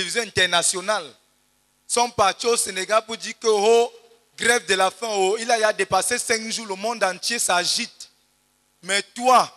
[0.00, 1.04] télévision internationale
[1.86, 3.92] sont partis au Sénégal pour dire que, oh,
[4.36, 8.10] grève de la faim, oh, il a, dépassé 5 jours, le monde entier s'agite.
[8.82, 9.50] Mais toi,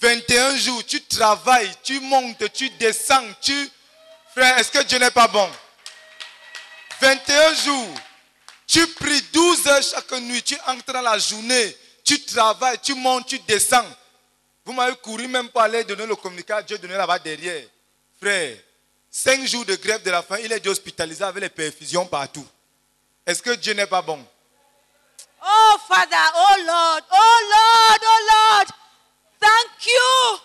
[0.00, 3.70] 21 jours, tu travailles, tu montes, tu descends, tu...
[4.34, 5.48] Frère, est-ce que Dieu n'est pas bon?
[7.00, 7.94] 21 jours,
[8.66, 13.26] tu pries 12 heures chaque nuit, tu entres dans la journée, tu travailles, tu montes,
[13.26, 13.86] tu descends.
[14.64, 17.64] Vous m'avez couru même pour aller donner le communicat, Dieu donné là-bas derrière.
[18.20, 18.56] Frère,
[19.14, 22.46] 5 jours de grève de la faim, il est hospitalisé avec les perfusions partout.
[23.26, 24.18] Est-ce que Dieu n'est pas bon?
[25.44, 28.68] Oh, Father, oh Lord, oh Lord, oh Lord,
[29.38, 30.38] thank you.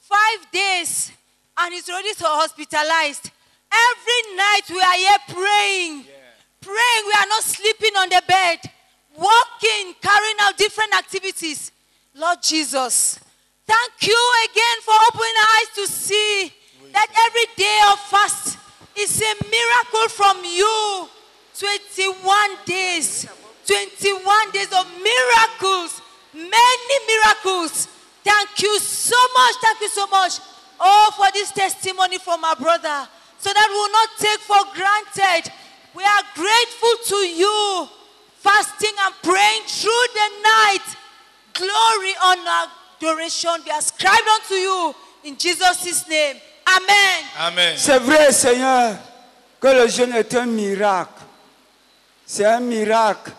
[0.00, 1.12] Five days,
[1.58, 3.30] and he's already so hospitalized.
[3.70, 6.04] Every night we are here praying,
[6.62, 7.04] praying.
[7.06, 8.58] We are not sleeping on the bed,
[9.18, 11.72] walking, carrying out different activities.
[12.14, 13.18] Lord Jesus,
[13.66, 16.52] thank you again for opening our eyes to see
[16.94, 18.58] that every day of fast
[18.96, 21.08] is a miracle from you.
[21.58, 23.26] 21 days,
[23.66, 26.00] 21 days of miracles,
[26.32, 27.86] many miracles.
[28.24, 30.40] Thank you so much, thank you so much.
[30.80, 33.06] Oh, for this testimony from our brother,
[33.38, 35.52] so that we will not take for granted.
[35.94, 37.88] We are grateful to you,
[38.38, 40.86] fasting and praying through the night.
[41.52, 46.36] Glory, honor, adoration be ascribed unto you in Jesus' name.
[46.66, 47.48] Amen.
[47.48, 47.74] Amen.
[47.76, 48.94] C'est vrai, Seigneur,
[49.60, 51.22] que le jeûne est un miracle.
[52.26, 53.32] C'est un miracle.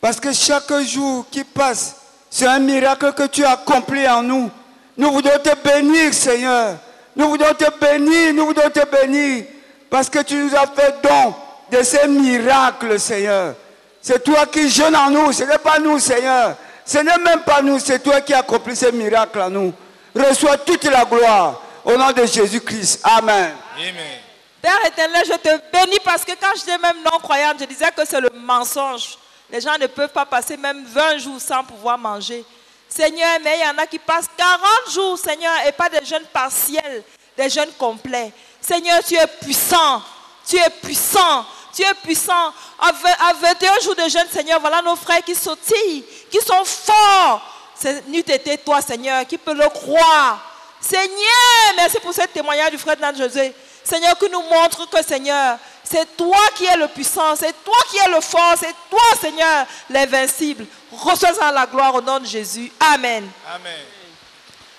[0.00, 1.96] Parce que chaque jour qui passe,
[2.30, 4.50] c'est un miracle que tu as accompli en nous.
[4.96, 6.76] Nous voudons te bénir, Seigneur.
[7.16, 9.44] Nous voudons te bénir, nous voudons te bénir.
[9.90, 11.34] Parce que tu nous as fait don
[11.70, 13.54] de ces miracles, Seigneur.
[14.00, 16.56] C'est toi qui jeûnes en nous, ce n'est pas nous, Seigneur.
[16.84, 19.72] Ce n'est même pas nous, c'est toi qui as accompli ces miracles en nous.
[20.14, 23.00] Reçois toute la gloire au nom de Jésus-Christ.
[23.04, 23.54] Amen.
[23.76, 24.18] Amen.
[24.60, 28.20] Père éternel, je te bénis parce que quand j'étais même non-croyante, je disais que c'est
[28.20, 29.16] le mensonge.
[29.50, 32.44] Les gens ne peuvent pas passer même 20 jours sans pouvoir manger.
[32.88, 34.60] Seigneur, mais il y en a qui passent 40
[34.92, 37.02] jours, Seigneur, et pas des jeûnes partiels,
[37.36, 38.32] des jeûnes complets.
[38.60, 40.02] Seigneur, tu es puissant.
[40.48, 41.44] Tu es puissant.
[41.74, 42.52] Tu es puissant.
[42.80, 46.64] À vingt- à 21 jours de jeûne, Seigneur, voilà nos frères qui sautillent, qui sont
[46.64, 47.42] forts.
[47.80, 50.40] C'est n'eût été toi, Seigneur, qui peut le croire.
[50.80, 53.54] Seigneur, merci pour ce témoignage du frère Dan José.
[53.84, 57.96] Seigneur, qui nous montre que, Seigneur, c'est toi qui es le puissant, c'est toi qui
[57.96, 60.66] es le fort, c'est toi, Seigneur, l'invincible.
[60.92, 62.70] Reçois la gloire au nom de Jésus.
[62.80, 63.30] Amen.
[63.54, 63.72] Amen.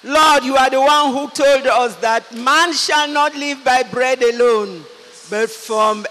[0.03, 4.21] Lord, you are the one who told us that man shall not live by bread
[4.21, 4.83] alone,
[5.29, 6.05] but from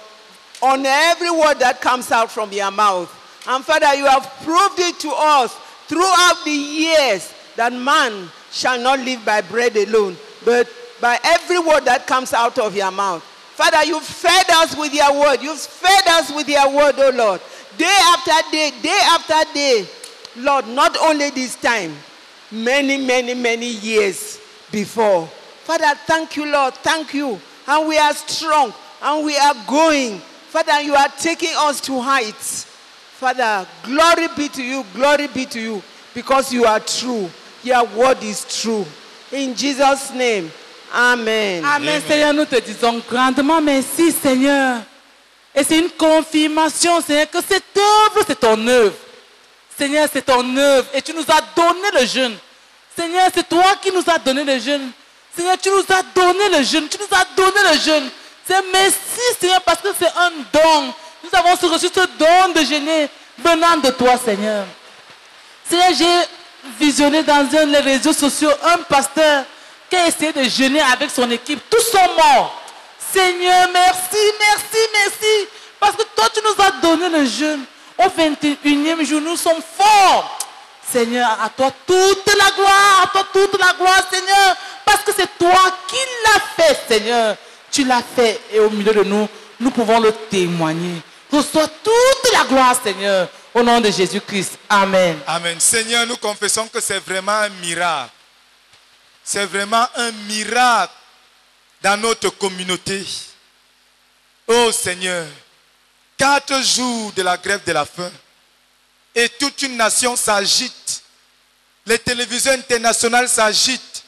[0.60, 3.08] on every word that comes out from your mouth.
[3.46, 5.56] And Father, you have proved it to us
[5.88, 10.68] throughout the years that man shall not live by bread alone, but
[11.00, 13.22] by every word that comes out of your mouth.
[13.22, 15.42] Father, you've fed us with your word.
[15.42, 17.40] You've fed us with your word, oh Lord.
[17.76, 19.86] Day after day, day after day.
[20.36, 21.94] Lord, not only this time,
[22.52, 25.26] many, many, many years before.
[25.26, 26.74] Father, thank you, Lord.
[26.74, 27.40] Thank you.
[27.66, 28.72] And we are strong
[29.02, 30.18] and we are going.
[30.18, 32.67] Father, you are taking us to heights.
[33.18, 35.82] Father, glory be to you, glory be to you,
[36.14, 37.28] because you are true.
[37.64, 38.86] Your word is true.
[39.32, 40.50] In Jesus' name,
[40.94, 41.64] Amen.
[41.64, 44.80] Amen, Seigneur, nous te disons grandement merci, Seigneur.
[45.54, 48.94] Et c'est une confirmation, Seigneur, que cette œuvre, c'est ton œuvre.
[49.76, 50.86] Seigneur, c'est ton œuvre.
[50.94, 52.36] Et tu nous as donné le jeûne.
[52.96, 54.90] Seigneur, c'est toi qui nous as donné le jeûne.
[55.36, 56.88] Seigneur, tu nous as donné le jeûne.
[56.88, 58.08] Tu nous as donné le jeûne.
[58.46, 60.94] C'est merci, Seigneur, parce que c'est un don.
[61.22, 63.08] Nous avons reçu ce don de jeûner
[63.38, 64.64] venant de toi, Seigneur.
[65.68, 69.44] Seigneur, j'ai visionné dans un des réseaux sociaux un pasteur
[69.88, 71.60] qui a essayé de jeûner avec son équipe.
[71.70, 72.62] Tous sont morts.
[73.12, 75.48] Seigneur, merci, merci, merci.
[75.80, 77.64] Parce que toi, tu nous as donné le jeûne.
[77.98, 80.38] Au 21e jour, nous sommes forts.
[80.90, 84.56] Seigneur, à toi toute la gloire, à toi toute la gloire, Seigneur.
[84.84, 87.36] Parce que c'est toi qui l'as fait, Seigneur.
[87.70, 89.28] Tu l'as fait et au milieu de nous,
[89.60, 91.02] nous pouvons le témoigner.
[91.30, 93.28] Reçois toute la gloire, Seigneur.
[93.54, 94.58] Au nom de Jésus-Christ.
[94.68, 95.18] Amen.
[95.26, 95.58] Amen.
[95.60, 98.12] Seigneur, nous confessons que c'est vraiment un miracle.
[99.24, 100.92] C'est vraiment un miracle
[101.82, 103.04] dans notre communauté.
[104.46, 105.26] Oh Seigneur,
[106.16, 108.10] quatre jours de la grève de la faim
[109.14, 111.02] et toute une nation s'agite.
[111.84, 114.04] Les télévisions internationales s'agitent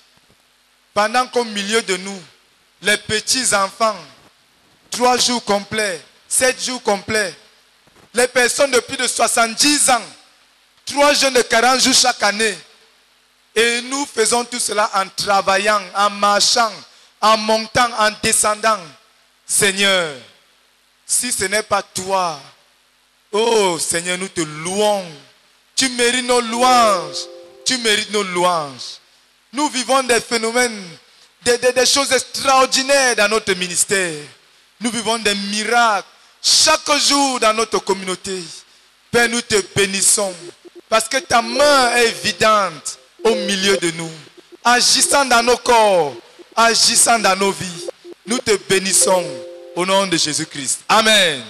[0.94, 2.22] pendant qu'au milieu de nous,
[2.82, 3.96] les petits enfants,
[4.90, 7.34] trois jours complets, sept jours complets,
[8.14, 10.02] les personnes de plus de 70 ans,
[10.86, 12.56] trois jeunes de 40 jours chaque année.
[13.54, 16.72] Et nous faisons tout cela en travaillant, en marchant,
[17.20, 18.78] en montant, en descendant.
[19.44, 20.14] Seigneur,
[21.04, 22.40] si ce n'est pas toi,
[23.32, 25.04] oh Seigneur, nous te louons.
[25.74, 27.26] Tu mérites nos louanges.
[27.66, 28.98] Tu mérites nos louanges.
[29.52, 30.88] Nous vivons des phénomènes,
[31.42, 34.14] des, des- des choses extraordinaires dans notre ministère.
[34.80, 36.06] Nous vivons des miracles
[36.42, 38.42] chaque jour dans notre communauté.
[39.10, 40.34] Père, nous te bénissons
[40.88, 44.10] parce que ta main est évidente au milieu de nous,
[44.64, 46.14] agissant dans nos corps,
[46.56, 47.88] agissant dans nos vies.
[48.26, 49.24] Nous te bénissons
[49.74, 50.80] au nom de Jésus-Christ.
[50.88, 51.42] Amen.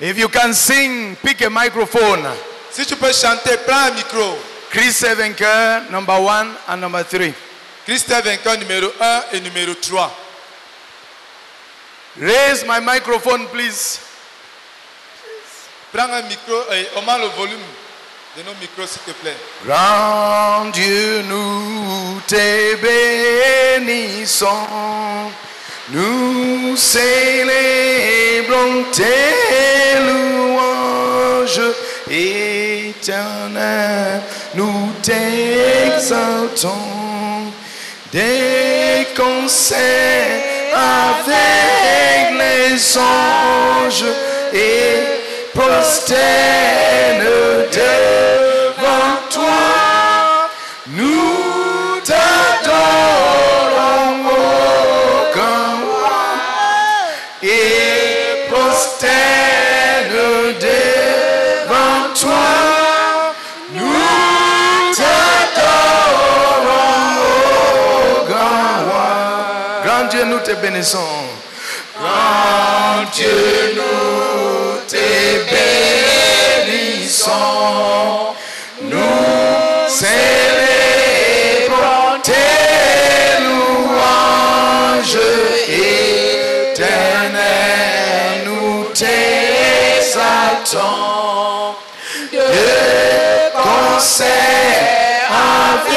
[0.00, 2.24] If you can sing, pick a microphone.
[2.70, 4.38] Si tu peux chanter, prends un micro.
[4.70, 7.32] Chris Vainqueur, number one and number three.
[7.88, 10.14] Christ est vainqueur numéro 1 et numéro 3.
[12.20, 14.00] Raise my microphone, please.
[15.92, 17.62] Prends un micro et augmente le volume
[18.36, 19.36] de nos micros, s'il te plaît.
[19.64, 22.74] Grand Dieu, nous te
[23.78, 24.66] bénissons.
[25.90, 27.14] Nous célébrons
[28.92, 31.72] tes louanges
[32.90, 33.52] éternelles.
[34.54, 36.68] Nous t'exaltons.
[38.10, 40.47] Des concerts
[40.78, 44.04] avec les anges
[44.52, 47.24] et prosternent
[47.72, 48.37] devant
[90.70, 91.74] t'exaltons.
[92.32, 92.38] De
[93.54, 95.88] concert avec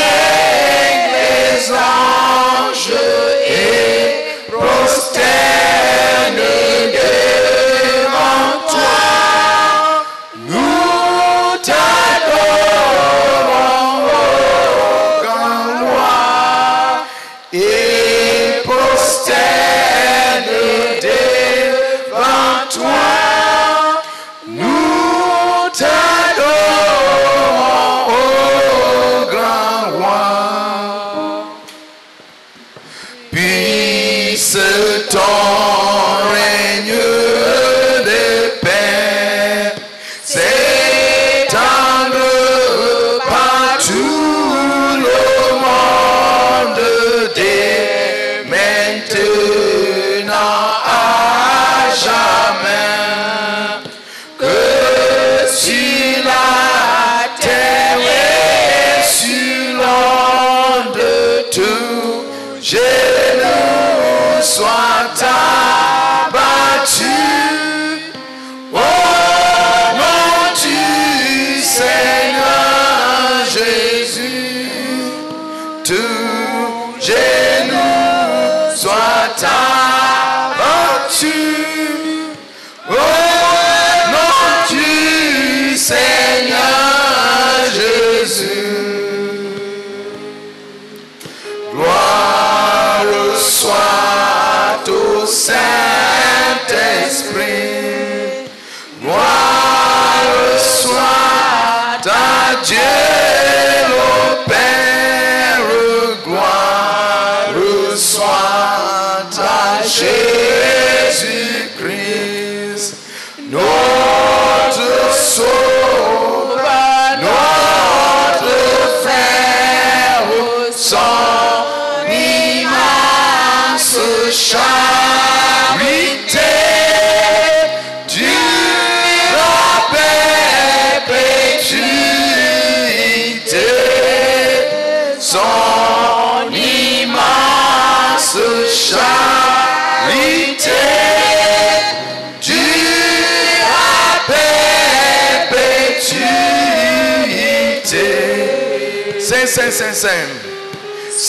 [1.13, 3.20] les anges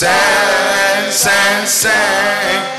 [0.03, 2.72] Saint, Saint, Saint,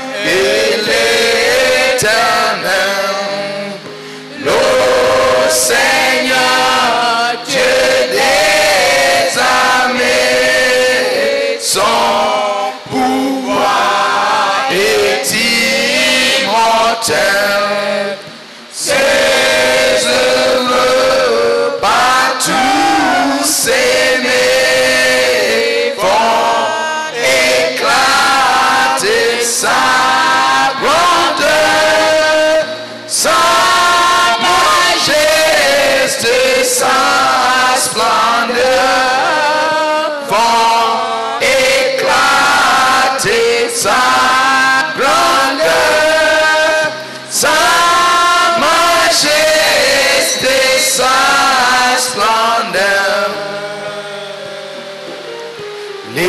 [56.15, 56.21] Les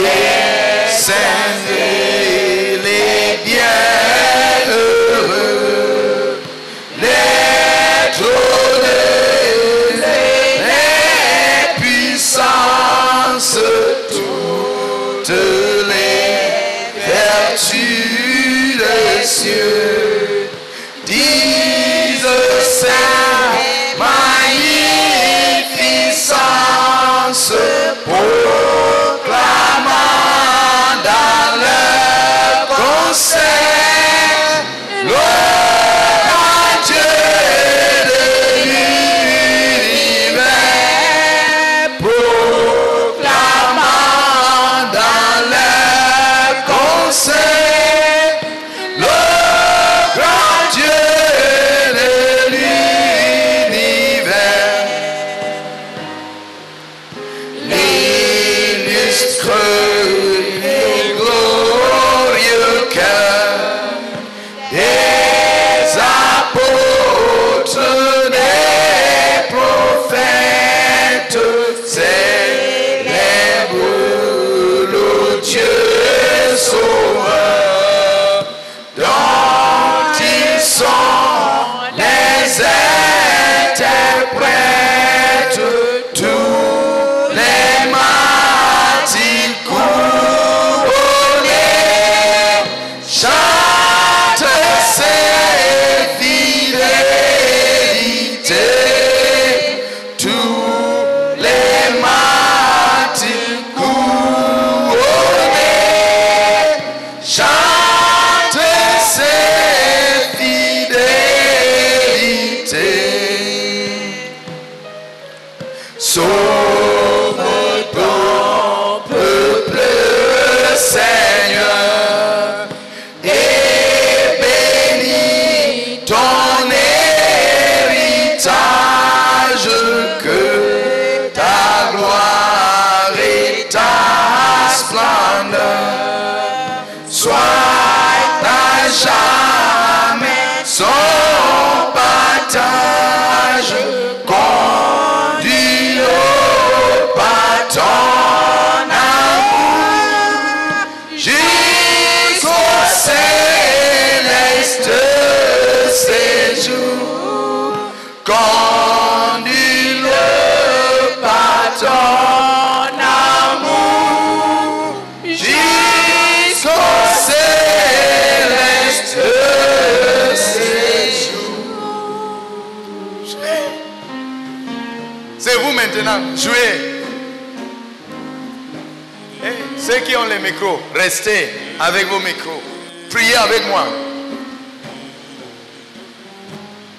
[179.44, 181.50] Eh, ceux qui ont les micros, restez
[181.80, 182.62] avec vos micros.
[183.10, 183.86] Priez avec moi.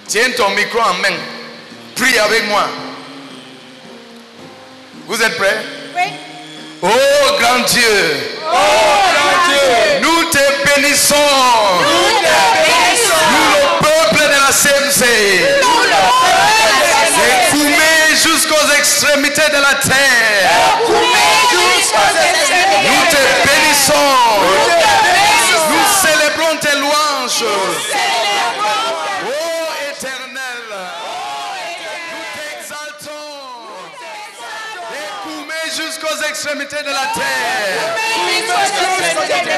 [0.08, 1.16] Tiens ton micro en main.
[1.96, 2.68] Prie avec moi.
[5.08, 5.62] Vous êtes prêts?
[6.82, 6.88] Oh
[7.40, 8.16] grand Dieu,
[10.02, 11.16] nous te bénissons.
[11.82, 12.20] Nous
[13.40, 15.67] le peuple de la CMC.
[19.50, 20.50] De la terre.
[22.84, 24.18] Nous te bénissons.
[25.70, 27.46] Nous célébrons tes louanges.
[29.26, 30.64] Oh éternel,
[32.12, 33.38] nous t'exaltons.
[35.66, 37.96] Et jusqu'aux extrémités de la terre.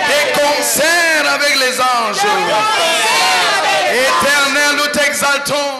[0.07, 2.25] Des concerts avec les anges.
[3.91, 5.71] Éternel, nous t'exaltons.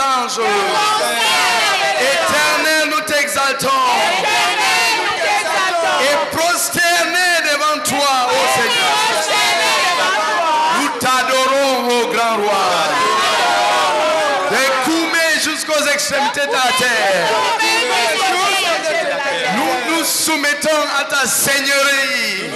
[0.00, 0.40] Anges.
[2.00, 3.68] Éternel, nous t'exaltons.
[6.00, 8.98] Et prosterner devant toi, ô Seigneur.
[10.80, 12.66] Nous t'adorons, ô grand roi.
[14.50, 17.28] Des Koumé jusqu'aux extrémités de la terre.
[19.56, 22.50] Nous nous soumettons à ta seigneurie.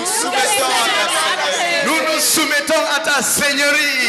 [1.84, 4.08] Nous nous soumettons ta seigneurie.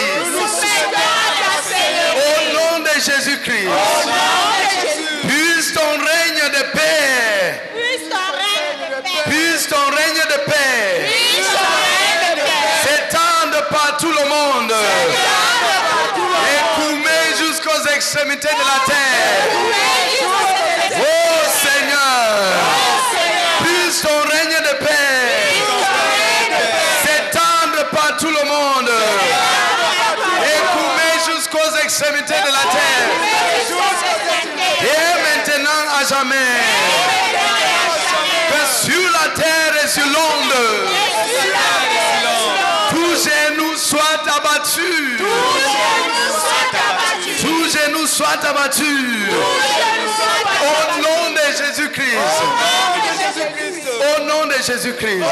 [3.04, 3.68] Au nom de Jésus-Christ.
[5.28, 7.62] Puisse ton règne de paix.
[9.26, 11.10] Puisse ton règne de paix
[12.84, 14.74] s'étendre par tout le monde.
[16.50, 20.53] Et coumer jusqu'aux extrémités de la terre.
[48.24, 49.34] Soient abattus.
[50.62, 52.18] Au nom de Jésus-Christ.
[54.18, 55.24] Au nom de Jésus-Christ.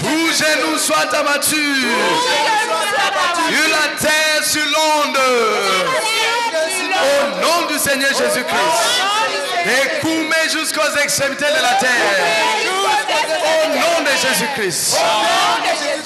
[0.00, 1.86] Tous genoux soient abattus.
[3.48, 5.18] Sur la terre, sur l'onde.
[7.00, 8.78] Au nom du Seigneur Jésus-Christ.
[9.66, 12.16] Et coumez jusqu'aux extrémités de la terre.
[13.44, 14.98] Au nom de Jésus-Christ.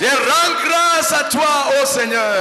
[0.01, 2.35] Je rends grâce à toi, ô Seigneur.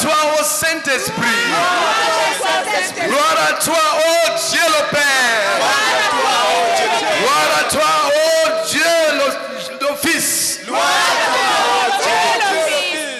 [0.00, 1.12] Toi, ô Saint-Esprit.
[3.06, 5.58] Gloire à toi, ô Dieu le Père.
[7.20, 8.80] Gloire à toi, ô Dieu
[9.12, 10.60] le, Fils.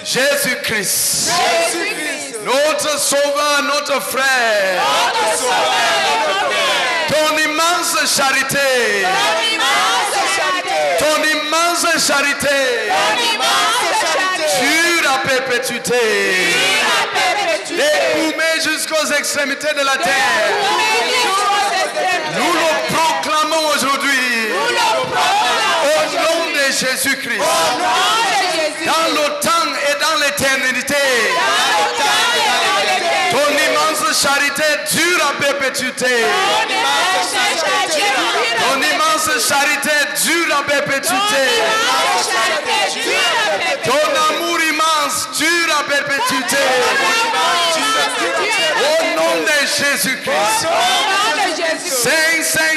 [0.05, 1.33] Jésus-Christ.
[2.45, 4.83] Notre Sauveur, notre frère.
[7.09, 9.05] Ton immense charité.
[10.99, 12.49] Ton immense charité.
[12.49, 13.48] Sur la
[15.59, 15.95] perpétuité.
[17.71, 20.15] Écoumé jusqu'aux extrémités de la terre.
[22.37, 24.53] Nous le proclamons aujourd'hui.
[25.85, 27.43] Au nom de Jésus-Christ.
[28.87, 31.05] Dans le temps et dans l'éternité.
[33.31, 36.25] Ton immense charité dure à perpétuité.
[38.59, 41.43] Ton immense charité dure à perpétuité.
[43.85, 44.88] Ton amour immense
[46.05, 46.57] perpétuité.
[48.81, 50.67] Au nom de Jésus-Christ.
[51.87, 52.68] Saint, Saint,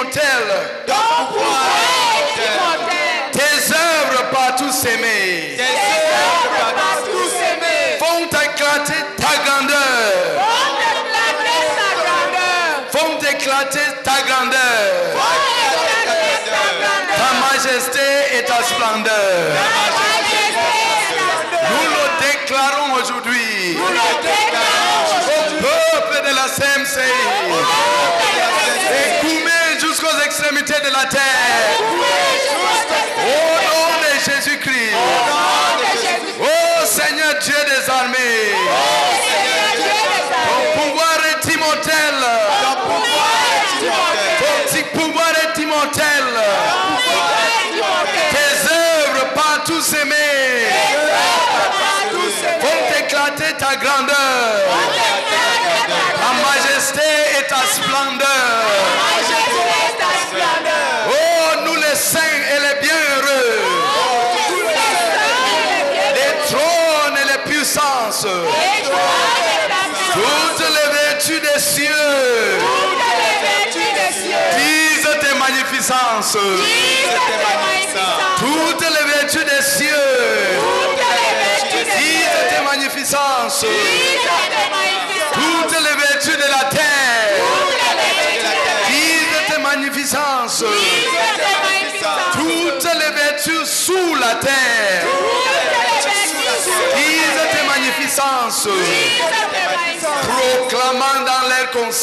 [0.00, 0.46] est immortel.
[3.32, 5.56] Tes œuvres partout s'aimer.
[7.98, 10.12] Font éclater ta grandeur.
[12.92, 14.90] Font éclater ta grandeur.
[17.16, 18.06] Ta majesté
[18.38, 19.52] et ta splendeur.
[21.70, 23.76] Nous le déclarons aujourd'hui.
[23.78, 23.86] Au
[25.62, 26.96] peuple de la CMC.
[28.90, 30.18] Écoumé jusqu'aux
[31.12, 32.19] extrémités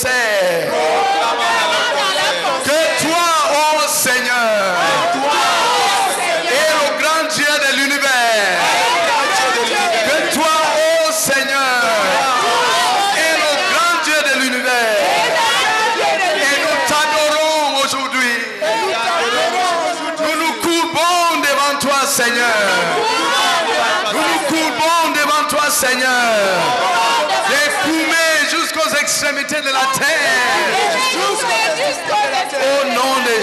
[0.03, 1.06] leur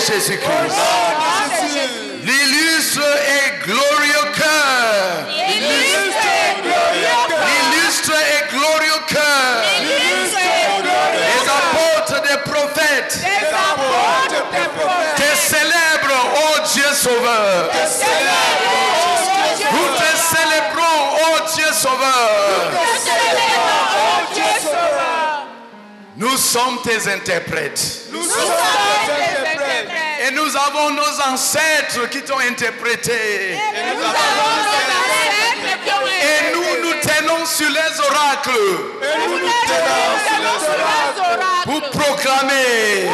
[0.06, 0.76] Jésus-Christ.
[2.24, 5.26] L'illustre et glorieux cœur.
[7.46, 9.64] L'illustre et glorieux cœur.
[11.16, 13.18] Les apôtres des prophètes.
[13.18, 15.04] Des apôtres des prophètes.
[16.34, 17.70] Ô Dieu Sauveur.
[26.54, 27.80] Nous sommes tes interprètes.
[30.20, 33.54] Et nous avons nos ancêtres qui t'ont interprété.
[33.54, 33.58] Et
[36.54, 38.52] nous nous tenons sur les oracles
[41.64, 43.10] pour proclamer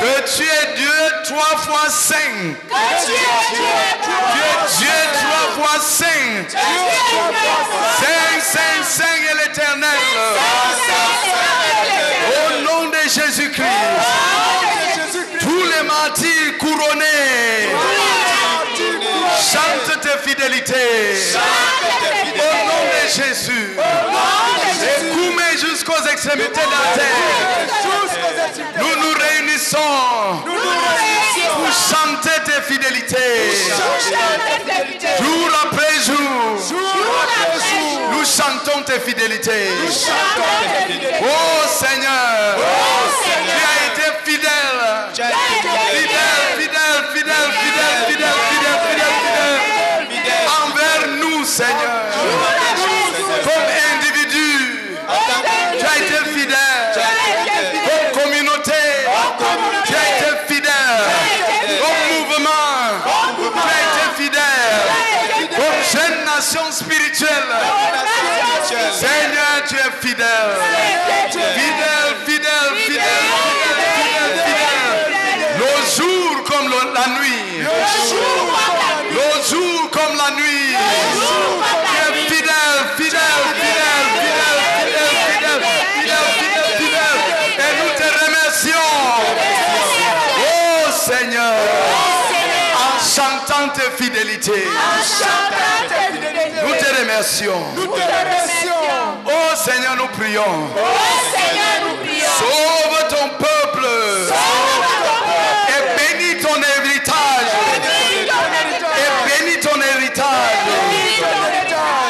[0.00, 2.54] que tu es Dieu trois fois saint.
[3.04, 3.26] Tu es
[4.78, 6.48] Dieu trois fois saint.
[7.98, 9.98] Saint, saint, saint est l'éternel.
[26.28, 27.18] Extrémités de la terre.
[28.78, 30.42] Nous nous réunissons
[31.54, 33.64] pour chanter tes fidélités.
[35.18, 36.58] Jour après jour.
[38.12, 39.68] Nous chantons tes fidélités.
[41.22, 42.58] Oh Seigneur.
[94.38, 94.52] Tes
[96.12, 96.62] fidélités.
[96.64, 97.62] Nous te remercions.
[99.26, 100.68] Oh Seigneur, nous prions.
[102.38, 103.86] Sauve ton peuple.
[105.68, 107.50] Et bénis ton héritage.
[108.96, 109.10] Et
[109.44, 110.58] bénis ton héritage.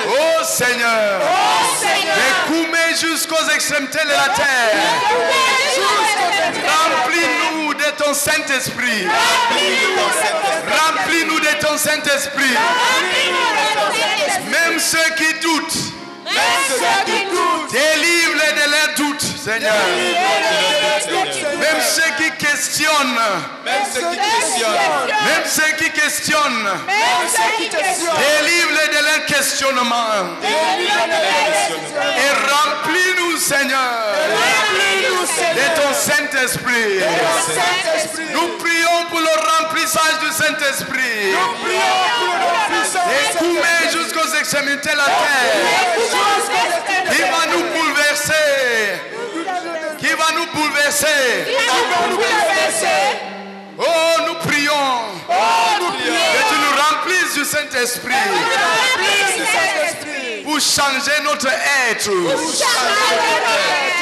[0.08, 1.20] Oh Seigneur.
[1.82, 5.47] Et coumés jusqu'aux extrémités de la terre.
[8.08, 9.06] Ton Saint-Esprit.
[10.66, 12.56] Remplis-nous de ton Saint-Esprit.
[14.50, 15.76] Même ceux qui doutent.
[17.70, 19.17] Délivre-les de leurs doutes,
[19.48, 19.72] Seigneur.
[21.58, 23.18] Même ceux qui questionnent.
[23.64, 24.84] Même ceux qui questionnent.
[25.24, 26.68] Même ceux qui questionnent.
[28.18, 30.37] Délivre-les de leurs questionnements.
[30.44, 33.94] Et remplis-nous, Seigneur,
[35.54, 37.00] de ton Saint-Esprit.
[38.34, 41.32] Nous prions pour le remplissage du Saint-Esprit.
[43.08, 45.56] Et coumer jusqu'aux extrémités de la terre.
[47.11, 49.08] Qui va nous bouleverser.
[50.54, 52.96] Va nous bouleverser.
[53.78, 54.98] Oh, nous prions.
[55.28, 58.14] Que tu nous remplisses du Saint-Esprit.
[60.44, 61.48] Pour changer notre
[61.90, 62.11] être.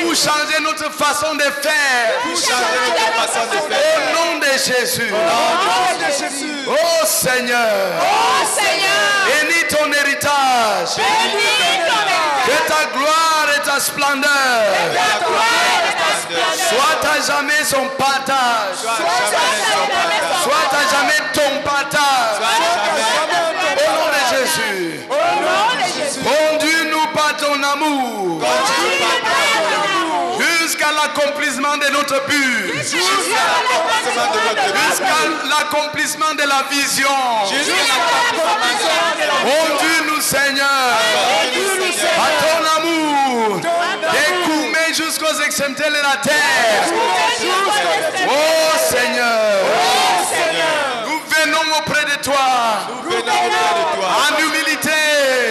[0.02, 2.08] Pour changer notre façon de faire.
[2.34, 3.96] Changer notre façon de faire.
[3.96, 5.12] Au nom de Jésus.
[6.68, 8.02] Oh Seigneur.
[9.26, 10.92] Bénis ton héritage.
[12.46, 13.35] Que ta gloire
[13.76, 14.62] ta splendeur
[16.68, 18.78] soient à jamais son partage.
[20.42, 22.38] Soit à jamais ton partage.
[23.76, 25.00] Au nom de Jésus.
[26.24, 28.42] Conduis-nous par ton amour.
[30.40, 32.82] Jusqu'à l'accomplissement de notre but.
[32.82, 33.04] Jusqu'à
[35.48, 37.10] l'accomplissement de la vision.
[39.42, 40.98] Conduis-nous, Seigneur.
[42.16, 42.75] Par ton
[43.26, 43.60] amour.
[43.60, 46.84] Découmé jusqu'aux extrémités de la terre.
[48.28, 49.64] Oh Seigneur.
[51.06, 52.46] Nous venons auprès de toi.
[53.08, 54.90] En humilité.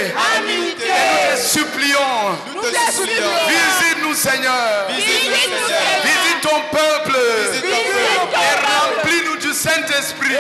[0.08, 2.38] Et nous te supplions.
[2.56, 3.36] Nous te supplions.
[3.48, 4.88] Visite-nous, Seigneur.
[4.90, 6.04] Visite-nous, Seigneur.
[6.04, 7.18] Visite ton peuple.
[7.52, 8.36] Visite ton peuple.
[8.36, 10.36] Et remplis-nous du Saint-Esprit.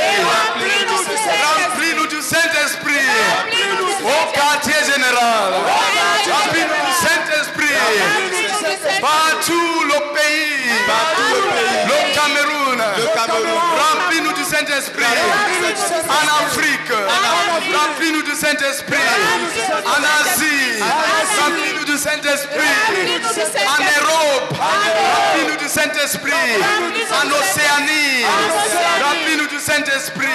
[13.35, 13.74] Remplis-nous du
[14.65, 15.05] Saint-Esprit.
[16.09, 16.91] En Afrique.
[17.73, 18.95] Remplis-nous du Saint-Esprit.
[19.85, 20.81] En Asie.
[21.39, 22.73] Remplis-nous du Saint-Esprit.
[23.67, 24.57] En Europe.
[24.57, 26.31] Remplis-nous du Saint-Esprit.
[27.11, 28.25] En Océanie.
[29.03, 30.27] Remplis-nous du Saint-Esprit.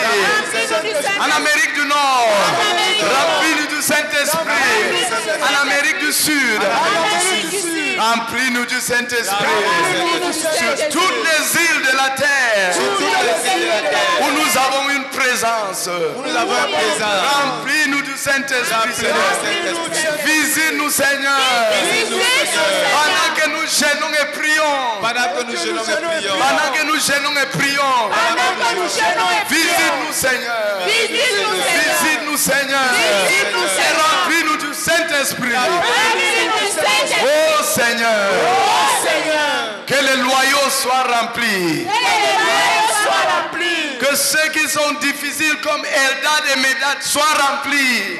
[1.18, 2.28] En Amérique du Nord.
[3.02, 4.46] Remplis-nous du Saint-Esprit.
[5.42, 6.60] En Amérique du Sud.
[7.98, 9.46] Remplis-nous du Saint-Esprit.
[10.32, 12.30] Sur toutes les îles de la terre
[14.20, 15.88] où nous avons une présence.
[15.88, 16.52] Nous avons.
[16.52, 19.16] Remplis-nous du Saint-Esprit, Seigneur.
[20.24, 21.40] Visite-nous, Seigneur.
[22.96, 25.00] Pendant que nous gênons et prions.
[25.00, 26.38] Pendant que nous gênons et prions.
[26.38, 28.10] Pendant que nous gênons et prions.
[29.48, 30.80] Visite-nous, Seigneur.
[30.86, 32.90] Visite-nous, Seigneur.
[33.30, 35.54] Et remplis-nous du Saint-Esprit.
[37.22, 38.30] Oh Seigneur.
[39.90, 41.84] Que les loyaux soient remplis.
[43.98, 48.16] Que ceux qui sont difficiles comme Eldad et Medad soient remplis.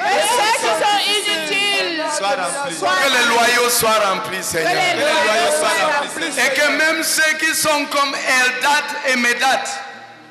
[2.17, 2.75] Sois rempli.
[2.75, 4.69] Que les loyaux soient remplis, Seigneur.
[4.69, 6.27] Que les loyaux soient remplis.
[6.27, 9.65] Et que même ceux qui sont comme Eldad et Medad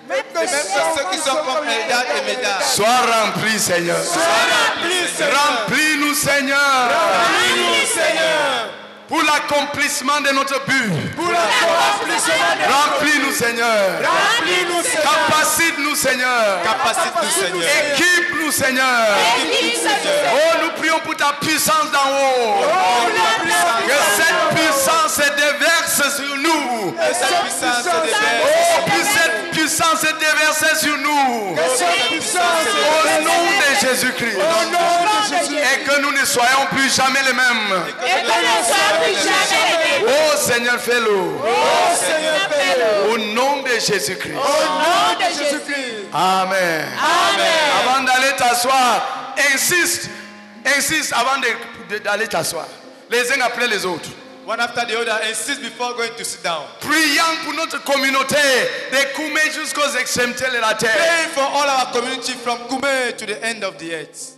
[0.09, 2.63] même ceux qui sont comme Eldad et Médard.
[2.63, 3.97] soient remplis, Seigneur.
[5.33, 6.91] Remplis-nous, Seigneur.
[9.11, 10.93] Pour l'accomplissement de notre but.
[12.71, 14.01] Remplis-nous, Seigneur.
[15.03, 16.63] Capacite-nous, Seigneur.
[16.63, 17.65] Capacite-nous, Seigneur.
[17.97, 19.09] Équipe-nous, Seigneur.
[20.33, 22.63] Oh, nous prions pour ta puissance d'en haut.
[23.85, 26.93] Que cette puissance se déverse sur nous.
[26.93, 29.20] Que cette puissance se déverse.
[29.71, 31.55] Puissance se déverse sur nous.
[32.41, 34.37] Au nom de Jésus-Christ.
[35.73, 37.85] Et que nous ne soyons plus jamais les mêmes.
[40.09, 41.11] Oh Seigneur, fais-le.
[43.13, 44.35] Au nom de Jésus-Christ.
[46.13, 46.87] Amen.
[47.85, 50.09] Avant d'aller t'asseoir, insiste,
[50.77, 52.67] insiste avant de- de- d'aller t'asseoir.
[53.09, 54.09] Les uns après les autres.
[54.51, 56.67] One after the other, insist before going to sit down.
[56.81, 58.35] Prions pour notre communauté
[58.91, 60.91] de Koumé jusqu'aux extrémités de la terre.
[60.97, 64.37] Pray for all our community from Kume to the end of the earth.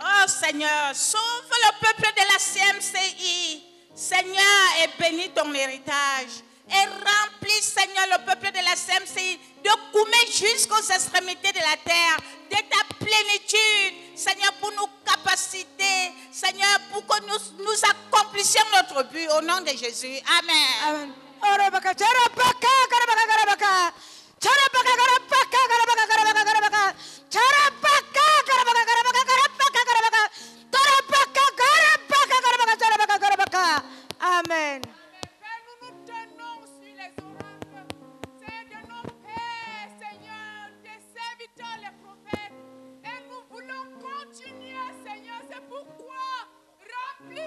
[0.00, 3.64] Oh Seigneur, sauve le peuple de la CMCI.
[3.96, 6.44] Seigneur, et bénis ton héritage.
[6.72, 12.16] Et remplis, Seigneur, le peuple de la CMCI de Koumé jusqu'aux extrémités de la terre,
[12.50, 19.28] de ta plénitude, Seigneur, pour nous capaciter, Seigneur, pour que nous, nous accomplissions notre but
[19.36, 20.20] au nom de Jésus.
[20.38, 21.12] Amen.
[21.42, 21.94] Orabaka,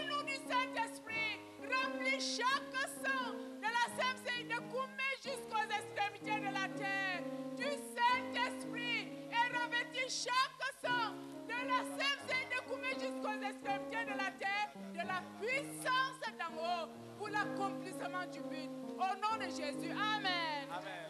[0.04, 1.40] remplis-nous du Saint-Esprit.
[1.62, 7.24] Remplis chaque sang de la CMCI de Koumé jusqu'aux extrémités de la terre.
[7.56, 9.10] Du Saint-Esprit.
[9.32, 11.14] Et revêtis chaque sang
[11.48, 14.70] de la CMCI de Koumé jusqu'aux extrémités de la terre.
[14.94, 18.70] De la puissance d'en haut pour l'accomplissement du but.
[18.98, 19.92] Au nom de Jésus.
[19.92, 20.68] Amen.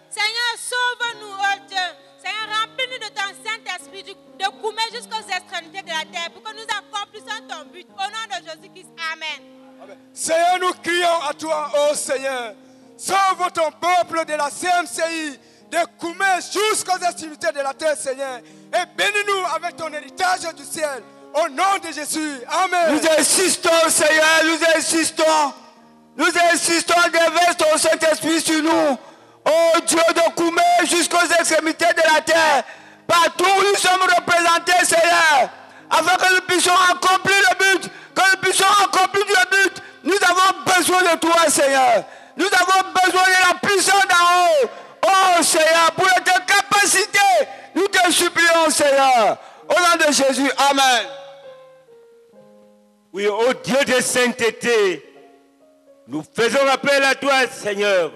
[0.10, 2.03] Seigneur, sauve-nous, oh Dieu.
[2.44, 4.04] Remplis-nous de ton Saint-Esprit,
[4.40, 7.88] de Koumé jusqu'aux extrémités de la terre, pour que nous accomplissions ton but.
[7.92, 8.90] Au nom de Jésus-Christ.
[9.14, 9.98] Amen.
[10.14, 12.54] Seigneur, nous crions à toi, ô Seigneur.
[12.98, 18.38] Sauve ton peuple de la CMCI, de Koumé jusqu'aux extrémités de la terre, Seigneur.
[18.38, 21.04] Et bénis-nous avec ton héritage du ciel.
[21.34, 22.42] Au nom de Jésus.
[22.48, 22.96] Amen.
[22.96, 25.54] Nous insistons, Seigneur, nous insistons.
[26.16, 28.98] Nous insistons, déverse ton Saint-Esprit sur nous.
[29.46, 32.64] Oh Dieu de Koumé jusqu'aux extrémités de la terre.
[33.08, 35.50] Partout où nous sommes représentés, Seigneur.
[35.90, 37.90] Afin que nous puissions accomplir le but.
[38.16, 39.84] Que nous puissions accomplir le but.
[40.04, 42.04] Nous avons besoin de toi, Seigneur.
[42.38, 44.70] Nous avons besoin de la puissance d'en haut.
[45.06, 47.20] Oh Seigneur, pour ta capacité,
[47.76, 49.38] nous te supplions, Seigneur.
[49.70, 51.08] Au nom de Jésus, Amen.
[53.12, 55.04] Oui, ô Dieu de sainteté,
[56.08, 58.12] nous faisons appel à toi, Seigneur.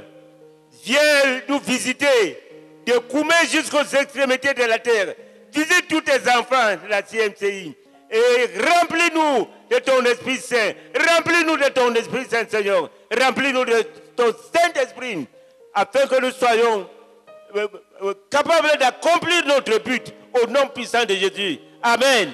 [0.88, 2.42] Viens nous visiter
[2.86, 5.16] de Koumé jusqu'aux extrémités de la terre.
[5.54, 7.76] Visite tous tes enfants de la CMCI
[8.10, 10.72] et remplis-nous de ton Esprit Saint.
[10.96, 12.90] Remplis-nous de ton Esprit Saint, Seigneur.
[13.12, 13.82] Remplis-nous de
[14.16, 15.28] ton Saint-Esprit
[15.74, 16.90] afin que nous soyons
[17.58, 17.68] euh,
[18.04, 21.60] euh, capables d'accomplir notre but au nom puissant de Jésus.
[21.84, 22.32] Amen.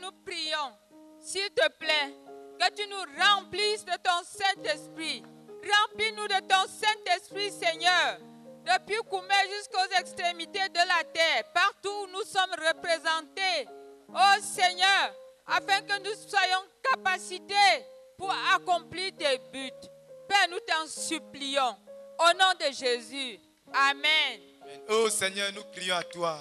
[0.00, 0.72] Nous prions,
[1.20, 2.14] s'il te plaît,
[2.58, 5.22] que tu nous remplisses de ton Saint-Esprit.
[5.48, 8.18] Remplis-nous de ton Saint-Esprit, Seigneur.
[8.64, 13.68] Depuis Koumé jusqu'aux extrémités de la terre, partout où nous sommes représentés.
[14.08, 15.14] Oh Seigneur,
[15.46, 19.88] afin que nous soyons capacités pour accomplir tes buts.
[20.28, 21.76] Père, nous t'en supplions.
[22.18, 23.38] Au nom de Jésus.
[23.72, 24.40] Amen.
[24.88, 26.38] Oh Seigneur, nous crions à toi.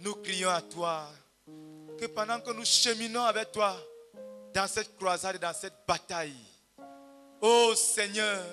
[0.00, 1.08] Nous crions à toi.
[1.98, 3.76] Que pendant que nous cheminons avec toi
[4.54, 6.32] dans cette croisade, et dans cette bataille,
[7.40, 8.44] oh Seigneur,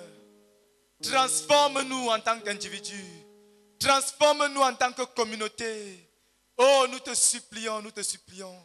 [1.00, 3.04] transforme-nous en tant qu'individus.
[3.78, 6.10] Transforme-nous en tant que communauté.
[6.56, 8.56] Oh, nous te supplions, nous te supplions.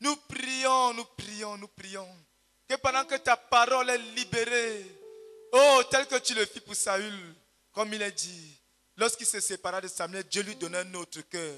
[0.00, 2.08] Nous prions, nous prions, nous prions.
[2.68, 4.86] Que pendant que ta parole est libérée,
[5.52, 7.34] oh, tel que tu le fis pour Saül,
[7.72, 8.60] comme il est dit,
[8.96, 11.56] lorsqu'il se sépara de Samuel, Dieu lui donna un autre cœur.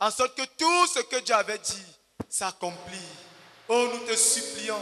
[0.00, 1.84] En sorte que tout ce que Dieu avait dit
[2.26, 2.96] s'accomplit.
[3.68, 4.80] Oh, nous te supplions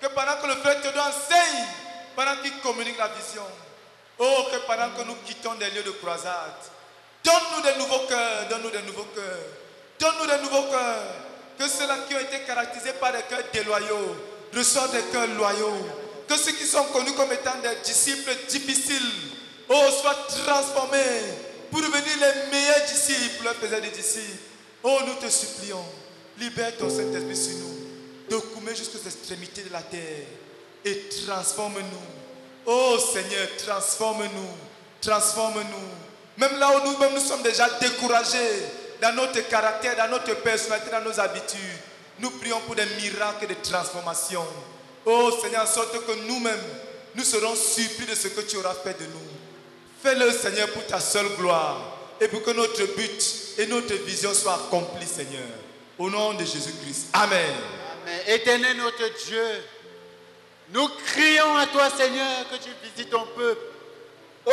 [0.00, 1.66] que pendant que le frère te enseigne,
[2.16, 3.44] pendant qu'il communique la vision,
[4.18, 6.54] oh, que pendant que nous quittons des lieux de croisade,
[7.22, 9.44] donne-nous des nouveaux cœurs, donne-nous des nouveaux cœurs,
[10.00, 11.14] donne-nous des nouveaux cœurs.
[11.58, 14.16] Que ceux-là qui ont été caractérisés par des cœurs déloyaux
[14.56, 15.86] ressortent des cœurs loyaux.
[16.26, 19.12] Que ceux qui sont connus comme étant des disciples difficiles,
[19.68, 21.20] oh, soient transformés
[21.70, 24.53] pour devenir les meilleurs disciples, les faiseurs des disciples.
[24.86, 25.82] Oh, nous te supplions,
[26.38, 27.78] libère ton Saint-Esprit sur nous,
[28.28, 30.26] de jusqu'aux extrémités de la terre
[30.84, 32.66] et transforme-nous.
[32.66, 34.50] Oh Seigneur, transforme-nous,
[35.00, 35.88] transforme-nous.
[36.36, 38.62] Même là où nous-mêmes nous sommes déjà découragés
[39.00, 41.60] dans notre caractère, dans notre personnalité, dans nos habitudes,
[42.18, 44.44] nous prions pour des miracles de transformation.
[45.06, 46.60] Oh Seigneur, en sorte que nous-mêmes,
[47.14, 49.28] nous serons surpris de ce que tu auras fait de nous.
[50.02, 54.54] Fais-le, Seigneur, pour ta seule gloire et pour que notre but et notre vision soient
[54.54, 55.42] accomplies, Seigneur.
[55.98, 57.08] Au nom de Jésus-Christ.
[57.12, 57.54] Amen.
[58.02, 58.20] Amen.
[58.26, 59.64] Éternel notre Dieu,
[60.70, 63.60] nous crions à toi, Seigneur, que tu visites ton peuple.
[64.46, 64.50] Oh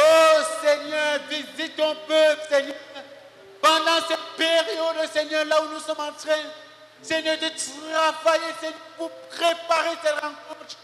[0.61, 2.75] Seigneur, visite ton peuple, Seigneur.
[3.61, 6.43] Pendant cette période, Seigneur, là où nous sommes en train,
[7.01, 10.77] Seigneur, de travailler, Seigneur, pour préparer cette rencontre.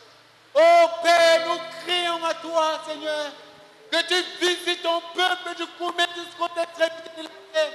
[0.55, 3.31] Oh Père, nous crions à toi, Seigneur,
[3.91, 7.71] que tu visites ton peuple du Koumé jusqu'au extrémité de la terre.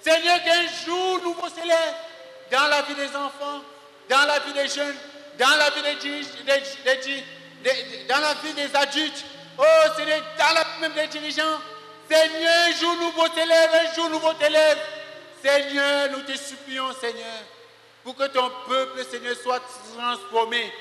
[0.00, 1.94] Seigneur, qu'un jour nouveau s'élève
[2.50, 3.62] dans la vie des enfants,
[4.08, 4.96] dans la vie des jeunes,
[5.38, 5.94] dans la vie des,
[8.08, 9.24] dans la vie des adultes,
[9.58, 9.64] oh
[9.96, 11.58] Seigneur, dans la vie même des dirigeants.
[12.08, 14.78] Seigneur, un jour nouveau t'élève, un jour nouveau t'élève.
[15.44, 17.42] Seigneur, nous te supplions, Seigneur,
[18.04, 19.60] pour que ton peuple, Seigneur, soit
[19.92, 20.72] transformé.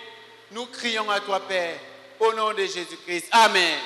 [0.52, 1.80] Nous crions à toi, Père,
[2.20, 3.28] au nom de Jésus-Christ.
[3.32, 3.80] Amen.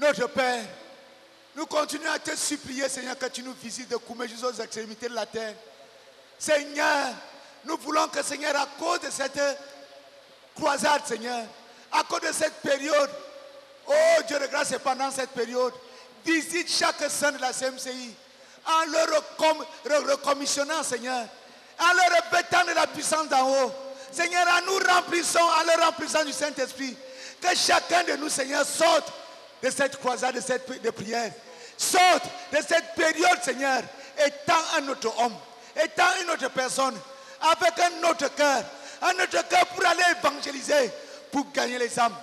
[0.00, 0.64] Notre Père,
[1.56, 5.14] nous continuons à te supplier, Seigneur, que tu nous visites de Koumé jusqu'aux extrémités de
[5.14, 5.54] la terre.
[6.38, 7.08] Seigneur,
[7.66, 9.38] nous voulons que, Seigneur, à cause de cette
[10.54, 11.44] croisade, Seigneur,
[11.92, 13.10] à cause de cette période,
[13.86, 15.74] oh Dieu de grâce, et pendant cette période,
[16.24, 18.14] visite chaque saint de la CMCI
[18.66, 21.26] en re- recommissionnant, Seigneur,
[21.78, 23.72] en leur répétant de la puissance d'en haut.
[24.12, 26.96] Seigneur, en nous remplissant, en leur remplissant du Saint-Esprit,
[27.40, 29.12] que chacun de nous, Seigneur, sorte
[29.62, 31.32] de cette croisade, de cette prière.
[31.76, 33.82] Sorte de cette période, Seigneur,
[34.26, 35.34] étant un autre homme,
[35.82, 36.94] étant une autre personne,
[37.40, 38.62] avec un autre cœur,
[39.02, 40.90] un autre cœur pour aller évangéliser,
[41.32, 42.14] pour gagner les âmes,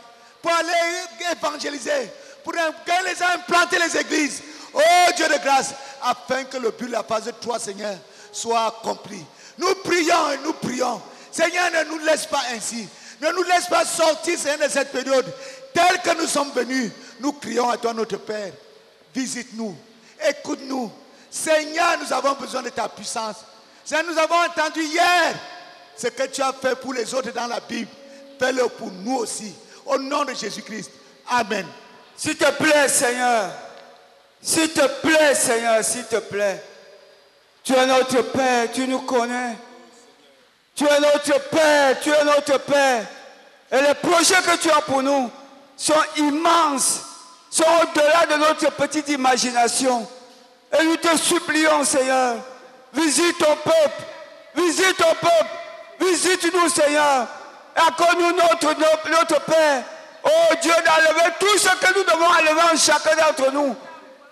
[0.42, 2.12] pour aller évangéliser,
[2.44, 4.44] pour gagner les âmes, planter les églises.
[4.74, 5.74] Oh Dieu de grâce,
[6.04, 7.96] afin que le but de la phase de toi, Seigneur,
[8.32, 9.24] soit accompli.
[9.58, 11.02] Nous prions et nous prions.
[11.32, 12.88] Seigneur, ne nous laisse pas ainsi.
[13.20, 15.26] Ne nous laisse pas sortir, Seigneur, de cette période.
[15.74, 18.52] Tel que nous sommes venus, nous crions à toi, notre Père.
[19.14, 19.76] Visite-nous.
[20.30, 20.92] Écoute-nous.
[21.30, 23.38] Seigneur, nous avons besoin de ta puissance.
[23.84, 25.36] Seigneur, nous avons entendu hier
[25.96, 27.90] ce que tu as fait pour les autres dans la Bible.
[28.40, 29.54] Fais-le pour nous aussi.
[29.86, 30.92] Au nom de Jésus-Christ.
[31.30, 31.66] Amen.
[32.16, 33.52] S'il te plaît, Seigneur.
[34.42, 36.64] S'il te plaît, Seigneur, s'il te plaît.
[37.64, 39.58] Tu es notre Père, tu nous connais.
[40.76, 43.06] Tu es notre Père, tu es notre Père.
[43.72, 45.30] Et les projets que tu as pour nous
[45.78, 47.02] sont immenses,
[47.50, 50.08] sont au-delà de notre petite imagination.
[50.78, 52.36] Et nous te supplions, Seigneur,
[52.94, 54.04] visite ton peuple,
[54.56, 55.52] visite ton peuple,
[56.02, 57.28] visite-nous, Seigneur.
[57.76, 58.76] Accorde-nous notre,
[59.10, 59.84] notre, Père.
[60.24, 63.76] Oh Dieu, d'enlever tout ce que nous devons enlever en chacun d'entre nous.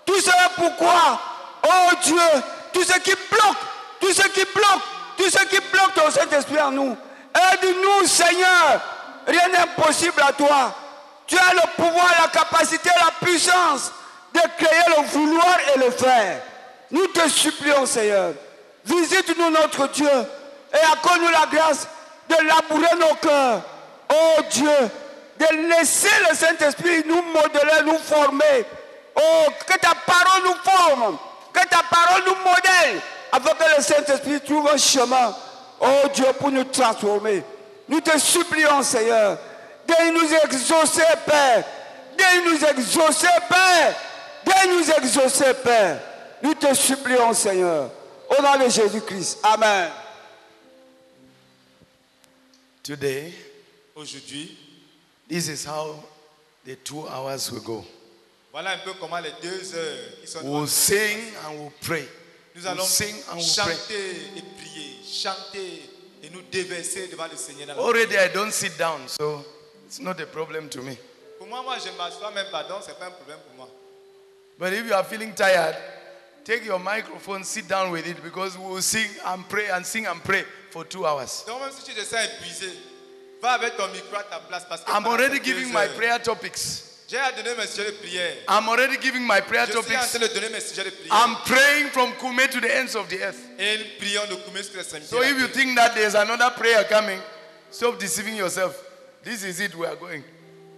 [0.06, 1.20] Tout cela pourquoi
[1.64, 2.42] Oh Dieu,
[2.74, 3.58] tout ce qui bloque,
[4.02, 4.82] tout ce qui bloque,
[5.16, 6.98] tout ce qui bloque ton Saint-Esprit en nous.
[7.34, 8.82] Aide-nous, Seigneur,
[9.28, 10.76] Rien n'est impossible à toi.
[11.28, 13.92] Tu as le pouvoir, la capacité, la puissance
[14.34, 16.42] de créer le vouloir et le faire.
[16.92, 18.34] Nous te supplions, Seigneur.
[18.86, 21.88] Visite-nous, notre Dieu, et accorde-nous la grâce
[22.30, 23.62] de labourer nos cœurs.
[24.10, 24.90] Oh Dieu,
[25.40, 28.66] de laisser le Saint-Esprit nous modeler, nous former.
[29.16, 31.18] Oh, que ta parole nous forme,
[31.54, 33.02] que ta parole nous modèle,
[33.32, 35.36] afin que le Saint-Esprit trouve un chemin.
[35.80, 37.44] Oh Dieu, pour nous transformer.
[37.88, 39.38] Nous te supplions, Seigneur,
[39.88, 41.64] de nous exaucer, Père.
[42.18, 43.96] De nous exaucer, Père.
[44.46, 46.00] De nous exaucer, Père.
[46.42, 47.90] Nous te supplions, Seigneur.
[48.30, 49.40] Au nom de Jésus-Christ.
[49.44, 49.90] Amen.
[52.84, 53.34] Today,
[53.96, 54.56] Aujourd'hui,
[55.28, 55.96] this is how
[56.66, 57.86] the two hours will go.
[58.54, 62.08] voilà un peu comment les deux heures qui sont We'll nous sing and we'll pray.
[62.56, 63.76] Nous We'll allons sing and we'll pray.
[63.76, 65.82] chanter et prier, chanter
[66.24, 67.78] et nous déverser devant le Seigneur.
[67.80, 69.44] Already I don't sit down, so
[69.86, 70.98] it's not a problem to me.
[71.38, 73.70] Pour moi, moi, je m'assois même pas, donc ce pas un problème pour moi.
[74.58, 75.76] But if you are feeling tired,
[76.46, 80.06] take your microphone, sit down with it because we will sing and pray and sing
[80.08, 81.44] and pray for two hours.
[81.46, 82.72] Donc même si tu te sens épuisé,
[83.42, 86.84] va avec ton micro à ta place parce que I'm already giving my prayer topics.
[87.08, 88.34] J'ai à donner mes sujets de prière.
[88.50, 90.10] I'm already giving my prayer Je suis en topics.
[90.10, 91.14] train de donner mes sujets de prière.
[91.14, 93.38] I'm praying from Kume to the ends of the earth.
[93.60, 95.54] Et nous prions de coumer sur les extrémités So de la if you terre.
[95.56, 97.20] think that there's another prayer coming,
[97.70, 98.74] stop deceiving yourself.
[99.26, 100.24] This is it, we are going.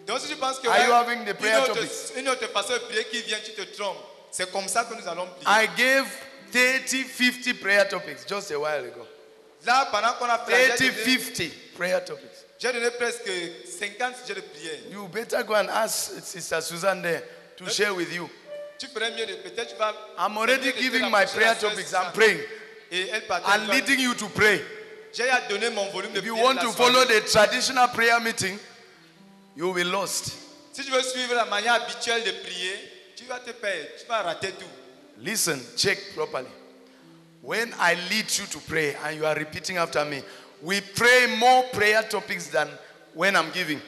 [0.05, 2.13] Donc si tu penses que Are you having the prayer une, autre, topics?
[2.15, 3.97] une autre façon de prier qui vient, tu te trompes.
[4.31, 5.65] C'est comme ça que nous allons prier.
[5.65, 6.07] I gave
[6.53, 9.05] 30, 50 prayer topics just a while ago.
[9.65, 12.45] Là, pendant qu'on a fait, 30, j'ai donné, 50 prayer topics.
[12.57, 13.29] j'ai donné presque
[13.79, 14.79] 50 sujets de prière.
[14.91, 17.23] You better go and ask Sister Susan there
[17.57, 18.29] to share with you.
[18.79, 19.93] Tu ferais mieux de peut-être tu vas.
[20.17, 21.93] I'm already giving my prayer topics.
[21.93, 22.39] I'm praying.
[22.91, 23.23] Et elle.
[23.43, 24.61] I'm leading you to pray.
[25.13, 28.59] J'ai à donner mon volume de If you want to follow the traditional prayer meeting,
[29.55, 30.31] you will be lost.
[30.73, 32.75] Si tu veux suivre la manière habituelle de prier,
[33.15, 34.65] tu vas te perdre, tu vas rater tout.
[35.19, 36.47] Listen, check properly.
[37.41, 40.21] When I lead you to pray and you are repeating after me,
[40.61, 42.67] we pray more prayer topics than
[43.13, 43.81] when I'm giving.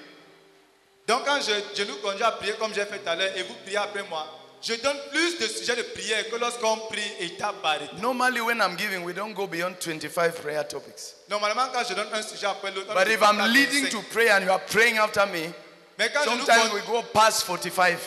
[1.06, 3.44] Donc quand je, je nous conduis à prier comme j'ai fait tout à l'heure et
[3.44, 4.26] vous priez après moi,
[4.62, 8.02] je donne plus de sujets de prière que lorsqu'on prie étape par étape.
[8.02, 11.16] Normally, when I'm giving, we don't go beyond 25 prayer topics.
[11.30, 14.44] Normalement, quand je donne un sujet après l'autre, But if I'm leading to pray and
[14.44, 15.54] you are praying after me,
[15.98, 17.98] mais quand, je nous sometimes we go past 45.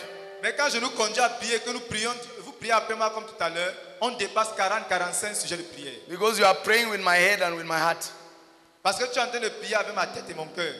[0.42, 3.24] mais quand je nous conduis à prier, que nous prions, vous priez après moi comme
[3.24, 5.94] tout à l'heure, on dépasse 40-45 sujets de prière.
[6.08, 8.10] Because you are praying with my head and with my heart.
[8.82, 10.74] Parce que tu es en train de prier avec ma tête et mon cœur.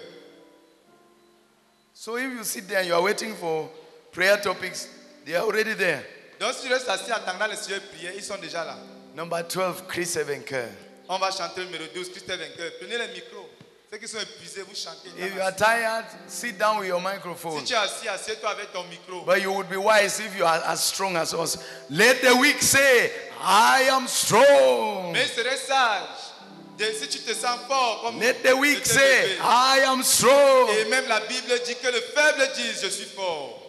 [1.95, 3.71] So if you sit there and you are waiting for
[4.11, 4.89] prayer topics,
[5.25, 6.05] they are already there.
[6.41, 8.77] Donc si tu restes assis attendant les de prière, ils sont déjà là.
[9.15, 10.69] Number 12, Chris Evenker.
[11.09, 12.73] On va chanter numéro 12, Christophe Vainqueur.
[12.81, 13.49] Prenez le micro.
[13.93, 15.11] Ceux qui sont épuisés, vous chantez.
[15.19, 17.59] If you are tired, sit down with your microphone.
[17.59, 19.23] Si tu es assis, assieds-toi avec ton micro.
[19.27, 21.59] But you would be wise if you are as strong as us.
[21.91, 25.13] Let the weak say, I am strong.
[25.13, 26.33] Mais serait sage.
[26.79, 29.37] de- si tu te sens fort comme Let the weak say.
[29.43, 30.71] I am strong.
[30.71, 33.62] Et même la Bible dit que le faible dit je suis fort.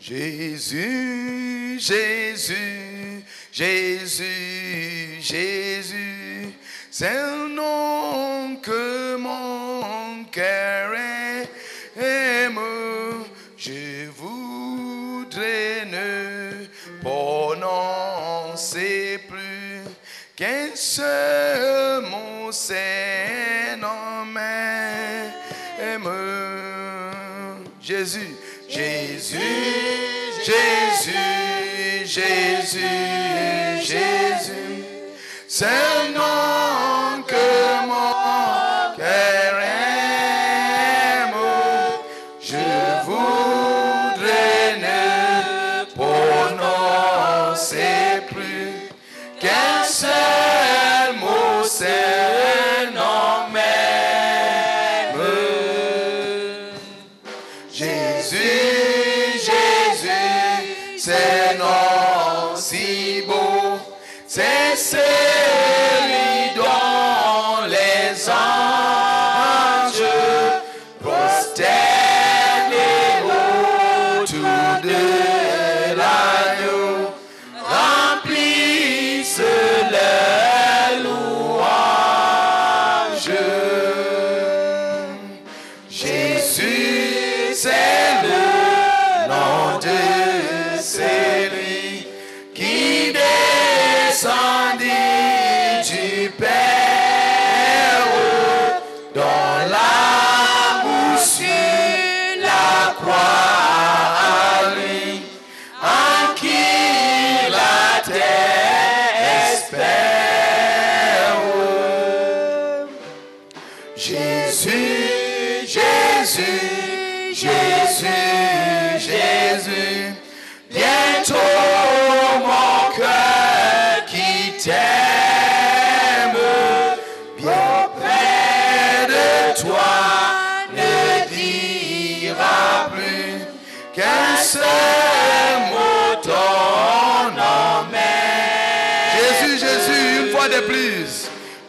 [0.00, 6.52] Jésus, Jésus, Jésus, Jésus,
[6.90, 10.94] c'est un nom que mon cœur
[11.96, 12.60] aime.
[13.56, 16.66] Je voudrais ne
[17.02, 17.98] prononcer
[19.28, 19.82] plus
[20.36, 23.18] qu'un seul mot, c'est.
[27.88, 28.36] Jésus,
[28.68, 29.38] Jésus,
[30.44, 32.80] Jésus, Jésus,
[33.80, 34.84] Jésus,
[35.48, 36.77] c'est nom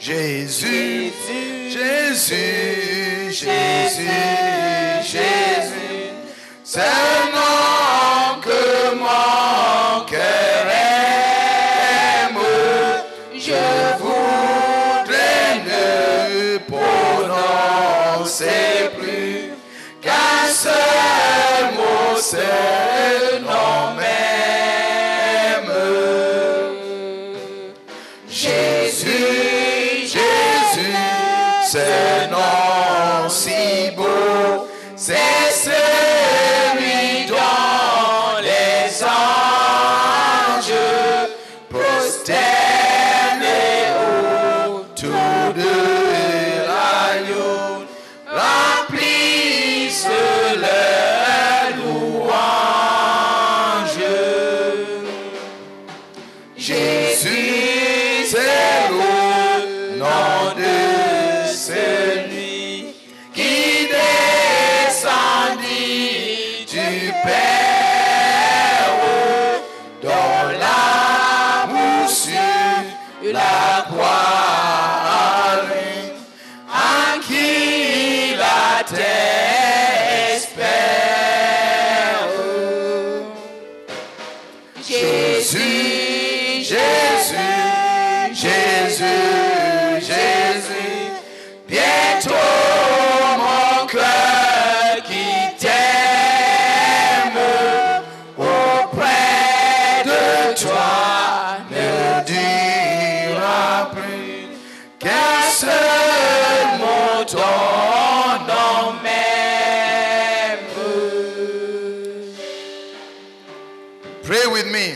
[0.09, 1.13] Jésus,
[1.69, 4.09] Jésus, Jésus,
[5.03, 6.09] Jésus.
[6.63, 10.65] C'est un nom que mon cœur
[12.25, 12.41] aime.
[13.35, 13.61] Je
[13.99, 18.49] voudrais ne prononcer
[18.97, 19.53] plus
[20.01, 22.78] qu'un seul mot, seul
[114.29, 114.93] Pray with me.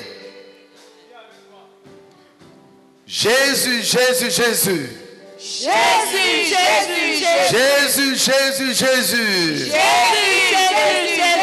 [3.07, 4.89] Jésus, Jésus, Jésus.
[5.39, 7.49] Jésus, Jésus, Jésus, Jésus.
[7.49, 8.15] Jésus, Jésus.
[8.15, 9.71] Jésus, Jésus, Jésus.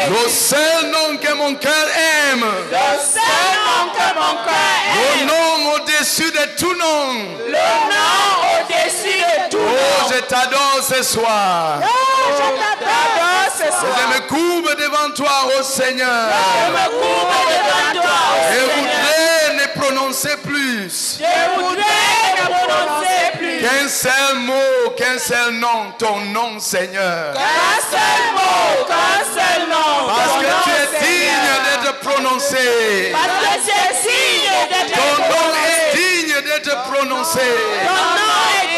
[0.09, 1.87] Le seul nom que mon cœur
[2.31, 2.45] aime.
[2.71, 5.27] Le seul nom que mon cœur Le aime.
[5.27, 7.13] nom au-dessus de tout nom.
[7.45, 8.21] Le nom
[8.55, 10.00] au-dessus de tout Oh, nom.
[10.13, 11.79] Je t'adore ce soir.
[11.81, 11.87] Oh,
[12.31, 14.09] je t'adore ce Je soir.
[14.13, 16.07] me courbe devant toi, ô Seigneur.
[16.07, 18.19] Je me courbe devant toi,
[18.51, 25.53] Je voudrais ne prononcer plus Je voudrais ne prononcer plus qu'un seul mot, qu'un seul
[25.53, 27.33] nom, ton nom, Seigneur.
[27.33, 30.07] qu'un seul mot, qu'un seul nom.
[30.07, 33.13] Parce que tu es digne d'être prononcé.
[33.13, 35.67] Parce que tu es digne d'être Ton nom prononcé.
[35.67, 37.39] est digne d'être prononcé.
[37.87, 38.33] Ton nom
[38.63, 38.70] est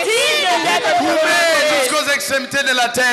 [1.00, 3.06] jusqu'aux extrémités de la terre.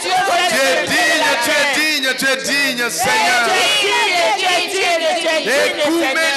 [0.00, 3.46] Tu es digne, tu es digne, tu es digne, Seigneur.
[3.50, 4.10] Seigneur.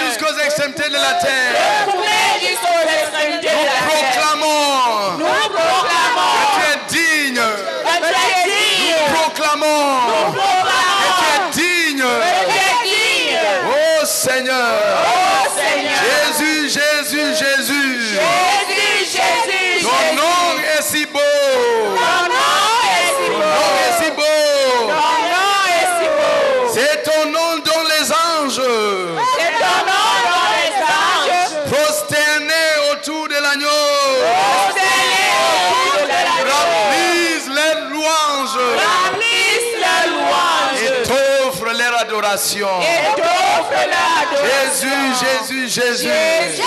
[0.08, 1.88] jusqu'aux extrémités de la terre.
[5.18, 5.93] Nous proclamons
[44.44, 44.88] Jésus,
[45.22, 46.10] Jésus, Jésus.
[46.10, 46.64] Jésus,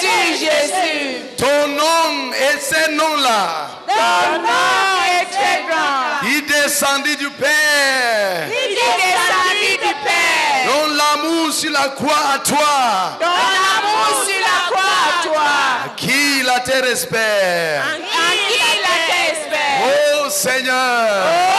[0.00, 1.20] Jésus, Jésus.
[1.36, 6.22] Ton nom et ces noms-là, Ton nom est très grand.
[6.22, 8.46] il descendit du Père.
[8.48, 10.64] Il est descendu du Père.
[10.66, 15.50] Dont l'amour sur la croix à toi, Ton amour sur la croix à toi.
[15.96, 17.82] qui la terre espère.
[17.82, 19.78] En qui la terre espère.
[19.84, 21.53] Oh Seigneur, Oh Seigneur.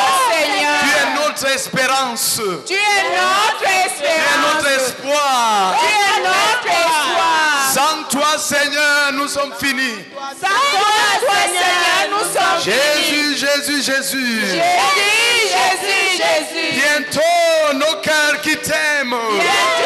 [1.72, 2.78] Tu es
[3.16, 3.98] notre espérance.
[3.98, 5.76] Tu es notre espoir.
[5.80, 7.46] Tu es notre espoir.
[7.74, 10.06] Sans toi, Seigneur, nous sommes finis.
[10.40, 10.88] Sans toi,
[11.20, 12.76] Seigneur, nous sommes finis.
[12.76, 14.42] Jésus, Jésus, Jésus.
[14.42, 15.16] Jésus,
[15.56, 16.70] Jésus, Jésus.
[16.74, 19.16] Bientôt, nos cœurs qui t'aiment.
[19.32, 19.85] Bientôt,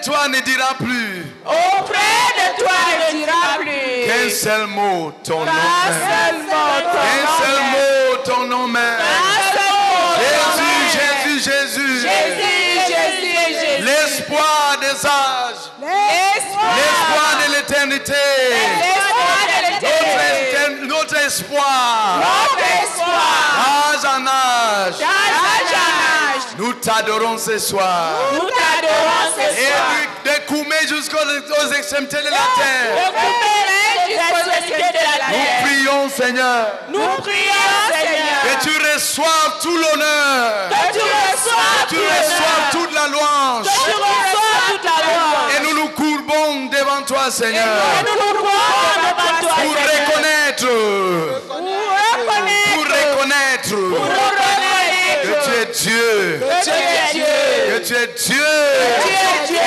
[0.00, 4.06] de toi ne dira plus Auprès de toi ne dira plus.
[4.06, 6.50] qu'un seul mot, ton nom Qu'un seul mot,
[6.92, 7.70] ton nom même.
[7.72, 8.98] mot, ton nom même.
[8.98, 9.04] Qu'un
[9.42, 10.98] seul mot, ton nom Jésus.
[10.98, 12.00] Jésus, Jésus.
[12.00, 13.82] Jésus, Jésus, Jésus.
[13.84, 15.64] L'espoir des âges.
[15.80, 16.74] L'espoir.
[16.76, 18.14] L'espoir de l'éternité.
[20.86, 22.20] Notre espoir.
[23.92, 24.98] Âge en âge.
[24.98, 26.42] D'âge en âge.
[26.58, 28.10] Nous t'adorons ce soir.
[28.32, 29.90] Nous t'adorons ce Et soir.
[30.24, 33.06] de, de Koumé jusqu'aux aux extrémités de la terre.
[33.06, 38.40] Recouper jusqu'aux extrémités de la Nous prions, Seigneur, Nous prions, Seigneur.
[38.44, 40.68] que tu reçoives tout l'honneur.
[40.70, 43.66] Que tu reçoives Que tu reçoives toute la louange.
[43.66, 45.54] Que tu reçoives toute la louange.
[45.56, 47.64] Et nous nous courbons devant toi, Seigneur.
[48.00, 48.48] Et nous nous courbons
[48.96, 50.08] devant toi, Seigneur.
[50.08, 50.66] reconnaître,
[51.46, 52.74] Pour reconnaître.
[52.74, 54.29] pour reconnaître Pour reconnaître.
[55.84, 57.26] Que tu es Dieu.
[57.66, 58.36] Que tu es Dieu.
[58.96, 59.60] Que tu es Dieu.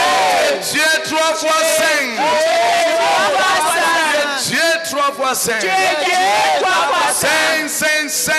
[0.72, 0.72] Dieu.
[0.72, 2.52] Tu es trois fois saint.
[5.16, 5.59] Tu es saint.
[5.59, 5.70] Dieu
[6.61, 7.68] trois fois saint.
[7.68, 8.34] Saint, saint, saint.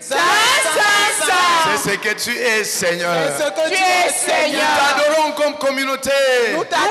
[0.00, 0.16] Saint,
[0.74, 1.78] saint, saint.
[1.82, 3.14] C'est ce que tu es, Seigneur.
[3.36, 4.62] Tu es Nous Seigneur.
[4.96, 6.10] t'adorons comme communauté.
[6.52, 6.90] Nous t'adorons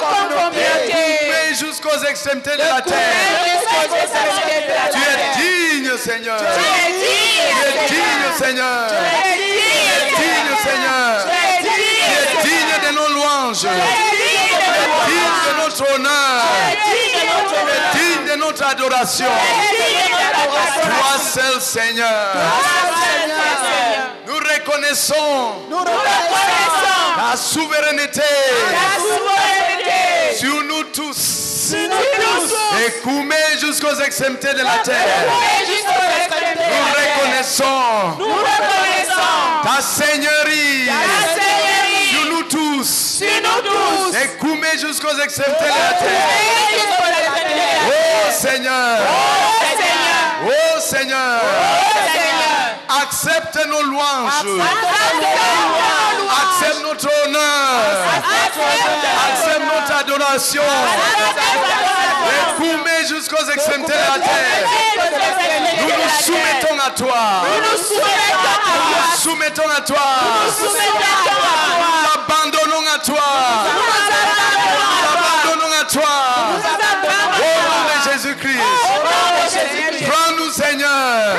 [0.00, 1.54] comme communauté.
[1.58, 2.96] Jusqu'aux extrémités de la terre.
[4.92, 6.38] Tu es digne, Seigneur.
[6.38, 7.52] Tu es digne,
[7.86, 8.88] Tu es digne, Seigneur.
[8.88, 11.12] Tu es digne, Seigneur.
[11.60, 13.66] Tu es digne de nos louanges.
[15.06, 16.42] Digne de notre honneur.
[17.94, 19.26] digne de notre adoration.
[20.82, 22.34] Toi seul, Seigneur.
[24.26, 25.54] Nous reconnaissons
[27.16, 28.22] ta souveraineté
[30.38, 31.74] sur nous tous.
[31.74, 35.26] Et Koumé jusqu'aux extrémités de la terre.
[36.68, 37.82] Nous reconnaissons
[39.62, 40.90] ta seigneurie.
[43.22, 44.12] Sur nous tous.
[44.72, 46.10] Jusqu'aux extrémités de la terre.
[46.10, 47.88] Et jusqu'aux extrémités de la terre.
[47.88, 48.98] Oh Seigneur.
[49.02, 50.44] Oh Seigneur.
[50.44, 52.01] Oh Seigneur.
[53.24, 54.42] Accepte nos louanges.
[56.42, 58.02] Accepte notre honneur.
[59.30, 60.62] Accepte notre adoration.
[63.02, 64.66] Et jusqu'aux extrémités de la terre.
[65.78, 67.22] Nous nous soumettons à toi.
[67.44, 68.74] Nous nous soumettons à toi.
[68.74, 69.02] Nous.
[69.02, 70.06] Nous soumettons à toi.
[70.58, 70.76] Nous
[72.14, 73.28] abandonnons à toi.
[73.74, 73.90] Nous
[75.12, 76.14] abandonnons à toi.
[77.38, 78.62] Au nom de Jésus-Christ.
[80.08, 81.36] Prends-nous, Seigneur.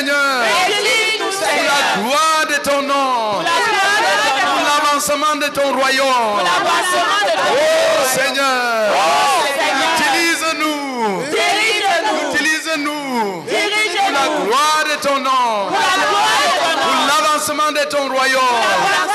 [0.00, 0.40] Seigneur.
[1.18, 3.34] Pour la gloire de ton nom.
[3.34, 6.08] Pour l'avancement de ton royaume.
[6.08, 7.56] Oh.
[8.14, 8.94] Seigneur.
[8.94, 9.90] Oh, Seigneur.
[9.98, 11.22] Utilise-nous.
[12.32, 13.42] Utilise-nous.
[13.42, 15.68] Pour la gloire de ton nom.
[15.68, 15.78] Pour
[17.06, 18.40] l'avancement de ton royaume.
[18.40, 19.06] Au nom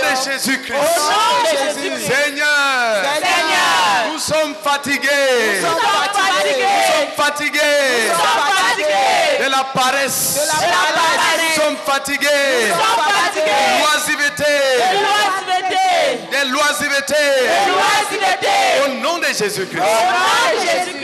[0.00, 1.00] de Jésus-Christ.
[2.06, 3.02] Seigneur.
[4.12, 5.60] Nous sommes fatigués.
[5.60, 6.68] Nous sommes fatigués.
[6.70, 8.49] Nous sommes fatigués.
[9.60, 10.34] La paresse.
[10.34, 11.56] De la paresse.
[11.56, 12.28] Nous sommes fatigués.
[12.62, 13.70] Nous sommes fatigués.
[13.76, 14.54] De l'oisiveté.
[14.80, 15.86] De l'oisiveté.
[16.30, 17.24] De l'oisiveté.
[17.66, 18.56] De l'oisiveté.
[18.84, 19.82] Au nom de Jésus-Christ.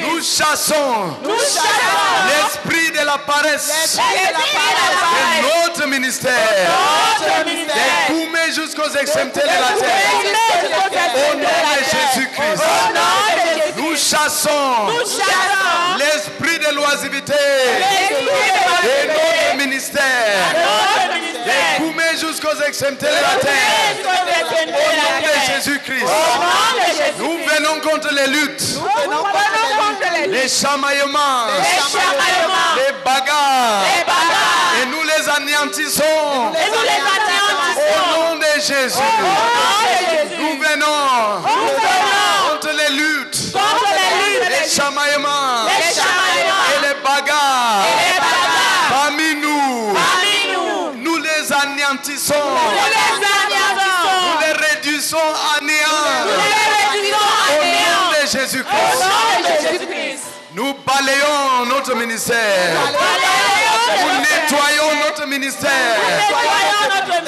[0.00, 5.36] Nous chassons Nous chassons l'esprit de la paresse de la paresse.
[5.36, 6.32] de notre ministère.
[7.18, 7.52] Notre De.
[8.07, 10.12] Koumé jusqu'aux extrémités de la terre.
[11.32, 12.62] Au nom de Jésus-Christ.
[12.62, 13.76] Au nom de Jésus-Christ.
[13.97, 20.55] Nous chassons Nous chassons l'esprit de l'oisiveté de notre ministère.
[21.78, 23.97] Koumé jusqu'aux extrémités de la terre.
[24.05, 25.55] Au nom de.
[25.55, 26.05] Jésus-Christ.
[27.18, 31.47] Nous venons contre les luttes, Nous prenons contre les chamaillements,
[32.76, 33.82] les bagarres.
[61.89, 62.76] Notre ministère.
[64.03, 65.70] Nous nettoyons notre ministère.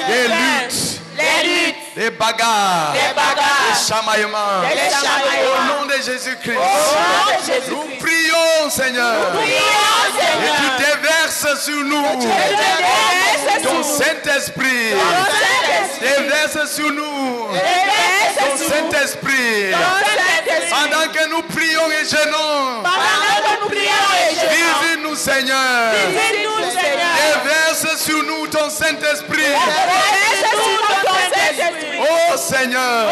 [0.07, 4.63] Des luttes, Les luttes, des bagarres, les bagarres, des chamaillements.
[4.63, 5.81] les Au chamaillements.
[5.81, 6.57] nom de Jésus-Christ.
[6.57, 7.99] Au nom de Nous Jésus-Christ.
[8.01, 9.31] prions, Seigneur.
[9.33, 10.57] Prions, Et Seigneur.
[10.57, 14.93] tu déverses sur nous Et tu déverses ton sur nous Saint-Esprit.
[14.93, 16.01] ton Saint-Esprit.
[16.01, 19.73] Déverse sur nous Déverse ton nous Saint-Esprit.
[20.71, 22.83] Pendant que nous prions et jeûnons,
[24.51, 25.93] visite-nous, Seigneur.
[27.45, 29.43] Déverse sur nous ton Saint-Esprit.
[32.01, 33.11] Oh Seigneur,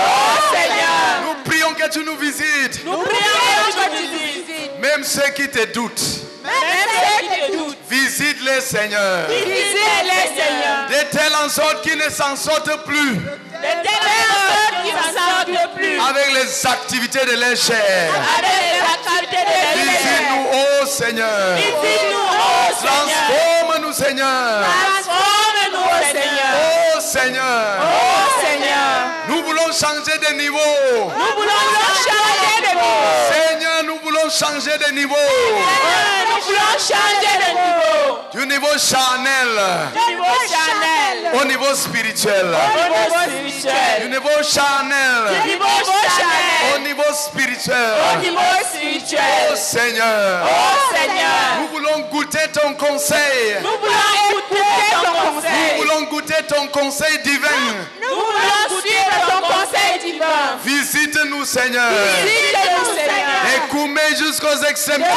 [1.24, 2.84] nous prions que tu nous visites.
[2.84, 4.78] nous prions que tu nous visites.
[4.80, 6.01] Même ceux qui te doutent,
[6.44, 6.53] Même
[6.92, 7.76] ceux qui te doutent,
[8.18, 9.26] visite-les, Seigneur.
[9.28, 10.88] visitez-les Seigneur.
[10.88, 13.20] De telle en sorte qu'ils ne s'en sortent plus De
[13.60, 18.10] telle sorte qu'ils ne sortent plus avec les activités de leur chair.
[18.38, 21.56] avec les activités de la Visite-nous, oh Seigneur.
[21.56, 23.26] Visite-nous, oh Seigneur.
[23.66, 24.64] Transforme-nous, Seigneur.
[24.64, 26.54] Transforme-nous, oh Seigneur.
[26.56, 27.78] Oh Seigneur.
[27.82, 28.96] Oh Seigneur.
[29.28, 30.58] Nous voulons changer de niveau.
[30.58, 31.62] Nous voulons
[32.06, 33.45] changer de niveau.
[34.26, 35.14] Nous voulons changer de niveau.
[35.14, 38.18] Nous voulons changer de niveau.
[38.32, 39.54] Du niveau charnel
[39.94, 41.40] Du niveau Chanel.
[41.40, 42.46] au niveau spirituel.
[42.46, 44.02] Au niveau spirituel.
[44.02, 46.74] Du niveau charnel Du niveau Chanel.
[46.74, 47.94] au niveau spirituel.
[48.14, 48.40] Au niveau
[48.74, 49.22] spirituel.
[49.52, 50.44] Oh Seigneur.
[50.44, 51.60] Oh Seigneur.
[51.60, 53.56] Nous voulons goûter ton conseil.
[53.62, 55.76] Nous voulons écouter ton Nous conseil.
[55.78, 57.62] voulons goûter ton conseil divin.
[58.02, 60.58] Nous voulons suivre ton conseil divin.
[60.64, 61.90] Visite-nous, Seigneur.
[62.24, 63.36] Visite-nous, Seigneur.
[64.18, 65.10] Jusqu'aux extrémités.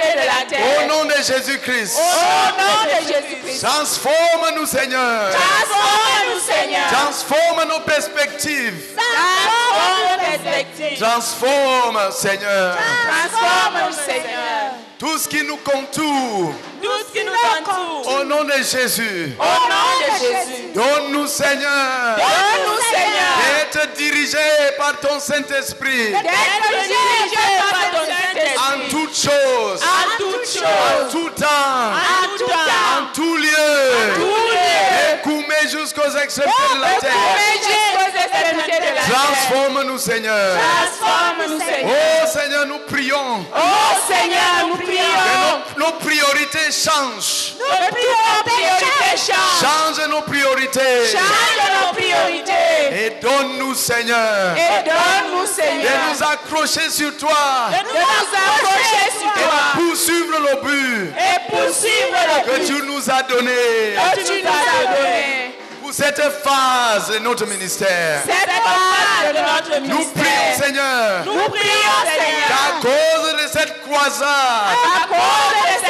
[0.00, 0.64] De la terre.
[0.78, 1.98] Au nom de Jésus-Christ.
[3.62, 5.30] Transforme-nous, Seigneur.
[5.30, 6.86] Transforme-nous, Seigneur.
[6.90, 8.96] Transforme nos perspectives.
[8.96, 10.98] Transforme nos perspectives.
[10.98, 12.76] Transforme, Seigneur.
[12.76, 14.89] Transforme-nous, Seigneur.
[15.00, 16.54] Tout ce qui nous contourne.
[16.82, 18.20] Tout ce qui nous entoure.
[18.20, 19.32] Au nom de Jésus.
[19.38, 20.72] Au nom de Jésus.
[20.74, 22.16] Donne-nous, Seigneur.
[22.16, 23.72] Donne-nous, Seigneur.
[23.72, 24.36] D'être dirigé
[24.76, 26.10] par ton Saint-Esprit.
[26.10, 28.58] D'être dirigé par ton Saint-Esprit.
[28.58, 29.80] En toutes choses.
[29.82, 30.62] En toutes choses.
[30.62, 31.46] En tout temps.
[31.46, 33.00] En tout temps.
[33.00, 34.14] En tout lieu.
[34.16, 35.14] tout lieu.
[35.14, 37.10] Et coumez jusqu'aux extrémités de la terre.
[39.10, 40.56] Transforme-nous, Seigneur.
[40.58, 41.90] Transforme-nous, Seigneur.
[41.90, 43.46] Oh Seigneur, nous prions.
[43.54, 45.76] Oh Seigneur, nous Que prions.
[45.76, 47.54] nos, nos priorités changent.
[47.58, 49.60] Nos priorités changent.
[49.60, 51.06] Change nos priorités.
[51.12, 53.04] Change nos priorités.
[53.06, 57.70] Et donne-nous, Seigneur, Et donne-nous, de Seigneur, nous accrocher sur toi.
[57.70, 59.60] de nous accrocher sur Et toi.
[59.74, 63.52] poursuivre le but Et poursuivre le que but tu nous as donné
[64.14, 65.56] que tu nous as donné.
[65.92, 68.22] Cette phase de notre ministère.
[68.24, 70.22] Cette phase de notre Nous ministère.
[70.22, 75.16] prions, Seigneur, Nous prions, Seigneur, qu'à cause de cette croisade, à cause
[75.62, 75.89] de cette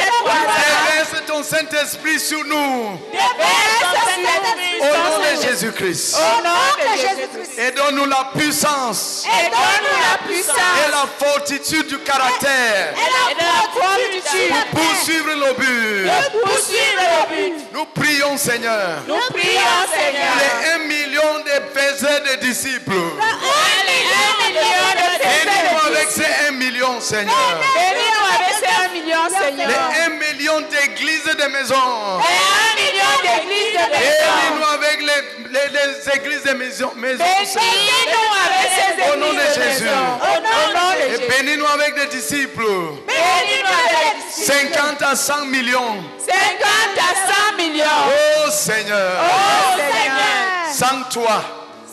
[1.43, 2.99] Saint-Esprit sur nous.
[3.11, 5.41] déverse ton Saint-Esprit Au nom de.
[5.47, 6.15] Jésus-Christ.
[6.15, 7.59] Au nom de Jésus-Christ.
[7.59, 10.55] Et donne-nous la puissance Et donne-nous la puissance
[10.87, 16.05] et la fortitude du caractère et la fortitude pour poursuivre le but.
[16.05, 17.53] de poursuivre le but.
[17.73, 19.61] Nous prions, Seigneur, Nous prions,
[19.93, 22.91] Seigneur, les 1 million de faiseurs de disciples.
[26.01, 27.35] Avec ces 1 million, Seigneur.
[27.35, 29.67] Bénis-nous avec ces un million, Seigneur.
[29.67, 32.19] Les 1 million d'églises de maisons.
[32.19, 34.71] Et un million d'églises de maisons.
[34.73, 36.91] avec les, les- les églises de maisons.
[36.95, 39.83] maisons Bénis-nous avec ces Au nom de églises de Jésus.
[39.83, 40.19] maisons.
[40.21, 41.23] Au nom de Et Jésus.
[41.29, 42.63] bénis-nous avec des disciples.
[42.63, 44.73] Bénis-nous avec des disciples.
[44.73, 46.03] 50 à 100 millions.
[46.19, 46.31] 50
[46.97, 47.85] à 100 millions.
[48.07, 51.43] Oh Seigneur, Oh Seigneur, sans toi,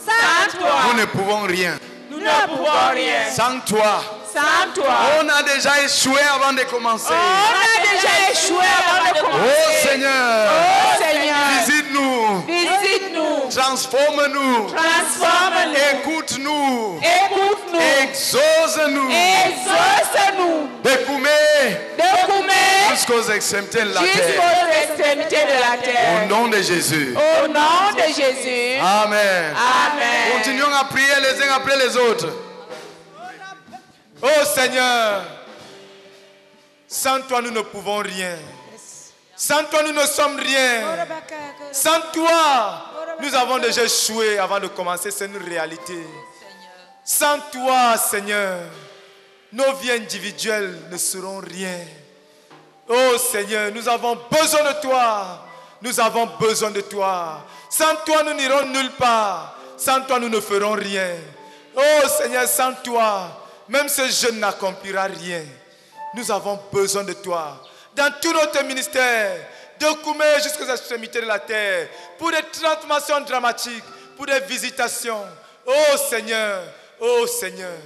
[0.06, 1.78] sans toi, nous ne pouvons rien.
[2.18, 3.30] Nous ne pouvons rien.
[3.34, 4.02] Sans toi,
[4.32, 7.12] Sans toi, on a déjà échoué avant de commencer.
[7.12, 9.88] on a déjà échoué avant de Oh commencer.
[9.88, 21.28] Seigneur, Oh Seigneur, visite-nous, visite-nous, transforme-nous, transforme-nous, écoute-nous, écoute-nous, exauce-nous, exauce-nous, découmez
[21.96, 22.37] découmez
[22.98, 26.24] jusqu'aux extrémités de la terre.
[26.24, 27.14] Au nom de Jésus.
[27.16, 28.78] Au nom de Jésus.
[28.80, 29.54] Amen.
[29.54, 30.32] Amen.
[30.36, 32.28] Continuons à prier les uns après les autres.
[34.20, 35.22] Oh Seigneur,
[36.88, 38.36] sans toi nous ne pouvons rien.
[39.36, 41.06] Sans toi nous ne sommes rien.
[41.70, 42.84] Sans toi,
[43.20, 45.98] nous avons déjà échoué avant de commencer, c'est une réalité.
[47.04, 48.58] Sans toi, Seigneur,
[49.52, 51.78] nos vies individuelles ne seront rien.
[52.88, 55.44] Oh Seigneur, nous avons besoin de toi.
[55.82, 57.44] Nous avons besoin de toi.
[57.70, 59.56] Sans toi, nous n'irons nulle part.
[59.76, 61.10] Sans toi, nous ne ferons rien.
[61.76, 65.44] Oh Seigneur, sans toi, même ce jeune n'accomplira rien.
[66.14, 67.62] Nous avons besoin de toi.
[67.94, 69.36] Dans tout notre ministère,
[69.78, 73.84] de Koumé jusqu'aux extrémités de la terre, pour des transformations dramatiques,
[74.16, 75.24] pour des visitations.
[75.66, 76.62] Oh Seigneur,
[77.00, 77.76] oh Seigneur,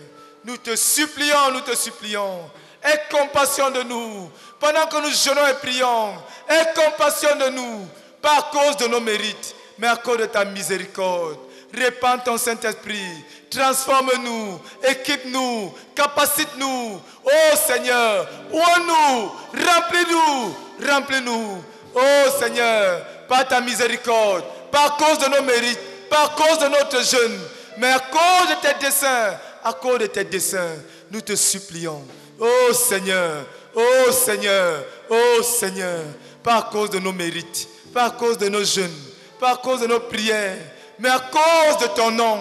[0.44, 2.50] nous te supplions, nous te supplions.
[2.82, 4.30] Aie compassion de nous
[4.62, 6.14] pendant que nous jeûnons et prions.
[6.48, 7.88] Aie compassion de nous,
[8.22, 11.36] pas à cause de nos mérites, mais à cause de ta miséricorde.
[11.74, 17.00] Répands ton Saint-Esprit, transforme-nous, équipe-nous, capacite-nous.
[17.24, 19.32] Oh Seigneur, ouvre-nous,
[19.66, 20.56] remplis-nous,
[20.88, 21.64] remplis-nous.
[21.94, 26.68] Oh Seigneur, par ta miséricorde, pas à cause de nos mérites, pas à cause de
[26.68, 27.40] notre jeûne,
[27.78, 29.34] mais à cause de tes desseins,
[29.64, 30.76] à cause de tes desseins,
[31.10, 32.04] nous te supplions.
[32.38, 33.44] Oh Seigneur,
[33.74, 36.00] oh Seigneur, oh Seigneur,
[36.42, 38.90] pas à cause de nos mérites, pas à cause de nos jeûnes,
[39.38, 40.58] pas à cause de nos prières,
[40.98, 42.38] mais à cause de ton nom,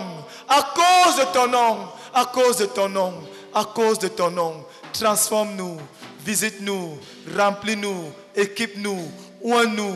[0.47, 3.13] à cause de ton nom, à cause de ton nom,
[3.53, 4.65] à cause de ton nom.
[4.93, 5.77] Transforme-nous,
[6.25, 6.99] visite-nous,
[7.37, 9.11] remplis-nous, équipe-nous,
[9.41, 9.95] oins-nous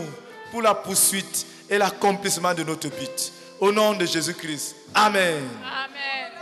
[0.51, 3.31] pour la poursuite et l'accomplissement de notre but.
[3.59, 4.75] Au nom de Jésus-Christ.
[4.93, 5.43] Amen.
[5.63, 6.34] Amen.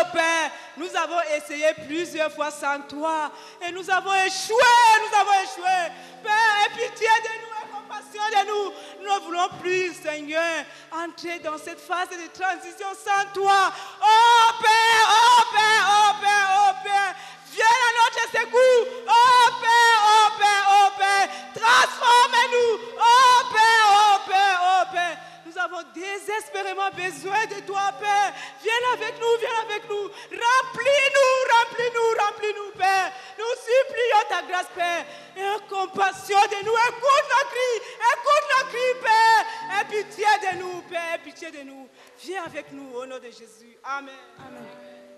[0.00, 3.32] Oh Père, nous avons essayé plusieurs fois sans toi
[3.66, 4.54] et nous avons échoué,
[5.00, 5.92] nous avons échoué.
[6.22, 6.32] Père,
[6.64, 8.72] aie pitié de nous, aie compassion de nous.
[9.02, 13.72] Nous ne voulons plus, Seigneur, entrer dans cette phase de transition sans toi.
[14.00, 17.14] Oh Père, oh Père, oh Père, oh Père,
[17.52, 18.86] viens à notre secours.
[19.08, 22.78] Oh Père, oh Père, oh Père, transforme-nous.
[23.00, 25.16] Oh Père, oh Père, oh Père.
[25.58, 28.32] Nous avons désespérément besoin de toi, Père.
[28.62, 30.04] Viens avec nous, viens avec nous.
[30.04, 33.12] Remplis-nous, remplis-nous, remplis-nous, Père.
[33.36, 35.04] Nous supplions ta grâce, Père.
[35.36, 36.72] Et compassion de nous.
[36.72, 39.80] Écoute nos cris, écoute nos cris, Père.
[39.80, 41.14] Aie pitié de nous, Père.
[41.14, 41.88] Aie pitié de nous.
[42.20, 43.76] Viens avec nous au nom de Jésus.
[43.82, 44.14] Amen.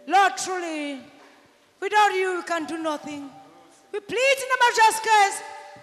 [0.06, 1.00] Lord, truly,
[1.82, 3.28] without you, we can do nothing.
[3.92, 5.42] We plead in the majestic case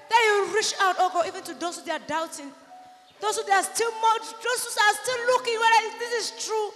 [0.10, 2.52] that you reach out, oh God, even to those who are doubting,
[3.22, 6.67] those who are still those who are still looking whether this is true.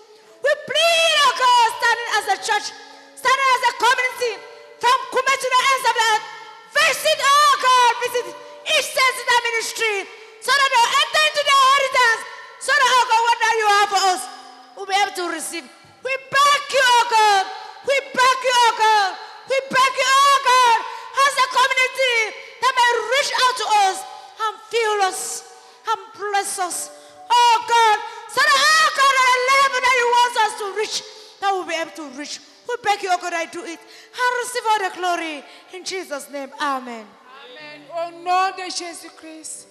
[38.77, 39.67] Jésus-Christ,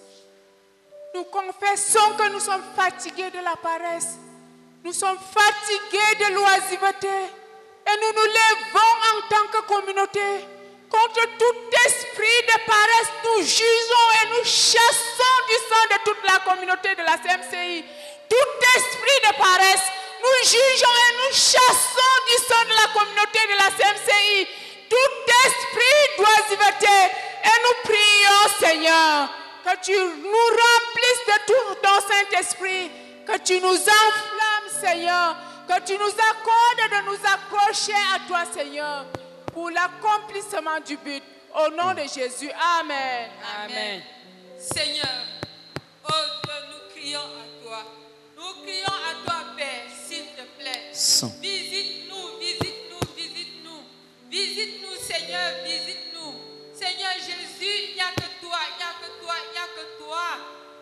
[1.13, 4.17] nous confessons que nous sommes fatigués de la paresse.
[4.83, 7.07] Nous sommes fatigués de l'oisiveté.
[7.07, 10.45] Et nous nous levons en tant que communauté
[10.89, 13.11] contre tout esprit de paresse.
[13.23, 17.83] Nous jugeons et nous chassons du sang de toute la communauté de la CMCI.
[18.29, 19.87] Tout esprit de paresse,
[20.21, 24.47] nous jugeons et nous chassons du sang de la communauté de la CMCI.
[24.89, 27.30] Tout esprit d'oisiveté.
[27.43, 29.29] Et nous prions, Seigneur,
[29.63, 32.91] que tu nous remplisses de tout ton Saint-Esprit,
[33.25, 35.35] que tu nous enflammes, Seigneur,
[35.67, 39.05] que tu nous accordes de nous accrocher à toi, Seigneur,
[39.53, 41.23] pour l'accomplissement du but.
[41.53, 43.29] Au nom de Jésus, Amen.
[43.65, 44.01] Amen.
[44.57, 45.05] Seigneur,
[46.07, 46.13] oh
[46.43, 47.83] Dieu, nous crions à toi.
[48.37, 50.91] Nous crions à toi, Père, s'il te plaît.
[51.41, 53.83] Visite-nous, visite-nous, visite-nous.
[54.29, 56.10] Visite-nous, Seigneur, visite-nous.
[57.19, 60.03] Jésus, il n'y a que toi, il n'y a que toi, il n'y a que
[60.03, 60.27] toi.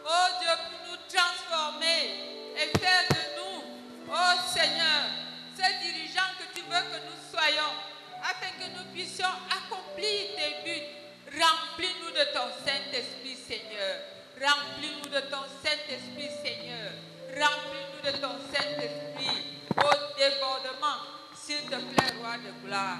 [0.05, 3.63] Oh Dieu, pour nous transformer et faire de nous,
[4.09, 5.05] oh Seigneur,
[5.55, 7.73] ces dirigeants que tu veux que nous soyons,
[8.21, 10.87] afin que nous puissions accomplir tes buts.
[11.31, 14.01] Remplis-nous de ton Saint-Esprit, Seigneur.
[14.41, 16.91] Remplis-nous de ton Saint-Esprit, Seigneur.
[17.37, 19.45] Remplis-nous de ton Saint-Esprit.
[19.77, 20.99] Au débordement,
[21.35, 22.97] s'il te plaît, roi de gloire.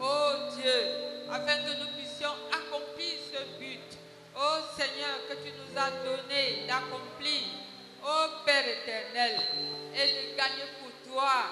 [0.00, 0.80] Oh Dieu,
[1.30, 3.98] afin que nous puissions accomplir ce but.
[4.36, 7.42] Oh Seigneur, que tu nous as donné d'accomplir.
[8.04, 9.40] Oh Père éternel,
[9.94, 11.44] et de gagner pour toi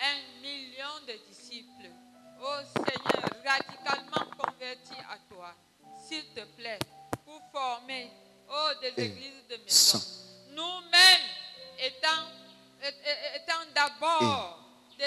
[0.00, 1.90] un million de disciples.
[2.40, 5.54] Oh Seigneur, radicalement convertis à toi.
[6.06, 6.78] S'il te plaît,
[7.24, 8.10] pour former
[8.48, 10.00] oh, des églises de maison.
[10.52, 11.28] Nous-mêmes
[11.78, 12.24] étant,
[13.74, 14.58] d'abord
[14.98, 15.04] de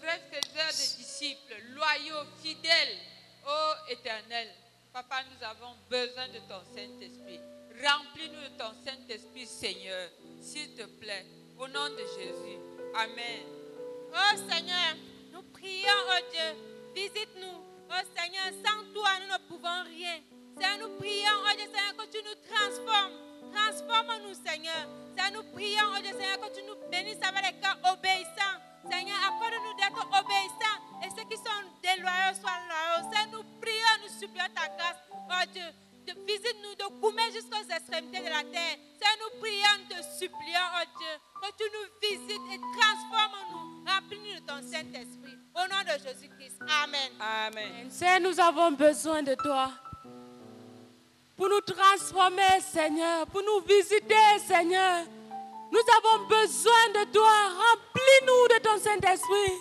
[0.00, 2.98] vrais faiseurs de disciples, loyaux, fidèles,
[3.46, 4.48] ô éternel.
[4.92, 7.40] Papa, nous avons besoin de ton Saint-Esprit.
[7.80, 10.10] Remplis-nous de ton Saint-Esprit, Seigneur,
[10.42, 11.24] s'il te plaît,
[11.58, 12.58] au nom de Jésus.
[12.94, 13.46] Amen.
[14.12, 14.96] Oh Seigneur,
[15.32, 17.62] nous prions, oh Dieu, visite-nous.
[17.88, 20.20] Oh Seigneur, sans toi, nous ne pouvons rien.
[20.58, 23.12] Seigneur, nous prions, oh Dieu, Seigneur, que tu nous transformes.
[23.54, 24.88] Transforme-nous, Seigneur.
[25.16, 28.58] Seigneur, nous prions, oh Dieu, Seigneur, que tu nous bénisses avec les cœurs obéissants.
[28.90, 33.10] Seigneur, accorde-nous d'être obéissants et ceux qui sont déloyaux soient loyaux.
[33.12, 35.64] Seigneur, nous prions, nous supplions ta grâce, oh Dieu.
[36.06, 38.76] De visite-nous de Koumé jusqu'aux extrémités de la terre.
[38.98, 43.84] Seigneur, nous prions, nous te supplions, oh Dieu, que tu nous visites et transformes-nous.
[43.86, 45.36] Remplis-nous de ton Saint-Esprit.
[45.54, 46.58] Au nom de Jésus-Christ.
[46.82, 47.10] Amen.
[47.20, 47.90] Amen.
[47.90, 49.70] Seigneur, nous avons besoin de toi.
[51.36, 55.04] pour nous transformer, Seigneur, pour nous visiter, Seigneur.
[55.72, 57.32] Nous avons besoin de toi.
[57.48, 59.52] Remplis-nous de ton Saint-Esprit.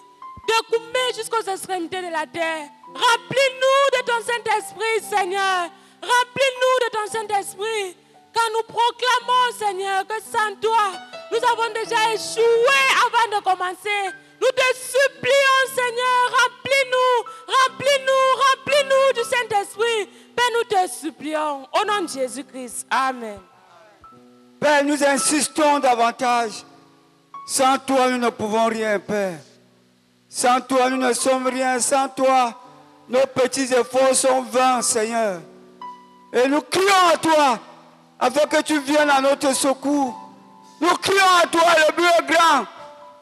[0.48, 2.70] De couper jusqu'aux extrémités de la terre.
[2.88, 5.70] Remplis-nous de ton Saint-Esprit, Seigneur.
[6.02, 7.96] Remplis-nous de ton Saint-Esprit.
[8.34, 10.94] Quand nous proclamons, Seigneur, que sans toi,
[11.32, 14.16] nous avons déjà échoué avant de commencer.
[14.42, 20.10] Nous te supplions, Seigneur, remplis-nous, remplis-nous, remplis-nous du Saint-Esprit.
[20.36, 21.68] Père, nous te supplions.
[21.74, 22.88] Au nom de Jésus-Christ.
[22.90, 23.40] Amen.
[24.60, 26.64] Père, nous insistons davantage.
[27.46, 29.40] Sans toi, nous ne pouvons rien, Père.
[30.30, 31.80] Sans toi, nous ne sommes rien.
[31.80, 32.53] Sans toi,
[33.09, 35.41] nos petits efforts sont vains, Seigneur.
[36.32, 37.59] Et nous crions à toi
[38.19, 40.15] afin que tu viennes à notre secours.
[40.80, 42.65] Nous crions à toi, le but est grand.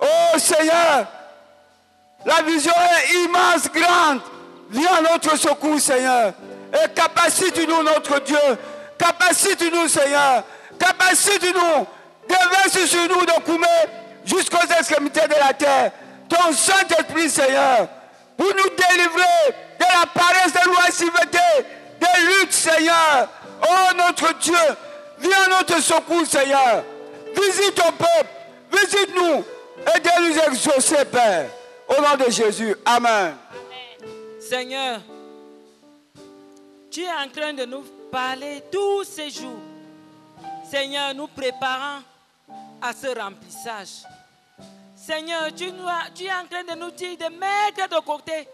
[0.02, 1.08] Oh Seigneur,
[2.26, 4.22] la vision est immense, grande.
[4.70, 6.34] Viens à notre secours, Seigneur.
[6.74, 8.38] Et capacite-nous, notre Dieu.
[8.98, 10.44] Capacite-nous, Seigneur.
[10.78, 11.88] Capacite-nous.
[12.28, 13.68] Déverse sur nous de Koumé
[14.26, 15.92] jusqu'aux extrémités de la terre.
[16.30, 17.88] Ton Saint-Esprit, Seigneur,
[18.36, 21.68] pour nous délivrer de la paresse de l'oisiveté,
[22.00, 23.30] des luttes, Seigneur.
[23.64, 24.56] Oh, notre Dieu,
[25.20, 26.84] viens à notre secours, Seigneur.
[27.36, 28.30] Visite ton peuple.
[28.72, 29.44] Visite-nous.
[29.96, 31.50] Aide-nous à exaucer, Père.
[31.88, 32.76] Au nom de Jésus.
[32.86, 33.36] Amen.
[34.40, 35.00] Seigneur,
[36.92, 39.60] tu es en train de nous parler tous ces jours.
[40.70, 42.00] Seigneur, nous préparant
[42.82, 44.04] à ce remplissage.
[45.08, 48.46] Seigneur, tu, es en train de nous dire de mettre de côté,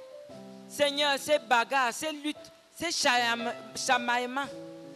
[0.70, 2.38] Seigneur, ces bagarres, ces luttes,
[2.80, 4.46] ces chamaillements.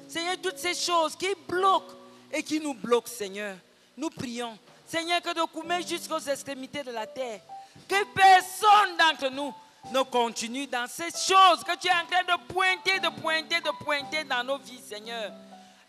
[0.07, 1.95] Seigneur, toutes ces choses qui bloquent
[2.31, 3.55] et qui nous bloquent, Seigneur.
[3.97, 4.55] Nous prions,
[4.85, 7.39] Seigneur, que de couper jusqu'aux extrémités de la terre,
[7.87, 9.51] que personne d'entre nous
[9.91, 13.83] ne continue dans ces choses que tu es en train de pointer, de pointer, de
[13.83, 15.31] pointer dans nos vies, Seigneur.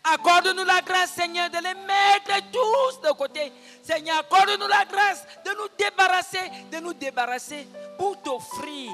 [0.03, 3.51] Accorde-nous la grâce, Seigneur, de les mettre tous de côté.
[3.83, 8.91] Seigneur, accorde-nous la grâce de nous débarrasser, de nous débarrasser pour t'offrir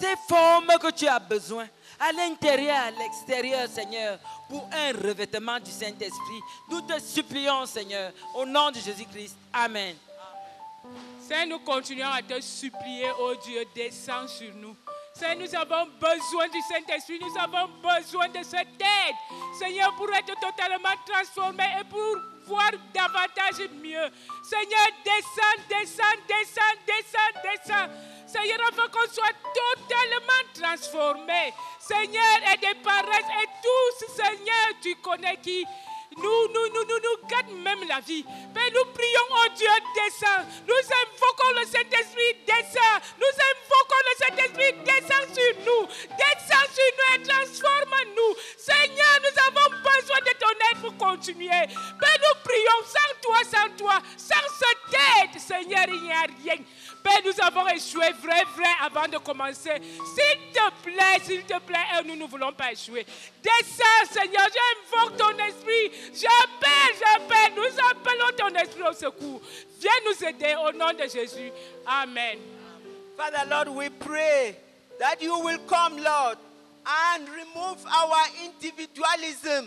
[0.00, 1.66] ces formes que tu as besoin,
[1.98, 4.18] à l'intérieur, à l'extérieur, Seigneur,
[4.48, 6.40] pour un revêtement du Saint-Esprit.
[6.68, 9.36] Nous te supplions, Seigneur, au nom de Jésus-Christ.
[9.52, 9.96] Amen.
[11.20, 14.76] Seigneur, nous continuons à te supplier, oh Dieu, descends sur nous.
[15.16, 19.14] Seigneur, nous avons besoin du Saint-Esprit, nous avons besoin de cette aide.
[19.56, 22.16] Seigneur, pour être totalement transformés et pour
[22.48, 24.10] voir davantage mieux.
[24.42, 27.88] Seigneur, descends, descends, descends, descends, descends.
[28.26, 31.54] Seigneur, afin qu'on soit totalement transformés.
[31.78, 35.64] Seigneur, et des paresses et tous, Seigneur, tu connais qui
[36.18, 38.22] nous, nous, nous, nous, nous gâte même la vie.
[38.22, 40.44] Père, nous prions, oh Dieu, descends.
[40.66, 42.98] Nous invoquons le Saint-Esprit, descends.
[43.18, 45.86] Nous invoquons le Saint-Esprit, descends sur nous.
[46.16, 48.34] Descends sur nous et transforme-nous.
[48.56, 51.48] Seigneur, nous avons besoin de ton aide pour continuer.
[51.48, 56.64] Père, nous prions, sans toi, sans toi, sans cette aide, Seigneur, il n'y a rien.
[57.04, 59.74] Père, nous avons échoué vrai, vrai avant de commencer.
[59.82, 63.04] S'il te plaît, s'il te plaît, et nous ne voulons pas échouer.
[63.42, 65.90] Descends, Seigneur, j'invoque ton esprit.
[66.14, 69.42] J'appelle, j'appelle, nous appelons ton esprit au secours.
[69.78, 71.52] Viens nous aider au nom de Jésus.
[71.86, 72.38] Amen.
[73.18, 74.56] Father, Lord, we pray
[74.98, 76.38] that you will come, Lord,
[76.86, 79.66] and remove our individualism,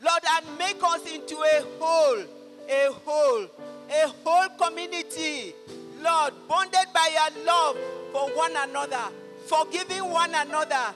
[0.00, 2.24] Lord, and make us into a whole,
[2.68, 3.46] a whole,
[3.88, 5.54] a whole community,
[6.02, 7.76] Lord, bonded by your love
[8.12, 9.04] for one another,
[9.46, 10.94] forgiving one another,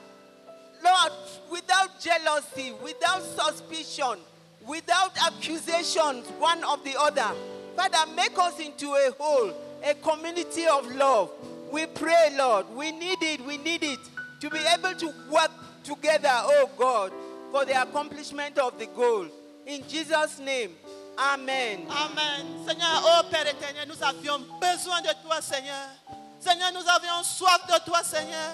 [0.83, 1.11] Lord,
[1.49, 4.19] without jealousy, without suspicion,
[4.67, 7.35] without accusations one of the other.
[7.75, 9.53] Father, make us into a whole,
[9.83, 11.31] a community of love.
[11.71, 13.99] We pray, Lord, we need it, we need it
[14.41, 15.51] to be able to work
[15.83, 17.11] together, oh God,
[17.51, 19.27] for the accomplishment of the goal.
[19.65, 20.71] In Jesus' name,
[21.17, 21.87] Amen.
[21.89, 22.45] Amen.
[22.67, 25.89] Seigneur, oh Père éternel, nous avions besoin de toi, Seigneur.
[26.39, 28.53] Seigneur, nous avions soif de toi, Seigneur.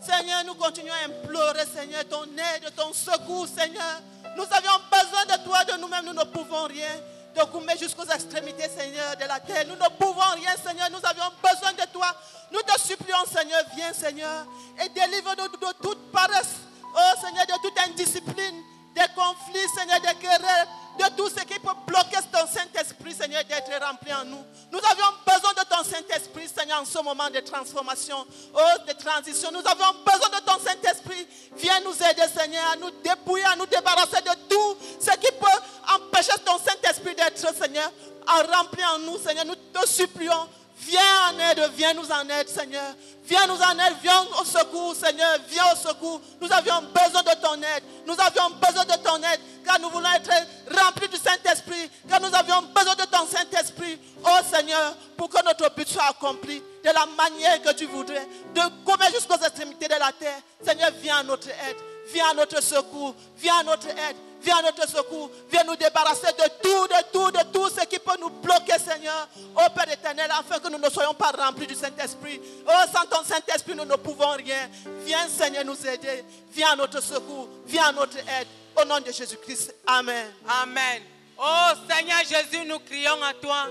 [0.00, 4.00] Seigneur, nous continuons à implorer, Seigneur, ton aide, ton secours, Seigneur.
[4.34, 6.88] Nous avions besoin de toi, de nous-mêmes, nous ne pouvons rien.
[7.36, 9.66] De couper jusqu'aux extrémités, Seigneur, de la terre.
[9.68, 10.88] Nous ne pouvons rien, Seigneur.
[10.90, 12.08] Nous avions besoin de toi.
[12.50, 14.46] Nous te supplions, Seigneur, viens, Seigneur,
[14.82, 16.56] et délivre-nous de toute paresse.
[16.96, 18.62] Oh, Seigneur, de toute indiscipline,
[18.96, 20.66] des conflits, Seigneur, des querelles,
[21.00, 24.44] de tout ce qui peut bloquer ton Saint-Esprit, Seigneur, d'être rempli en nous.
[24.70, 29.50] Nous avions besoin de ton Saint-Esprit, Seigneur, en ce moment de transformation, oh, de transition.
[29.52, 31.26] Nous avions besoin de ton Saint-Esprit.
[31.56, 35.94] Viens nous aider, Seigneur, à nous dépouiller, à nous débarrasser de tout ce qui peut
[35.94, 37.90] empêcher ton Saint-Esprit d'être, Seigneur,
[38.28, 39.46] en rempli en nous, Seigneur.
[39.46, 40.48] Nous te supplions.
[40.86, 41.00] Viens
[41.30, 42.94] en aide, viens nous en aide, Seigneur.
[43.24, 45.38] Viens nous en aide, viens au secours, Seigneur.
[45.48, 46.20] Viens au secours.
[46.40, 47.82] Nous avions besoin de ton aide.
[48.06, 50.32] Nous avions besoin de ton aide, car nous voulons être
[50.70, 53.98] remplis du Saint-Esprit, car nous avions besoin de ton Saint-Esprit.
[54.24, 58.60] Oh Seigneur, pour que notre but soit accompli de la manière que tu voudrais, de
[58.84, 60.40] commettre jusqu'aux extrémités de la terre.
[60.64, 61.76] Seigneur, viens à notre aide,
[62.12, 64.16] viens à notre secours, viens à notre aide.
[64.42, 65.30] Viens à notre secours.
[65.50, 69.28] Viens nous débarrasser de tout, de tout, de tout ce qui peut nous bloquer, Seigneur.
[69.54, 72.40] Ô Père éternel, afin que nous ne soyons pas remplis du Saint-Esprit.
[72.66, 74.68] Oh, sans ton Saint-Esprit, nous ne pouvons rien.
[75.04, 76.24] Viens, Seigneur, nous aider.
[76.52, 77.48] Viens à notre secours.
[77.66, 78.48] Viens à notre aide.
[78.80, 79.74] Au nom de Jésus-Christ.
[79.86, 80.32] Amen.
[80.62, 81.02] Amen.
[81.38, 83.66] Oh Seigneur Jésus, nous crions à toi.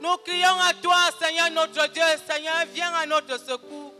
[0.00, 2.02] Nous crions à toi, Seigneur notre Dieu.
[2.28, 3.92] Seigneur, viens à notre secours.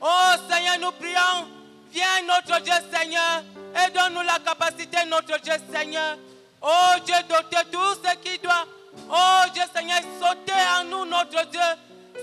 [0.00, 1.59] Oh Seigneur, nous prions.
[1.92, 3.42] Viens notre Dieu, Seigneur.
[3.74, 6.16] Et donne-nous la capacité, notre Dieu, Seigneur.
[6.62, 8.66] Oh Dieu, doter tout ce qui doit.
[9.08, 11.60] Oh Dieu, Seigneur, sauter en nous, notre Dieu.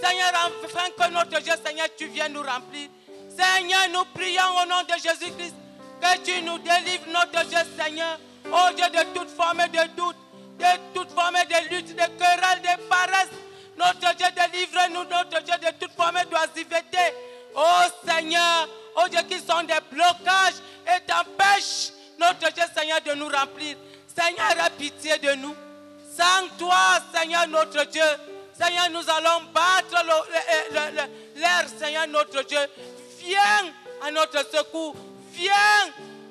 [0.01, 0.31] Seigneur,
[0.63, 2.89] afin que notre Dieu, Seigneur, tu viennes nous remplir.
[3.29, 5.55] Seigneur, nous prions au nom de Jésus-Christ
[6.01, 8.19] que tu nous délivres, notre Dieu, Seigneur.
[8.45, 10.15] Oh Dieu, de toute forme de doute,
[10.59, 13.29] de toute forme de lutte, de querelle, de paresse.
[13.77, 17.13] Notre Dieu, délivre-nous, notre Dieu, de toute forme d'oisiveté.
[17.59, 23.27] Oh Seigneur, oh Dieu, qui sont des blocages et t'empêchent, notre Dieu, Seigneur, de nous
[23.27, 23.75] remplir.
[24.15, 25.55] Seigneur, aie pitié de nous.
[26.15, 28.03] Sans toi, Seigneur, notre Dieu,
[28.53, 30.05] Seigneur, nous allons battre
[31.35, 32.59] l'air, Seigneur, notre Dieu.
[33.19, 33.73] Viens
[34.05, 34.95] à notre secours.
[35.31, 35.53] Viens.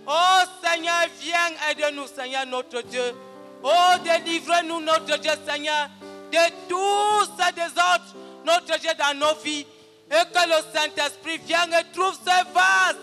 [0.06, 3.14] Oh Seigneur, viens aide-nous, Seigneur, notre Dieu.
[3.62, 5.88] Oh, délivre-nous, notre Dieu, Seigneur,
[6.30, 8.14] de tous ces désordres,
[8.44, 9.66] notre Dieu, dans nos vies.
[10.10, 12.96] Et que le Saint-Esprit vienne et trouve ces vases,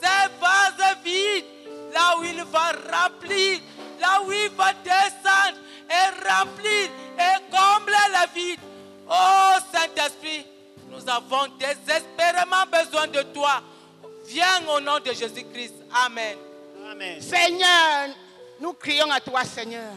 [0.00, 1.44] ces vases vides,
[1.92, 3.60] là où il va remplir,
[4.00, 8.60] là où il va descendre et remplir et combler la vide.
[9.08, 10.46] Oh Saint-Esprit,
[10.90, 13.62] nous avons désespérément besoin de toi.
[14.26, 15.74] Viens au nom de Jésus-Christ.
[16.04, 16.36] Amen.
[16.90, 17.20] Amen.
[17.20, 18.08] Seigneur,
[18.60, 19.92] nous crions à toi, Seigneur.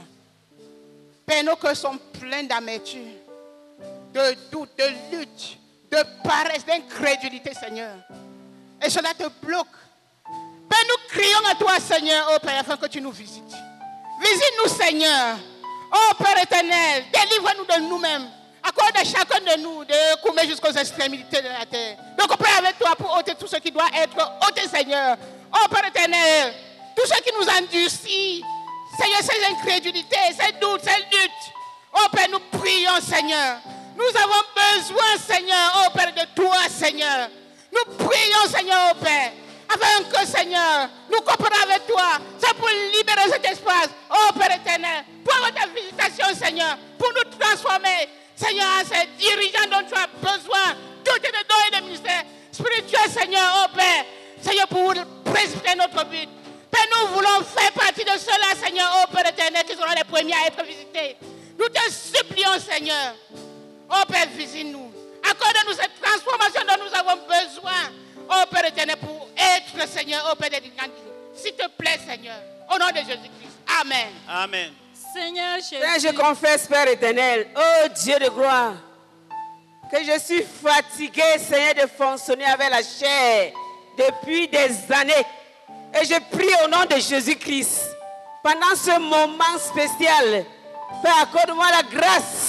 [1.25, 3.11] Père, nos cœurs sont pleins d'amertume,
[4.13, 5.57] de doute, de lutte,
[5.91, 7.95] de paresse, d'incrédulité, Seigneur.
[8.83, 9.67] Et cela te bloque.
[10.69, 13.53] Père, nous crions à toi, Seigneur, oh Père, afin que tu nous visites.
[14.21, 15.37] Visite-nous, Seigneur.
[15.93, 18.29] Oh Père éternel, délivre-nous de nous-mêmes.
[18.63, 21.97] Accorde à chacun de nous de coumer jusqu'aux extrémités de la terre.
[22.17, 24.17] Donc, on prie avec toi pour ôter tout ce qui doit être
[24.47, 25.17] ôté, Seigneur.
[25.53, 26.53] Oh Père éternel,
[26.95, 28.43] tout ce qui nous endurcit,
[28.97, 31.53] Seigneur, ces incrédulités, ces doutes, ces luttes.
[31.93, 33.57] Oh Père, nous prions, Seigneur.
[34.01, 37.29] Nous avons besoin, Seigneur, oh Père, de toi, Seigneur.
[37.71, 39.31] Nous prions, Seigneur, oh Père,
[39.69, 42.17] afin que, Seigneur, nous comprenions avec toi.
[42.39, 47.37] C'est pour libérer cet espace, oh Père éternel, pour avoir ta visitation, Seigneur, pour nous
[47.37, 52.23] transformer, Seigneur, en ces dirigeants dont tu as besoin, est de dons et de ministères
[52.51, 54.05] spirituels, Seigneur, oh Père,
[54.41, 54.95] Seigneur, pour
[55.31, 56.27] précipiter notre but.
[56.71, 60.33] Père, nous voulons faire partie de cela, Seigneur, oh Père éternel, qui seront les premiers
[60.33, 61.17] à être visités.
[61.59, 63.13] Nous te supplions, Seigneur.
[63.91, 64.91] Oh Père, visite-nous.
[65.29, 67.91] Accorde-nous cette transformation dont nous avons besoin.
[68.29, 70.87] Oh Père éternel, pour être, Seigneur, oh Père des grands
[71.35, 72.37] S'il te plaît, Seigneur.
[72.73, 73.57] Au nom de Jésus-Christ.
[73.81, 74.09] Amen.
[74.29, 74.71] Amen.
[75.13, 75.75] Seigneur Jésus.
[75.81, 78.73] Père, je confesse, Père éternel, oh Dieu de gloire,
[79.91, 83.51] que je suis fatigué, Seigneur, de fonctionner avec la chair
[83.97, 85.25] depuis des années.
[85.99, 87.81] Et je prie au nom de Jésus-Christ,
[88.41, 90.45] pendant ce moment spécial,
[91.03, 92.40] Père, accorde-moi la grâce,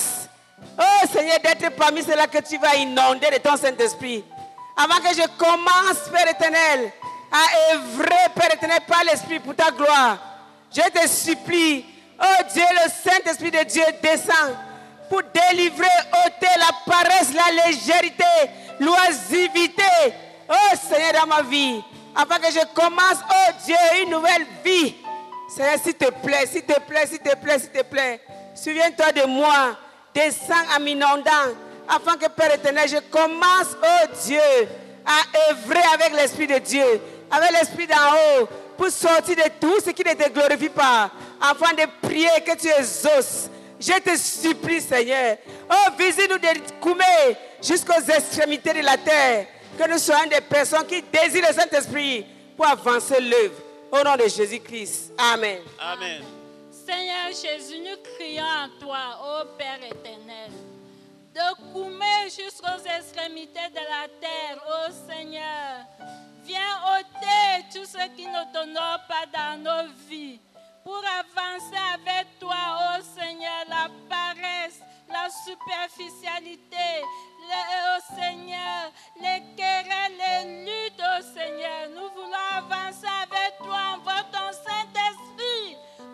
[0.78, 4.24] oh Seigneur, d'être parmi ceux-là que tu vas inonder de ton Saint-Esprit.
[4.76, 6.92] Avant que je commence, Père éternel,
[7.30, 10.18] à œuvrer, Père éternel, par l'Esprit pour ta gloire,
[10.74, 11.84] je te supplie,
[12.20, 14.56] oh Dieu, le Saint-Esprit de Dieu descend
[15.08, 15.86] pour délivrer,
[16.26, 18.50] ôter la paresse, la légèreté,
[18.80, 19.82] l'oisivité,
[20.48, 21.82] oh Seigneur, dans ma vie,
[22.16, 24.94] afin que je commence, oh Dieu, une nouvelle vie.
[25.54, 28.20] Seigneur, s'il te plaît, s'il te plaît, s'il te plaît, s'il te plaît,
[28.54, 29.76] souviens-toi de moi,
[30.14, 31.54] descends à m'inondant,
[31.88, 34.68] afin que Père éternel, je commence, oh Dieu,
[35.04, 39.90] à œuvrer avec l'Esprit de Dieu, avec l'Esprit d'en haut, pour sortir de tout ce
[39.90, 41.10] qui ne te glorifie pas,
[41.40, 43.48] afin de prier que tu exauces.
[43.80, 45.38] Je te supplie, Seigneur.
[45.68, 49.46] Oh, visite-nous de Koumé jusqu'aux extrémités de la terre.
[49.76, 52.26] Que nous soyons des personnes qui désirent le Saint-Esprit
[52.56, 53.54] pour avancer l'œuvre.
[53.90, 55.12] Au nom de Jésus-Christ.
[55.18, 55.58] Amen.
[55.80, 56.41] Amen.
[56.92, 60.50] Seigneur Jésus, nous crions à toi, ô Père éternel,
[61.34, 65.86] de Koumé jusqu'aux extrémités de la terre, ô Seigneur.
[66.44, 70.38] Viens ôter tout ce qui ne t'honore pas dans nos vies
[70.84, 77.00] pour avancer avec toi, ô Seigneur, la paresse, la superficialité,
[77.88, 81.88] ô Seigneur, les querelles, les luttes, ô Seigneur.
[81.88, 83.92] Nous voulons avancer avec toi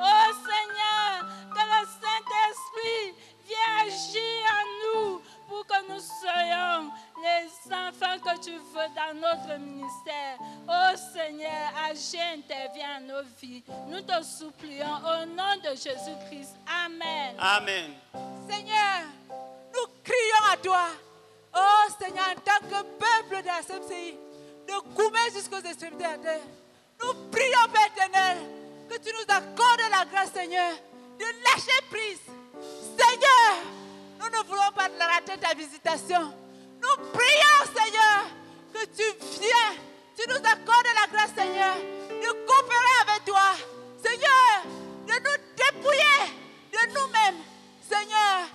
[0.00, 3.14] Oh Seigneur, que le Saint-Esprit
[3.46, 6.90] vienne agir en nous pour que nous soyons
[7.22, 10.38] les enfants que tu veux dans notre ministère.
[10.68, 13.64] Oh Seigneur, agis, interviens dans nos vies.
[13.88, 16.56] Nous te supplions au nom de Jésus-Christ.
[16.84, 17.34] Amen.
[17.38, 17.92] Amen.
[18.48, 19.02] Seigneur,
[19.74, 20.86] nous crions à toi.
[21.56, 24.18] Oh Seigneur, en tant que peuple de la CMCI,
[24.68, 26.40] de Goumé jusqu'aux extrémités de la terre,
[27.02, 28.38] nous prions, Père éternel,
[28.88, 30.72] que tu nous accordes la grâce, Seigneur,
[31.18, 32.20] de lâcher prise.
[32.96, 33.62] Seigneur,
[34.18, 36.32] nous ne voulons pas rater ta visitation.
[36.80, 38.24] Nous prions, Seigneur,
[38.72, 39.78] que tu viennes,
[40.16, 43.52] tu nous accordes la grâce, Seigneur, de coopérer avec toi.
[44.02, 44.62] Seigneur,
[45.06, 46.38] de nous dépouiller
[46.72, 47.42] de nous-mêmes,
[47.88, 48.48] Seigneur,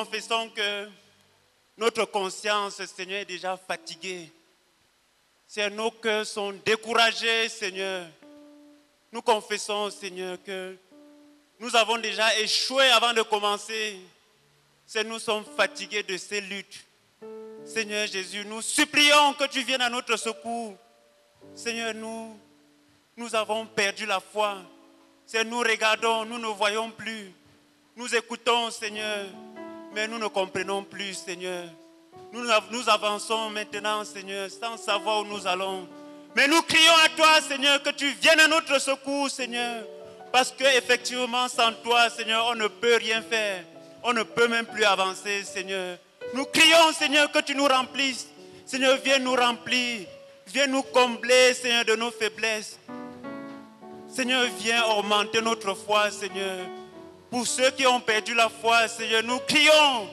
[0.00, 0.88] confessons que
[1.76, 4.32] notre conscience, Seigneur, est déjà fatiguée.
[5.72, 8.06] Nos cœurs sont découragés, Seigneur.
[9.12, 10.74] Nous confessons, Seigneur, que
[11.58, 13.98] nous avons déjà échoué avant de commencer.
[15.04, 16.82] Nous sommes fatigués de ces luttes.
[17.66, 20.76] Seigneur Jésus, nous supplions que tu viennes à notre secours.
[21.54, 22.38] Seigneur, nous,
[23.18, 24.62] nous avons perdu la foi.
[25.44, 27.34] Nous regardons, nous ne voyons plus.
[27.96, 29.26] Nous écoutons, Seigneur,
[29.94, 31.64] mais nous ne comprenons plus, Seigneur.
[32.32, 35.88] Nous, nous avançons maintenant, Seigneur, sans savoir où nous allons.
[36.36, 39.84] Mais nous crions à toi, Seigneur, que tu viennes à notre secours, Seigneur.
[40.32, 43.64] Parce que effectivement, sans toi, Seigneur, on ne peut rien faire.
[44.02, 45.98] On ne peut même plus avancer, Seigneur.
[46.34, 48.28] Nous crions, Seigneur, que tu nous remplisses.
[48.64, 50.06] Seigneur, viens nous remplir.
[50.46, 52.78] Viens nous combler, Seigneur, de nos faiblesses.
[54.08, 56.58] Seigneur, viens augmenter notre foi, Seigneur.
[57.30, 60.08] Pour ceux qui ont perdu la foi, Seigneur, nous crions.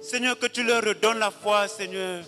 [0.00, 2.22] Seigneur, que tu leur redonnes la foi, Seigneur.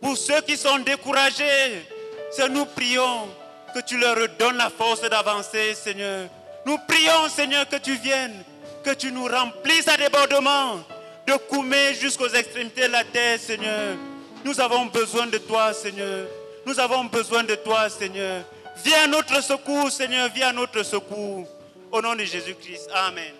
[0.00, 1.86] Pour ceux qui sont découragés,
[2.30, 3.28] Seigneur, nous prions
[3.74, 6.28] que tu leur redonnes la force d'avancer, Seigneur.
[6.66, 8.44] Nous prions, Seigneur, que tu viennes,
[8.82, 10.80] que tu nous remplisses à débordement,
[11.26, 13.96] de Koumé jusqu'aux extrémités de la terre, Seigneur.
[14.44, 16.26] Nous avons besoin de toi, Seigneur.
[16.66, 18.42] Nous avons besoin de toi, Seigneur.
[18.84, 21.46] Viens à notre secours, Seigneur, viens à notre secours.
[21.90, 22.88] Au nom de Jésus-Christ.
[22.92, 23.32] Amen.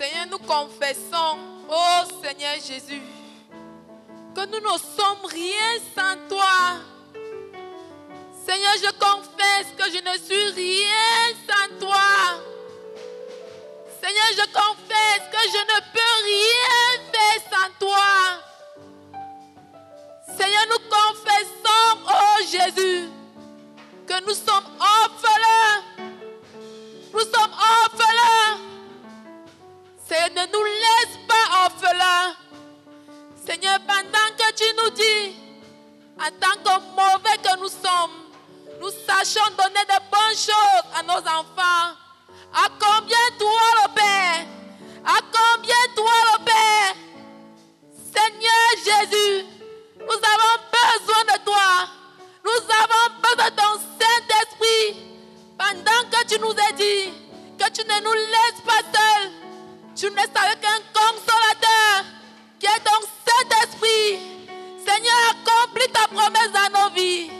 [0.00, 3.02] Seigneur, nous confessons, oh Seigneur Jésus,
[4.34, 6.80] que nous ne sommes rien sans toi.
[8.46, 12.40] Seigneur, je confesse que je ne suis rien sans toi.
[14.00, 18.40] Seigneur, je confesse que je ne peux rien faire sans toi.
[20.34, 23.10] Seigneur, nous confessons, oh Jésus,
[24.06, 25.84] que nous sommes orphelins.
[27.12, 28.79] Nous sommes orphelins.
[30.10, 32.34] Seigneur, ne nous laisse pas orphelins.
[33.46, 35.36] Seigneur, pendant que tu nous dis,
[36.18, 38.26] en tant que mauvais que nous sommes,
[38.80, 41.94] nous sachons donner de bonnes choses à nos enfants.
[42.52, 44.46] À combien toi, le Père?
[45.06, 46.96] À combien toi, le Père?
[48.12, 49.46] Seigneur Jésus,
[49.96, 51.88] nous avons besoin de toi.
[52.44, 55.06] Nous avons besoin de ton Saint-Esprit.
[55.56, 57.12] Pendant que tu nous as dit
[57.56, 59.39] que tu ne nous laisses pas seuls,
[60.00, 62.04] tu ne laisses avec un consolateur
[62.58, 64.18] qui est ton Saint-Esprit.
[64.78, 67.30] Seigneur, accomplis ta promesse dans nos vies.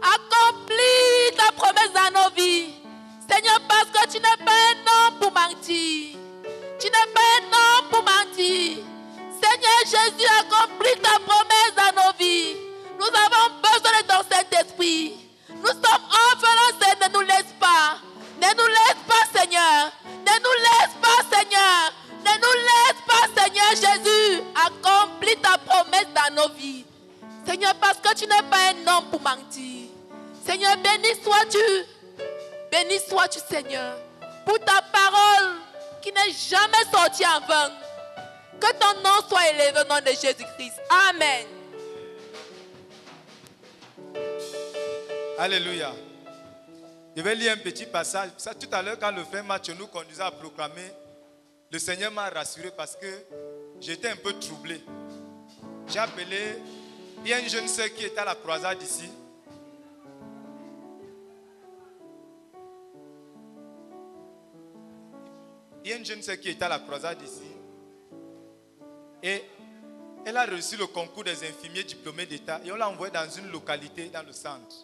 [0.00, 2.72] Accomplis ta promesse dans nos vies.
[3.30, 6.16] Seigneur, parce que tu n'es pas un homme pour mentir.
[6.80, 8.78] Tu n'es pas un homme pour mentir.
[9.42, 12.56] Seigneur Jésus, accomplis ta promesse dans nos vies.
[12.98, 15.18] Nous avons besoin de ton Saint-Esprit.
[15.50, 17.98] Nous sommes orphelins, Seigneur, ne nous laisse pas.
[18.40, 19.92] Ne nous laisse pas, Seigneur.
[20.04, 21.92] Ne nous laisse pas, Seigneur.
[22.26, 24.42] Ne nous laisse pas, Seigneur Jésus.
[24.66, 26.84] Accomplis ta promesse dans nos vies.
[27.46, 29.88] Seigneur, parce que tu n'es pas un homme pour mentir.
[30.44, 31.86] Seigneur, béni sois-tu.
[32.72, 33.96] Béni sois-tu, Seigneur,
[34.44, 35.54] pour ta parole
[36.02, 37.70] qui n'est jamais sortie en vain.
[38.60, 40.80] Que ton nom soit élevé au nom de Jésus-Christ.
[41.08, 41.46] Amen.
[45.38, 45.92] Alléluia.
[47.16, 48.30] Je vais lire un petit passage.
[48.58, 50.90] Tout à l'heure, quand le fin match nous conduisait à proclamer,
[51.70, 53.06] le Seigneur m'a rassuré parce que
[53.80, 54.80] j'étais un peu troublé.
[55.88, 56.58] J'ai appelé,
[57.24, 59.10] il y a une jeune sœur qui est à la croisade ici.
[65.84, 67.46] Il y a une jeune sœur qui est à la croisade ici.
[69.22, 69.42] Et
[70.24, 73.50] elle a reçu le concours des infirmiers diplômés d'État et on l'a envoyée dans une
[73.50, 74.74] localité dans le centre.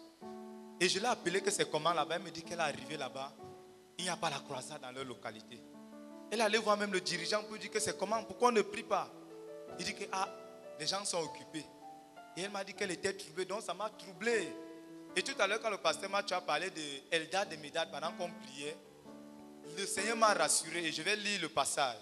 [0.79, 2.15] Et je l'ai appelée que c'est comment là-bas.
[2.15, 3.33] Elle me dit qu'elle est arrivée là-bas.
[3.97, 5.59] Il n'y a pas la croisade dans leur localité.
[6.33, 8.63] Elle allait voir même le dirigeant pour lui dire que c'est comment, pourquoi on ne
[8.63, 9.07] prie pas.
[9.77, 10.27] Il dit que ah,
[10.79, 11.63] les gens sont occupés.
[12.35, 14.51] Et elle m'a dit qu'elle était troublée, donc ça m'a troublé.
[15.15, 16.81] Et tout à l'heure, quand le pasteur Mathieu a parlé de
[17.11, 18.75] Eldad et Médad pendant qu'on priait,
[19.77, 22.01] le Seigneur m'a rassuré et je vais lire le passage.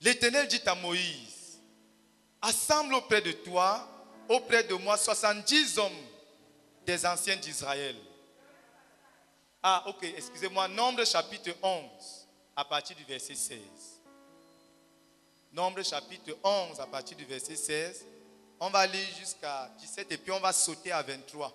[0.00, 1.60] L'Éternel dit à Moïse,
[2.40, 3.86] assemble auprès de toi,
[4.26, 5.92] auprès de moi, 70 hommes
[6.86, 7.94] des anciens d'Israël.
[9.70, 11.82] Ah, ok, excusez-moi, Nombre chapitre 11,
[12.56, 13.60] à partir du verset 16.
[15.52, 18.06] Nombre chapitre 11, à partir du verset 16.
[18.60, 21.52] On va lire jusqu'à 17 et puis on va sauter à 23.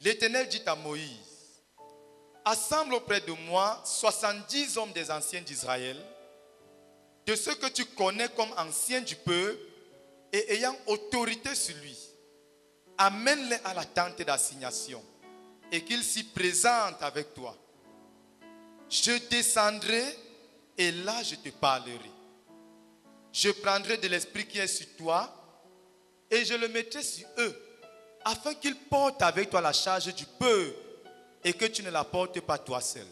[0.00, 1.60] L'Éternel dit à Moïse,
[2.44, 6.00] assemble auprès de moi 70 hommes des anciens d'Israël,
[7.26, 9.58] de ceux que tu connais comme anciens du peuple
[10.32, 11.98] et ayant autorité sur lui.
[12.96, 15.02] Amène-les à la tente d'assignation
[15.72, 17.56] et qu'ils s'y présentent avec toi.
[18.88, 20.04] Je descendrai
[20.78, 22.10] et là je te parlerai.
[23.32, 25.32] Je prendrai de l'esprit qui est sur toi
[26.30, 27.62] et je le mettrai sur eux
[28.24, 30.74] afin qu'ils portent avec toi la charge du peuple
[31.44, 33.06] et que tu ne la portes pas toi seul.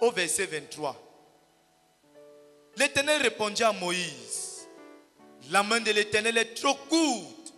[0.00, 0.96] Au verset 23,
[2.76, 4.66] l'Éternel répondit à Moïse,
[5.50, 7.52] la main de l'Éternel est trop courte.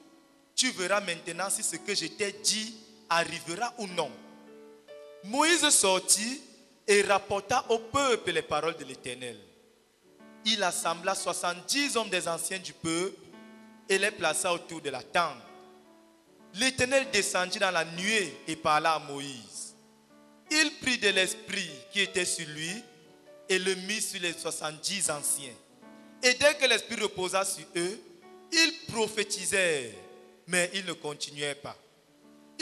[0.54, 2.76] Tu verras maintenant si ce que je t'ai dit
[3.16, 4.10] arrivera ou non.
[5.24, 6.40] Moïse sortit
[6.86, 9.39] et rapporta au peuple les paroles de l'Éternel.
[10.44, 13.16] Il assembla 70 hommes des anciens du peuple
[13.89, 15.36] et les plaça autour de la tente.
[16.55, 19.74] L'Éternel descendit dans la nuée et parla à Moïse.
[20.51, 22.82] Il prit de l'esprit qui était sur lui
[23.48, 25.55] et le mit sur les 70 anciens.
[26.22, 28.01] Et dès que l'esprit reposa sur eux,
[28.52, 29.94] ils prophétisèrent,
[30.47, 31.76] mais ils ne continuaient pas.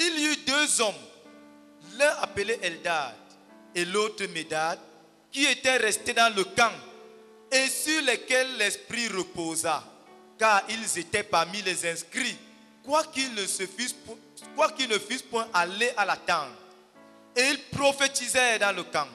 [0.01, 0.95] Il y eut deux hommes,
[1.99, 3.15] l'un appelé Eldad
[3.75, 4.79] et l'autre Médad,
[5.31, 6.73] qui étaient restés dans le camp
[7.53, 9.85] et sur lesquels l'esprit reposa,
[10.39, 12.37] car ils étaient parmi les inscrits
[12.83, 13.97] quoi qu'ils ne, se fussent,
[14.57, 16.49] quoi qu'ils ne fussent point allés à la tente.
[17.37, 19.07] Et ils prophétisaient dans le camp.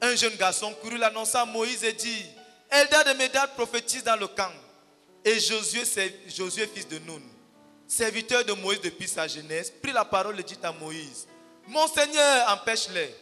[0.00, 2.24] Un jeune garçon courut l'annoncer à Moïse et dit,
[2.70, 4.52] Eldad et Médad prophétisent dans le camp.
[5.24, 5.82] Et Josué,
[6.28, 7.22] Josué, fils de Nun,
[7.88, 11.26] serviteur de Moïse depuis sa jeunesse, prit la parole et dit à Moïse,
[11.66, 13.14] Mon Seigneur, empêche-les.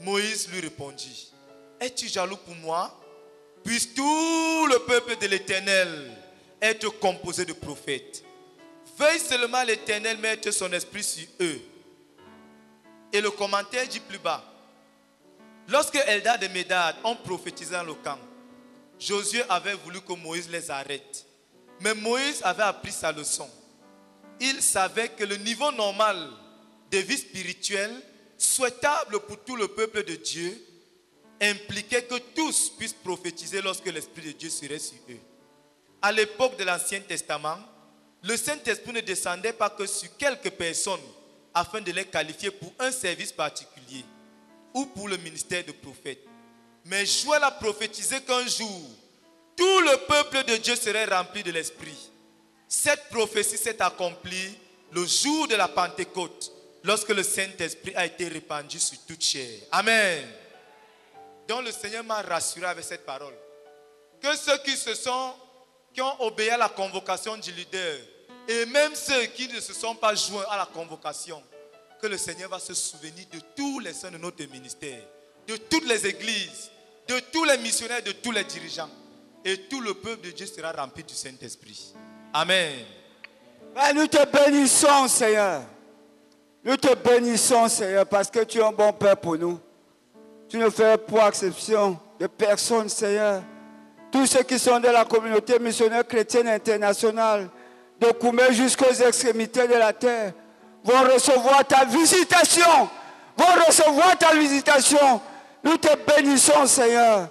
[0.00, 1.32] Moïse lui répondit,
[1.80, 2.94] Es-tu jaloux pour moi?
[3.64, 6.16] Puisse tout le peuple de l'Éternel
[6.62, 8.22] être composé de prophètes.
[8.96, 11.60] Veuille seulement l'Éternel mettre son esprit sur eux.
[13.12, 14.44] Et le commentaire dit plus bas.
[15.68, 18.18] Lorsque Eldad et Médad ont prophétisé dans le camp,
[18.98, 21.26] Josué avait voulu que Moïse les arrête.
[21.80, 23.48] Mais Moïse avait appris sa leçon.
[24.40, 26.30] Il savait que le niveau normal
[26.90, 27.94] de vie spirituelle,
[28.36, 30.56] souhaitable pour tout le peuple de Dieu,
[31.40, 35.18] impliquait que tous puissent prophétiser lorsque l'Esprit de Dieu serait sur eux.
[36.00, 37.58] À l'époque de l'Ancien Testament,
[38.22, 41.00] le Saint-Esprit ne descendait pas que sur quelques personnes
[41.54, 44.04] afin de les qualifier pour un service particulier
[44.74, 46.20] ou pour le ministère de prophète.
[46.84, 48.80] Mais Joël a prophétisé qu'un jour,
[49.56, 52.10] tout le peuple de Dieu serait rempli de l'Esprit.
[52.68, 54.58] Cette prophétie s'est accomplie
[54.92, 56.52] le jour de la Pentecôte,
[56.84, 59.60] lorsque le Saint-Esprit a été répandu sur toute chair.
[59.72, 60.26] Amen.
[61.48, 63.34] Donc le Seigneur m'a rassuré avec cette parole.
[64.20, 65.34] Que ceux qui se sont,
[65.94, 67.98] qui ont obéi à la convocation du leader,
[68.46, 71.42] et même ceux qui ne se sont pas joints à la convocation,
[72.00, 75.02] que le Seigneur va se souvenir de tous les saints de notre ministère,
[75.46, 76.70] de toutes les églises,
[77.08, 78.90] de tous les missionnaires, de tous les dirigeants.
[79.44, 81.94] Et tout le peuple de Dieu sera rempli du Saint-Esprit.
[82.32, 82.72] Amen.
[83.74, 85.62] Père, nous te bénissons, Seigneur.
[86.64, 89.58] Nous te bénissons, Seigneur, parce que tu es un bon Père pour nous.
[90.48, 93.42] Tu ne fais pas exception de personne, Seigneur.
[94.10, 97.48] Tous ceux qui sont de la communauté missionnaire chrétienne internationale,
[98.00, 100.32] de Koumé jusqu'aux extrémités de la terre,
[100.84, 102.88] vont recevoir ta visitation.
[103.36, 105.20] Vont recevoir ta visitation.
[105.62, 107.28] Nous te bénissons, Seigneur.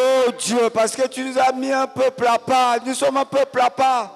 [0.00, 2.76] Oh Dieu, parce que tu nous as mis un peuple à part.
[2.84, 4.14] Nous sommes un peuple à part.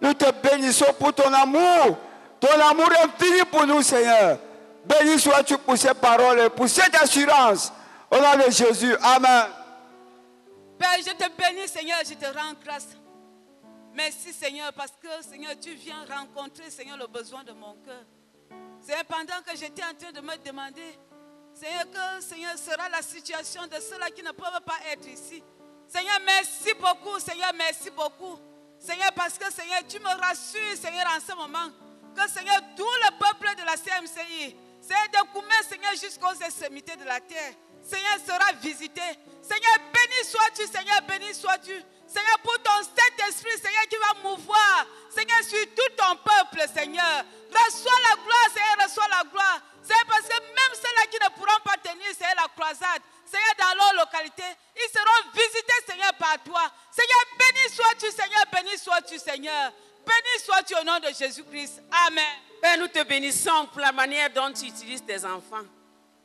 [0.00, 1.98] Nous te bénissons pour ton amour.
[2.38, 4.38] Ton amour infini pour nous, Seigneur.
[4.84, 7.72] Béni sois-tu pour ces paroles et pour cette assurance.
[8.10, 8.94] Au nom de Jésus.
[9.02, 9.46] Amen.
[10.78, 12.88] Père, je te bénis, Seigneur, je te rends grâce.
[13.94, 18.04] Merci, Seigneur, parce que, Seigneur, tu viens rencontrer, Seigneur, le besoin de mon cœur.
[18.80, 20.98] C'est pendant que j'étais en train de me demander,
[21.54, 25.42] Seigneur, que, Seigneur, sera la situation de ceux-là qui ne peuvent pas être ici.
[25.86, 28.38] Seigneur, merci beaucoup, Seigneur, merci beaucoup.
[28.78, 31.70] Seigneur, parce que, Seigneur, tu me rassures, Seigneur, en ce moment,
[32.14, 37.04] que, Seigneur, tout le peuple de la CMCI, c'est de Koumé, Seigneur, jusqu'aux extrémités de
[37.04, 37.54] la terre.
[37.82, 39.02] Seigneur, sera visité.
[39.40, 41.80] Seigneur, béni sois-tu, Seigneur, béni sois-tu.
[42.14, 44.86] Seigneur, pour ton Saint-Esprit, Seigneur, qui va mouvoir.
[45.10, 47.24] Seigneur, sur tout ton peuple, Seigneur.
[47.50, 49.60] Reçois la gloire, Seigneur, reçois la gloire.
[49.82, 53.74] C'est parce que même ceux-là qui ne pourront pas tenir, Seigneur, la croisade, Seigneur, dans
[53.76, 54.42] leur localité,
[54.76, 56.62] ils seront visités, Seigneur, par toi.
[56.90, 59.72] Seigneur, béni sois-tu, Seigneur, béni sois-tu, Seigneur.
[60.06, 61.80] Béni sois-tu au nom de Jésus-Christ.
[62.06, 62.24] Amen.
[62.60, 65.64] Père, nous te bénissons pour la manière dont tu utilises tes enfants.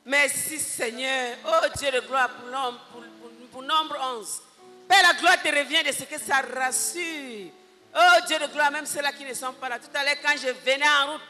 [0.06, 1.38] Merci Seigneur.
[1.46, 3.04] Oh Dieu de gloire pour-
[3.52, 4.42] pour nombre 11.
[4.90, 7.52] Père, la gloire te revient de ce que ça rassure.
[7.96, 9.78] Oh Dieu de gloire, même ceux-là qui ne sont pas là.
[9.78, 11.22] Tout à l'heure, quand je venais en route,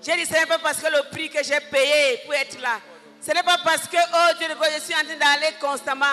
[0.00, 2.80] j'ai dit, ce n'est pas parce que le prix que j'ai payé pour être là.
[3.20, 6.06] Ce n'est pas parce que, oh Dieu de gloire, je suis en train d'aller constamment.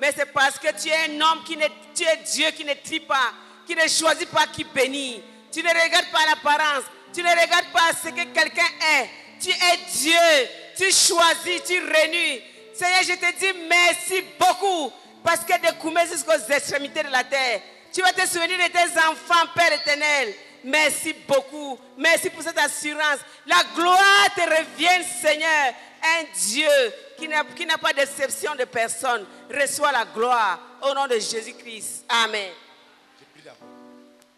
[0.00, 2.74] Mais c'est parce que tu es un homme qui ne, tu es Dieu qui ne
[2.74, 3.32] trie pas,
[3.64, 5.22] qui ne choisit pas qui bénit.
[5.52, 6.84] Tu ne regardes pas l'apparence.
[7.14, 9.08] Tu ne regardes pas ce que quelqu'un est.
[9.40, 10.48] Tu es Dieu.
[10.76, 12.42] Tu choisis, tu réunis.
[12.74, 14.92] Seigneur, je te dis merci beaucoup.
[15.22, 17.60] Parce que de Koumé jusqu'aux extrémités de la terre,
[17.92, 20.34] tu vas te souvenir de tes enfants, Père éternel.
[20.64, 21.78] Merci beaucoup.
[21.96, 23.20] Merci pour cette assurance.
[23.46, 25.74] La gloire te revient, Seigneur.
[26.02, 26.68] Un Dieu
[27.16, 29.26] qui n'a pas d'exception de personne.
[29.50, 32.04] Reçois la gloire au nom de Jésus-Christ.
[32.08, 32.52] Amen.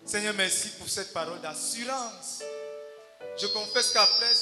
[0.04, 2.42] Seigneur, merci pour cette parole d'assurance.
[3.38, 4.34] Je confesse qu'après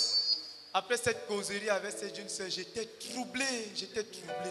[0.74, 3.44] après cette causerie avec cette jeune sœur, j'étais troublé,
[3.74, 4.50] j'étais troublé.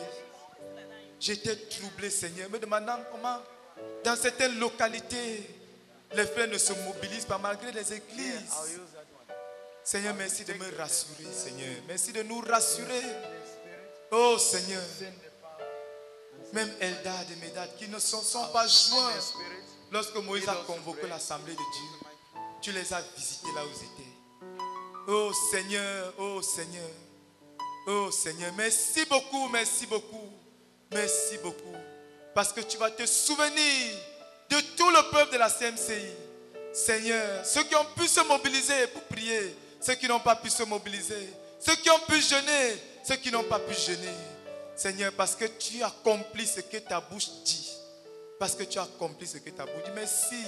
[1.20, 3.40] J'étais troublé, Seigneur, me demandant comment,
[4.04, 5.50] dans certaines localités,
[6.14, 8.54] les frères ne se mobilisent pas malgré les églises.
[9.84, 11.76] Seigneur, merci de me rassurer, Seigneur.
[11.88, 13.02] Merci de nous rassurer.
[14.12, 14.82] Oh Seigneur,
[16.54, 19.12] même Eldad et Médad qui ne sont, sont pas joints
[19.92, 22.10] lorsque Moïse a convoqué l'assemblée de Dieu,
[22.62, 24.12] tu les as visités là où ils étaient.
[25.08, 26.90] Oh Seigneur, oh Seigneur,
[27.88, 30.30] oh Seigneur, merci beaucoup, merci beaucoup,
[30.92, 31.76] merci beaucoup.
[32.34, 33.96] Parce que tu vas te souvenir
[34.50, 36.12] de tout le peuple de la CMCI.
[36.74, 40.64] Seigneur, ceux qui ont pu se mobiliser pour prier, ceux qui n'ont pas pu se
[40.64, 44.14] mobiliser, ceux qui ont pu jeûner, ceux qui n'ont pas pu jeûner.
[44.76, 47.72] Seigneur, parce que tu as accompli ce que ta bouche dit.
[48.38, 49.92] Parce que tu as accompli ce que ta bouche dit.
[49.96, 50.44] Merci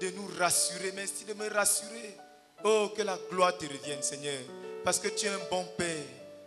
[0.00, 0.92] de nous rassurer.
[0.92, 2.16] Merci de me rassurer.
[2.64, 4.40] Oh, que la gloire te revienne, Seigneur.
[4.82, 6.04] Parce que tu es un bon Père.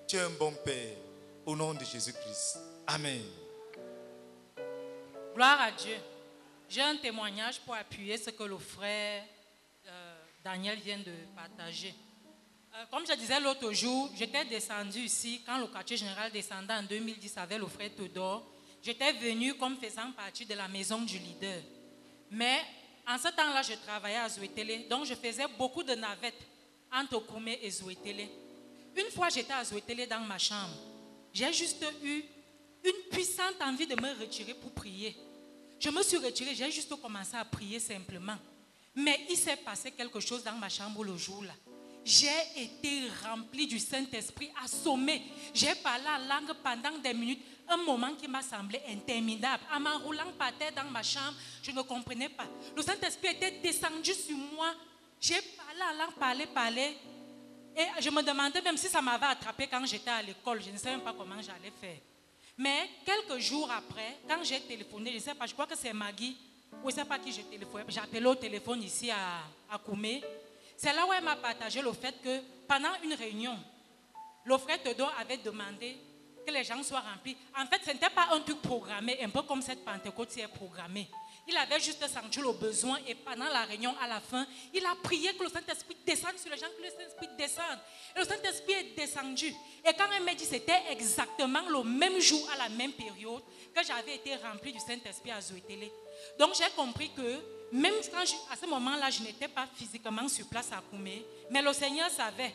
[0.08, 0.96] Tu es un bon Père.
[1.46, 2.58] Au nom de Jésus-Christ.
[2.94, 3.22] Amen.
[5.34, 5.96] Gloire à Dieu.
[6.68, 9.24] J'ai un témoignage pour appuyer ce que le frère
[9.88, 11.96] euh, Daniel vient de partager.
[12.76, 16.84] Euh, comme je disais l'autre jour, j'étais descendu ici quand le quartier général descendait en
[16.84, 18.46] 2010 avec le frère Théodore.
[18.84, 21.62] J'étais venu comme faisant partie de la maison du leader.
[22.30, 22.60] Mais
[23.08, 26.46] en ce temps-là, je travaillais à Zouetele, donc je faisais beaucoup de navettes
[26.92, 28.28] entre Koumé et Zouetele.
[28.98, 30.76] Une fois, j'étais à Zouetele dans ma chambre.
[31.34, 32.26] J'ai juste eu
[32.84, 35.16] une puissante envie de me retirer pour prier.
[35.80, 38.38] Je me suis retirée, j'ai juste commencé à prier simplement.
[38.96, 41.54] Mais il s'est passé quelque chose dans ma chambre le jour-là.
[42.04, 42.28] J'ai
[42.58, 45.22] été remplie du Saint-Esprit, assommée.
[45.54, 49.64] J'ai parlé en langue pendant des minutes, un moment qui m'a semblé interminable.
[49.74, 52.48] En m'enroulant par terre dans ma chambre, je ne comprenais pas.
[52.76, 54.74] Le Saint-Esprit était descendu sur moi.
[55.20, 56.98] J'ai parlé en langue, parlé, parlé.
[57.78, 60.62] Et je me demandais même si ça m'avait attrapé quand j'étais à l'école.
[60.62, 61.98] Je ne savais même pas comment j'allais faire.
[62.62, 65.94] Mais quelques jours après, quand j'ai téléphoné, je ne sais pas, je crois que c'est
[65.94, 66.38] Maggie,
[66.84, 69.40] ou je ne sais pas qui j'ai téléphoné, j'ai appelé au téléphone ici à,
[69.74, 70.22] à Koumé.
[70.78, 73.58] C'est là où elle m'a partagé le fait que pendant une réunion,
[74.46, 75.98] le frère Tedo avait demandé
[76.46, 77.36] que les gens soient remplis.
[77.60, 81.10] En fait, ce n'était pas un truc programmé, un peu comme cette Pentecôte est programmée.
[81.48, 84.96] Il avait juste senti le besoin et pendant la réunion, à la fin, il a
[85.02, 87.80] prié que le Saint-Esprit descende sur les gens, que le Saint-Esprit descende.
[88.16, 89.48] Et le Saint-Esprit est descendu.
[89.48, 93.42] Et quand elle m'a dit c'était exactement le même jour, à la même période,
[93.76, 95.90] que j'avais été rempli du Saint-Esprit à Zouetele.
[96.38, 97.40] Donc j'ai compris que
[97.72, 101.74] même quand à ce moment-là, je n'étais pas physiquement sur place à Koumé, mais le
[101.74, 102.54] Seigneur savait.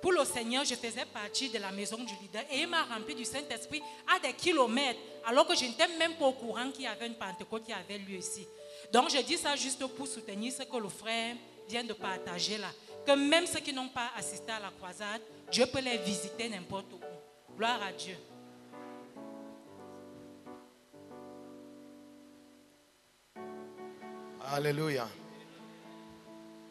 [0.00, 3.14] Pour le Seigneur, je faisais partie de la maison du leader et il m'a rempli
[3.14, 3.82] du Saint-Esprit
[4.14, 7.14] à des kilomètres, alors que je n'étais même pas au courant qu'il y avait une
[7.14, 8.46] Pentecôte qui avait lieu ici.
[8.92, 11.34] Donc je dis ça juste pour soutenir ce que le frère
[11.68, 12.68] vient de partager là.
[13.04, 15.20] Que même ceux qui n'ont pas assisté à la croisade,
[15.50, 17.00] Dieu peut les visiter n'importe où.
[17.56, 18.16] Gloire à Dieu.
[24.50, 25.08] Hallelujah.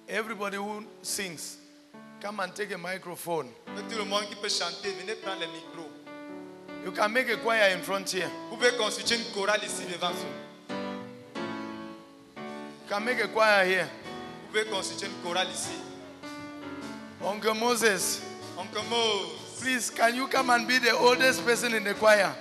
[0.08, 1.58] Everybody who sings,
[2.22, 3.48] come and take a microphone.
[3.90, 5.90] Tout le monde qui peut chanter, venez prendre le micro.
[6.84, 8.30] You can make a choir in front here.
[8.50, 10.76] Vous pouvez constituer une chorale ici devant vous.
[12.84, 13.88] You can make a choir here.
[14.46, 15.72] Vous pouvez constituer une chorale ici.
[17.24, 18.22] Uncle Moses,
[18.58, 22.32] Oncle Mose, Please, can you come and be the oldest person in the choir?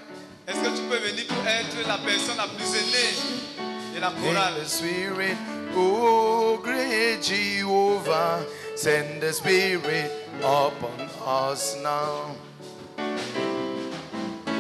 [0.47, 4.55] Est-ce que tu peux venir pour être la personne la plus aînée de la chorale?
[4.55, 5.37] In the spirit,
[5.75, 8.45] oh great Jehovah,
[8.77, 12.37] send the spirit upon us now.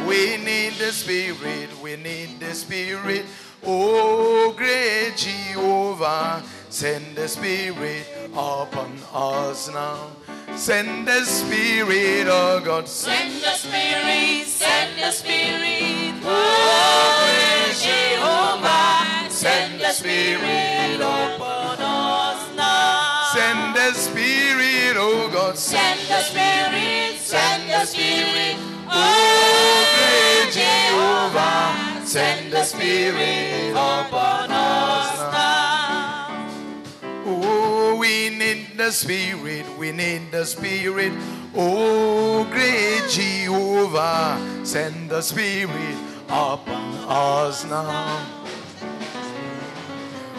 [0.09, 3.27] We need the spirit, we need the spirit,
[3.65, 10.09] oh great Jehovah, send the spirit upon us now.
[10.57, 19.79] Send the spirit, oh God, Send the spirit, send the spirit, oh great Jehovah, send
[19.79, 21.66] the spirit upon
[25.07, 28.57] oh God, Send the spirit, send the spirit,
[28.91, 36.49] oh great Jehovah, send the spirit upon us now.
[37.25, 41.13] Oh, we need the spirit, we need the spirit.
[41.55, 45.97] Oh, great Jehovah, send the spirit
[46.29, 48.37] upon us now.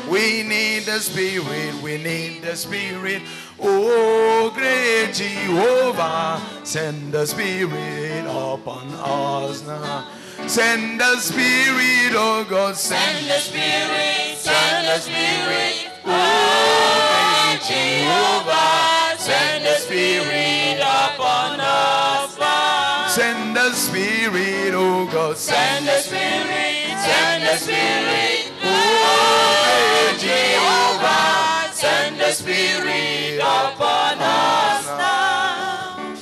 [0.10, 3.24] We need the spirit, we need the spirit.
[3.60, 10.08] Oh, great Jehovah, send the spirit upon us now.
[10.46, 19.74] Send the spirit, oh God, Send the spirit, send the spirit, oh Jehovah, send the
[19.80, 23.08] spirit upon us now.
[23.10, 31.57] Send the spirit, oh God, Send the spirit, send the spirit, oh Jehovah,
[31.88, 36.16] send the spirit upon us now.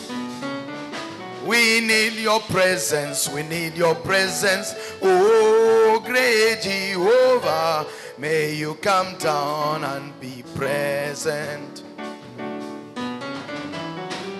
[1.45, 4.75] We need your presence, we need your presence.
[5.01, 7.85] Oh, great Jehovah,
[8.17, 11.83] may you come down and be present.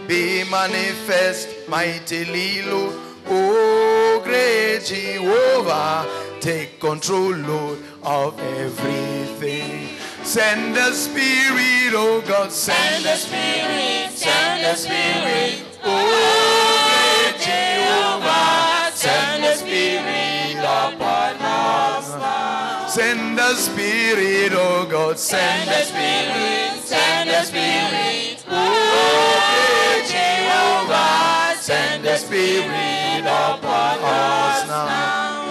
[0.08, 2.26] Be manifest, mighty
[2.64, 2.96] Lord.
[3.28, 6.06] Oh, great Jehovah,
[6.40, 9.95] take control, Lord, of everything.
[10.26, 19.44] Send the Spirit, oh God, Send the spirit, send the spirit, oh great Jehovah, send
[19.44, 22.88] the spirit upon us now.
[22.88, 32.04] Send the Spirit, oh God, Send the spirit, send the spirit, oh great Jehovah, send
[32.04, 35.45] the spirit upon us now.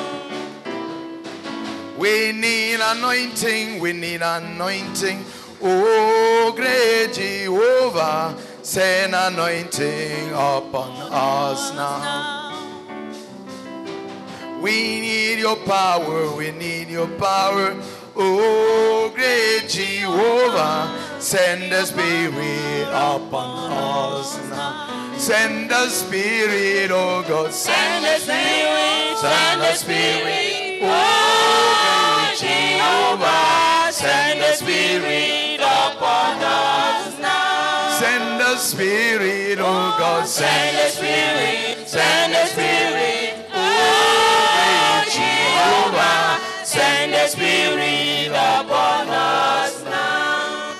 [2.04, 5.24] We need anointing, we need anointing.
[5.62, 12.60] Oh, great Jehovah, send anointing upon us now.
[14.60, 17.74] We need your power, we need your power.
[18.14, 25.16] Oh, great Jehovah, send the Spirit upon us now.
[25.16, 31.93] Send the Spirit, oh God, Send the spirit, send the spirit, oh
[34.04, 37.98] send the spirit upon us now.
[37.98, 47.26] Send the Spirit, oh God, Send the spirit, send the spirit, oh Jehovah, send the
[47.28, 50.74] spirit upon us now.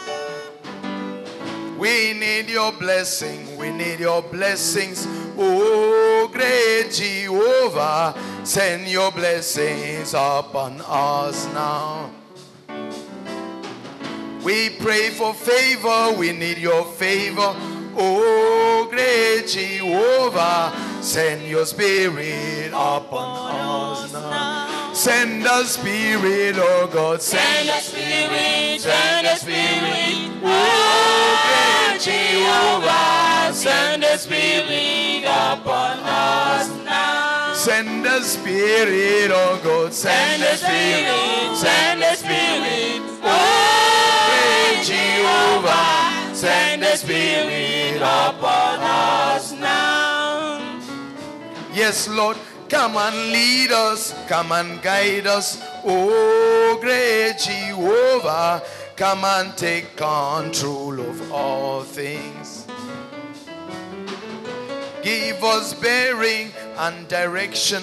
[1.78, 5.06] We need your blessing, we need your blessings.
[5.38, 8.14] Oh, great Jehovah,
[8.44, 12.10] send your blessings upon us now.
[14.44, 17.56] We pray for favor, we need your favor.
[17.96, 24.92] Oh, great Jehovah, send your spirit upon us now.
[24.92, 34.02] Send the spirit, oh God, Send the spirit, send the spirit, oh great Jehovah, send
[34.02, 37.54] the spirit upon us now.
[37.54, 44.13] Send the spirit, oh God, Send the spirit, send the spirit, oh
[44.84, 50.78] Jehovah, send the spirit upon us now.
[51.72, 52.36] Yes, Lord,
[52.68, 55.58] come and lead us, come and guide us.
[55.86, 58.62] Oh, great Jehovah,
[58.94, 62.66] come and take control of all things.
[65.02, 67.82] Give us bearing and direction.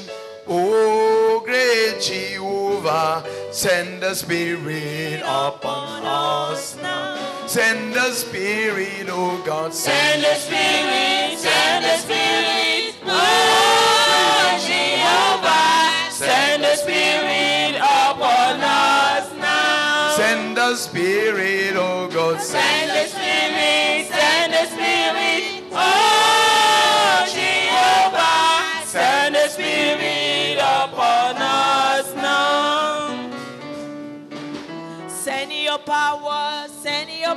[0.54, 7.48] Oh, great Jehovah, send the Spirit upon us now.
[7.48, 12.61] Send the Spirit, oh God, Send the spirit, send the spirit,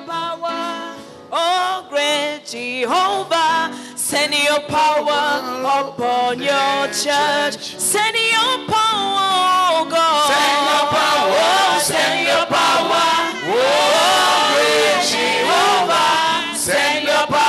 [0.07, 0.97] power,
[1.33, 3.75] oh great Jehovah.
[3.97, 7.59] Send your power upon your church.
[7.79, 9.31] Send your power,
[9.73, 10.29] oh God.
[10.31, 13.09] Send your power, send your power,
[13.47, 16.57] oh great Jehovah.
[16.57, 17.44] Send your power.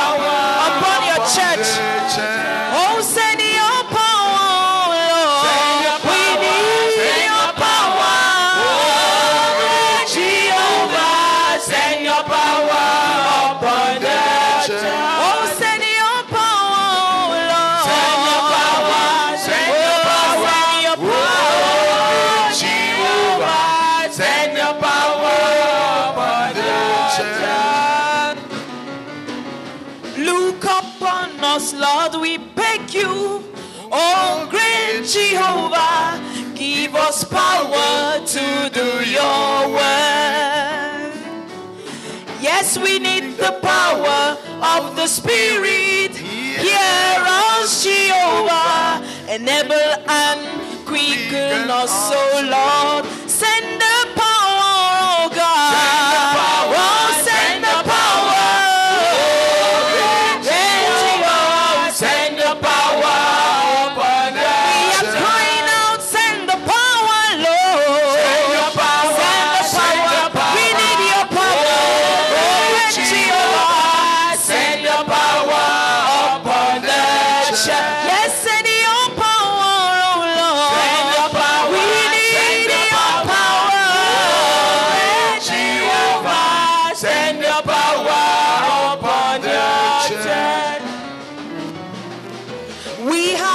[44.78, 50.42] of the Spirit, hear us, Jehovah, enable and
[50.86, 53.06] quicken us, O Lord.
[53.30, 53.85] Send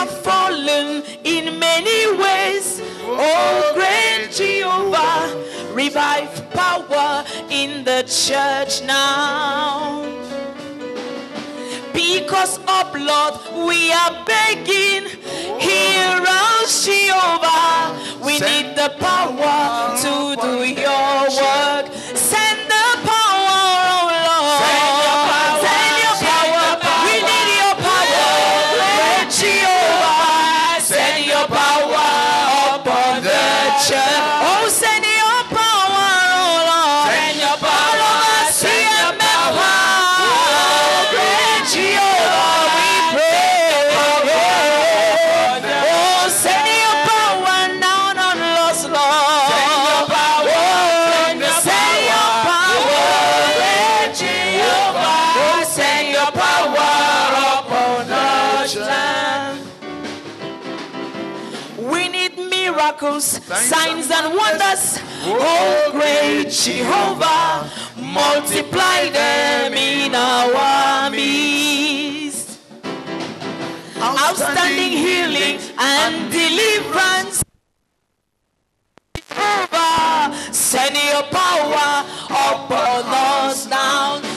[0.00, 2.80] have fallen in many ways.
[3.04, 10.00] Oh, oh great Jehovah, revive power in the church now.
[11.92, 13.34] Because of Lord,
[13.68, 15.04] we are begging,
[15.60, 17.92] hear us, Jehovah.
[18.24, 21.99] We need the power to do your work.
[65.42, 72.58] Oh, great Jehovah, multiply them in our midst.
[73.98, 77.42] Outstanding healing and deliverance.
[79.16, 84.29] Jehovah, send your power upon us now.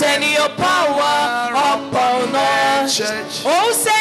[0.00, 3.42] Send your power upon us.
[3.44, 3.99] Oh, send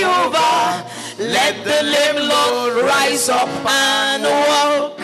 [0.00, 0.86] Jehovah.
[1.18, 4.98] Let the lame Lord rise up and walk.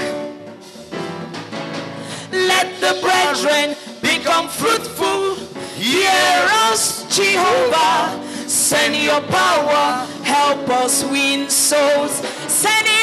[2.32, 5.34] Let the brethren become fruitful.
[5.76, 8.24] Hear us, Jehovah.
[8.48, 10.06] Send your power.
[10.24, 12.12] Help us win souls.
[12.48, 12.95] Send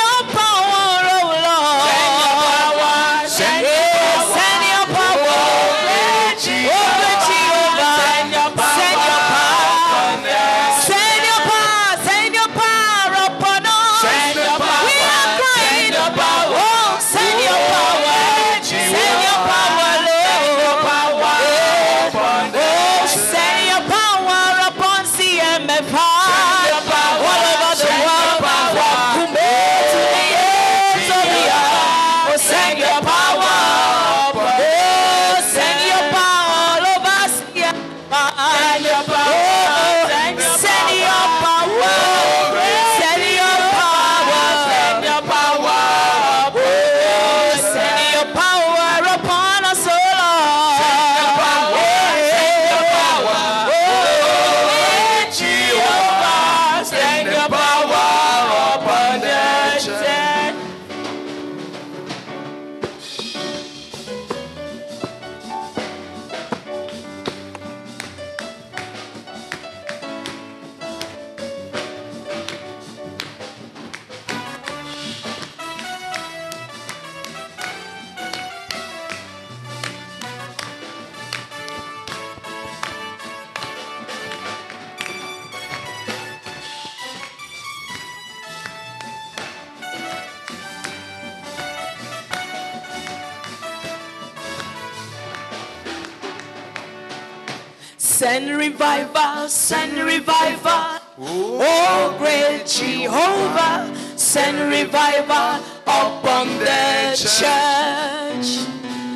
[104.83, 108.67] revival upon the church.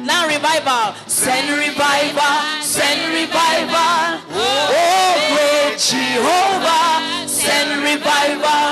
[0.08, 4.24] Now revival, send revival, send revival.
[4.32, 8.68] Oh great Jehovah, send revival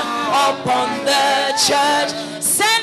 [0.48, 2.12] upon the church.
[2.42, 2.75] Send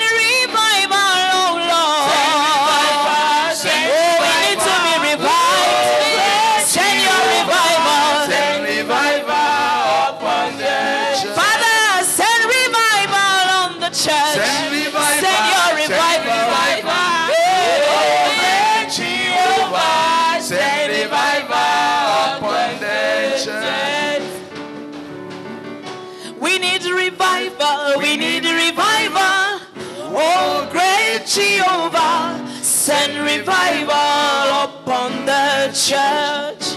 [31.63, 36.75] Jehovah, send revival upon the church.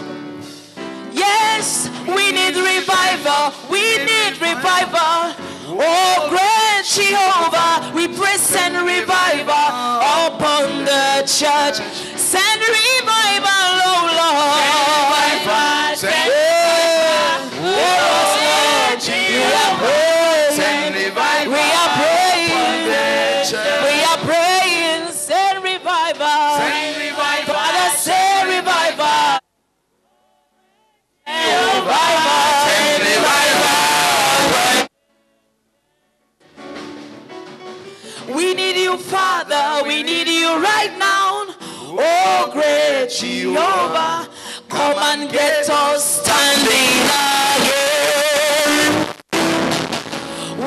[1.11, 5.33] Yes, we need revival, we need revival.
[5.67, 9.69] Oh, great Jehovah, we pray send revival
[10.27, 11.81] upon the church.
[12.15, 13.54] Send revival.
[38.97, 39.83] Father.
[39.87, 41.45] We need you right now.
[41.97, 44.27] Oh, great Jehovah,
[44.67, 47.05] come and get us standing
[47.61, 49.05] again.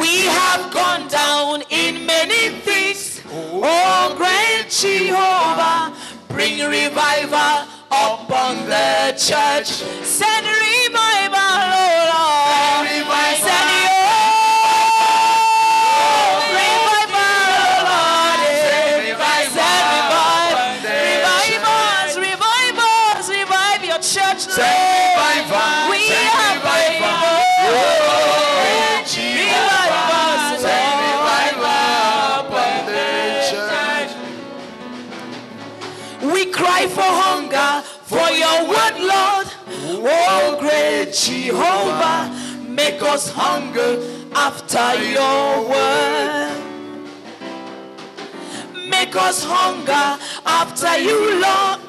[0.01, 3.23] We have gone down in many things.
[3.31, 5.93] Oh, great Jehovah,
[6.29, 9.69] bring revival upon the church.
[10.07, 10.38] Say
[42.99, 44.03] make us hunger
[44.35, 46.57] after your word.
[48.91, 51.81] Make us hunger after you, Lord.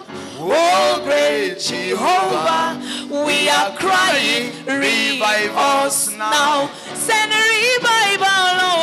[0.41, 2.77] Oh, great Jehovah,
[3.26, 6.69] we are crying, revive us now.
[6.94, 8.79] Send a revival, Lord.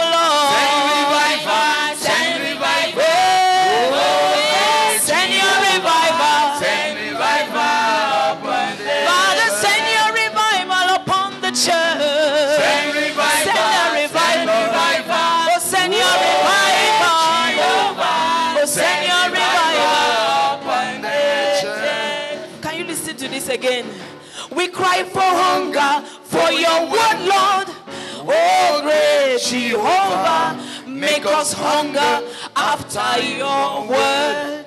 [29.39, 32.27] Jehovah, make us hunger
[32.57, 34.65] after your word.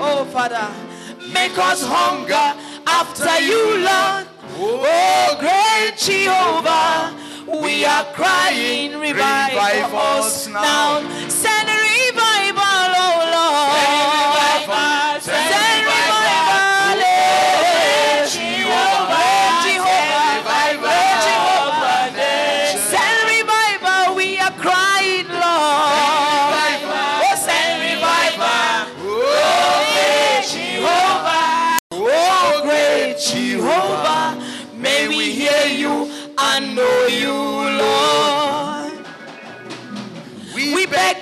[0.00, 0.68] Oh, Father,
[1.32, 4.26] make us hunger after you, Lord.
[4.58, 7.14] Oh, great Jehovah,
[7.62, 11.00] we are crying, revive, us now.
[11.28, 11.81] Send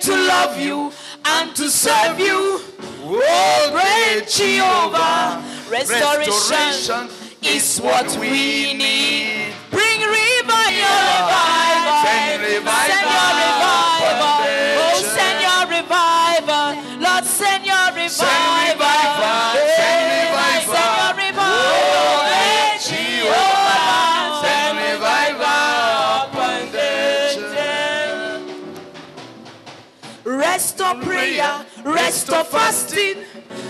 [0.01, 0.91] To love you
[1.27, 2.59] and to serve you.
[3.03, 5.45] Oh, great Jehovah.
[5.71, 7.11] Restoration
[7.43, 9.53] is what we need.
[9.71, 10.89] Bring revival.
[11.29, 12.49] Revival.
[12.49, 13.00] Revival.
[30.99, 33.23] Prayer, of fasting.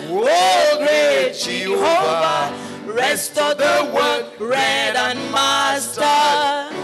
[0.08, 2.50] Oh, great Jehovah,
[2.86, 6.74] rest of the word, read and master.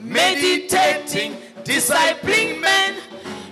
[0.00, 2.96] Meditating, discipling men.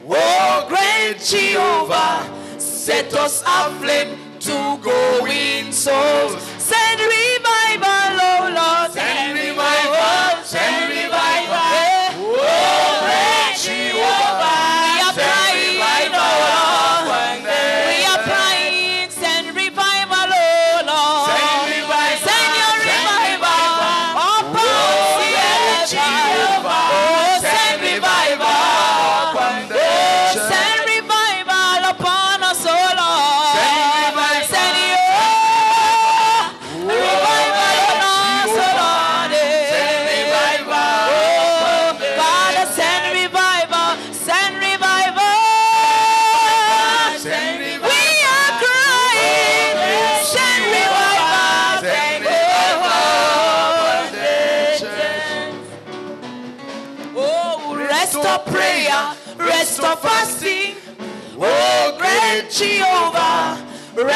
[0.09, 2.27] Oh, great Jehovah,
[2.59, 6.41] set us aflame to go in souls.
[6.57, 8.93] Send revival, oh Lord.
[8.93, 11.04] Send revival, send revival.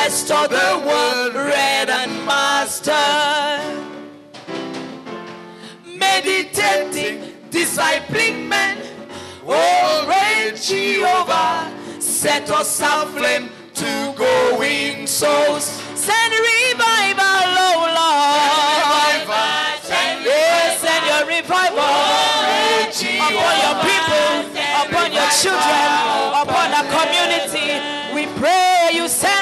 [0.04, 2.92] Restore the world read and master.
[5.84, 8.78] Meditating, discipling men.
[9.46, 15.64] Oh, great Jehovah, set us aflame to go in souls.
[15.94, 18.38] Send revival, oh Lord.
[19.82, 21.78] Send Yes, send your revival
[23.28, 24.28] upon your people,
[24.84, 25.88] upon your children,
[26.42, 27.68] upon our community.
[28.14, 29.37] We pray you send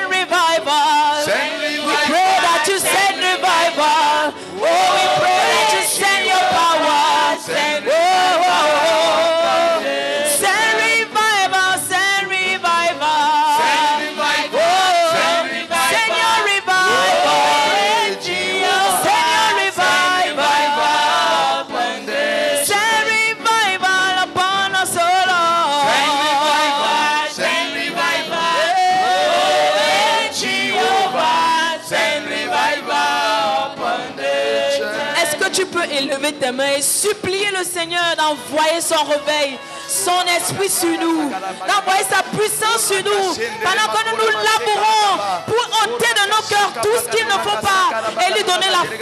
[36.54, 39.58] et supplier le Seigneur d'envoyer son réveil,
[39.88, 45.94] son esprit sur nous, d'envoyer sa puissance sur nous, pendant que nous nous labourons pour
[45.94, 48.96] ôter de nos cœurs tout ce qu'il ne faut pas et lui donner la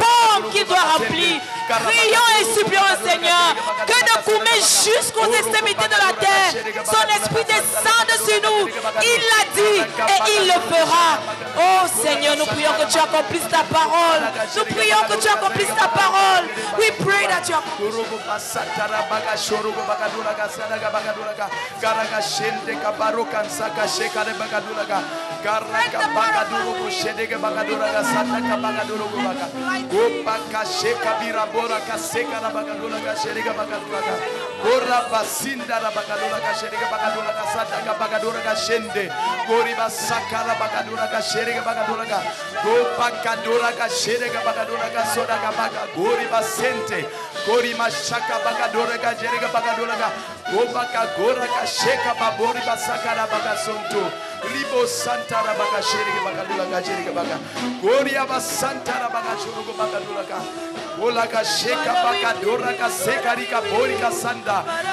[0.53, 1.41] qu'il doit remplir.
[1.69, 3.55] Prions et supplions Seigneur
[3.87, 6.53] que de Koumé jusqu'aux extrémités de la terre,
[6.85, 8.69] son esprit descende sur nous.
[9.03, 11.19] Il l'a dit et il le fera.
[11.57, 14.23] Oh Seigneur, nous prions que tu accomplisses ta parole.
[14.57, 16.45] Nous prions que tu accomplisses ta parole.
[16.79, 17.57] We pray that you
[30.25, 34.15] bakasheka birabora kaseka na bakadola kasherega bakataka
[34.65, 39.05] gora basinda na bakadola kasherega bakadola kasata ka bakadola kashende
[39.47, 42.21] gori basaka na bakadola kasherega bakadola ka
[42.65, 47.05] go bakadola kasherega bakadola kasoda ka baka gori basente
[47.47, 50.09] gori mashaka bakadola kasherega bakadola ka
[50.53, 54.03] obakagora kasheka babori basakara bagasonto
[54.53, 57.37] libo santara bagashereke bakadula gachereke baka.
[57.81, 60.39] Goria basantara bagashorogo bakadulaka
[61.01, 63.61] Ola kasheka baka dora kaseka rika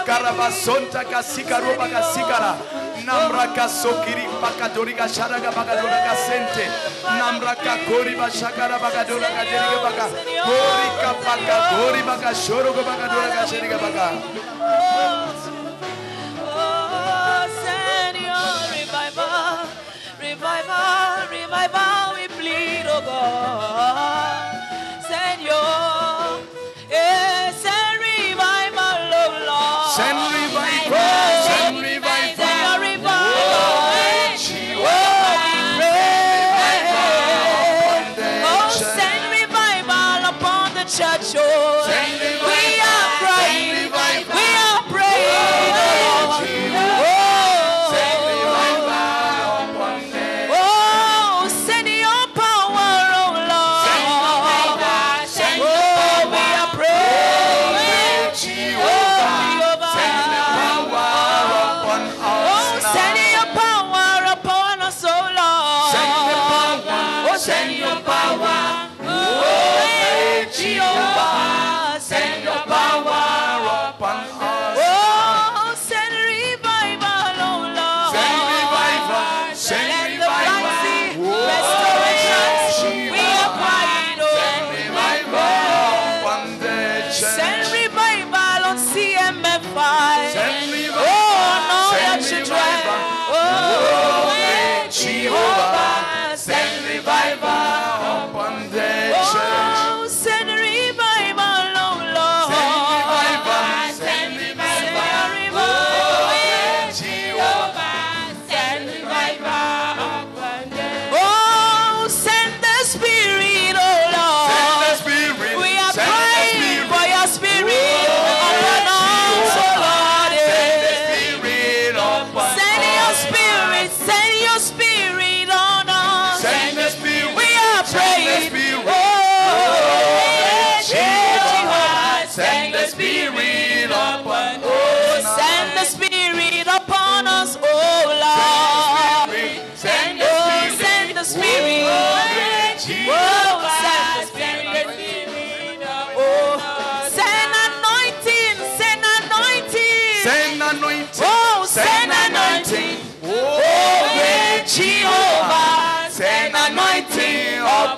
[0.05, 2.57] karabasonta kasika roba kasikara
[3.05, 6.65] namra kasokiri baka dori kasente
[7.17, 9.29] namra kakori bashakara baka dora
[9.85, 10.05] baka
[10.47, 13.29] bori kapaka bori baka shoro baka dora
[16.53, 17.11] oh,
[20.21, 24.30] revival, revival, we plead, oh God.
[30.01, 30.40] Henry.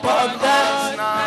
[0.04, 1.23] above that.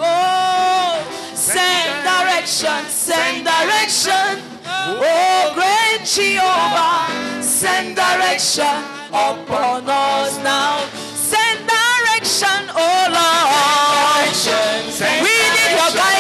[0.01, 0.99] Oh,
[1.35, 4.43] send direction, send direction.
[4.67, 8.77] Oh, great Jehovah, send direction
[9.11, 10.85] upon us now.
[11.15, 14.29] Send direction, oh Lord.
[15.23, 16.14] We need your guidance.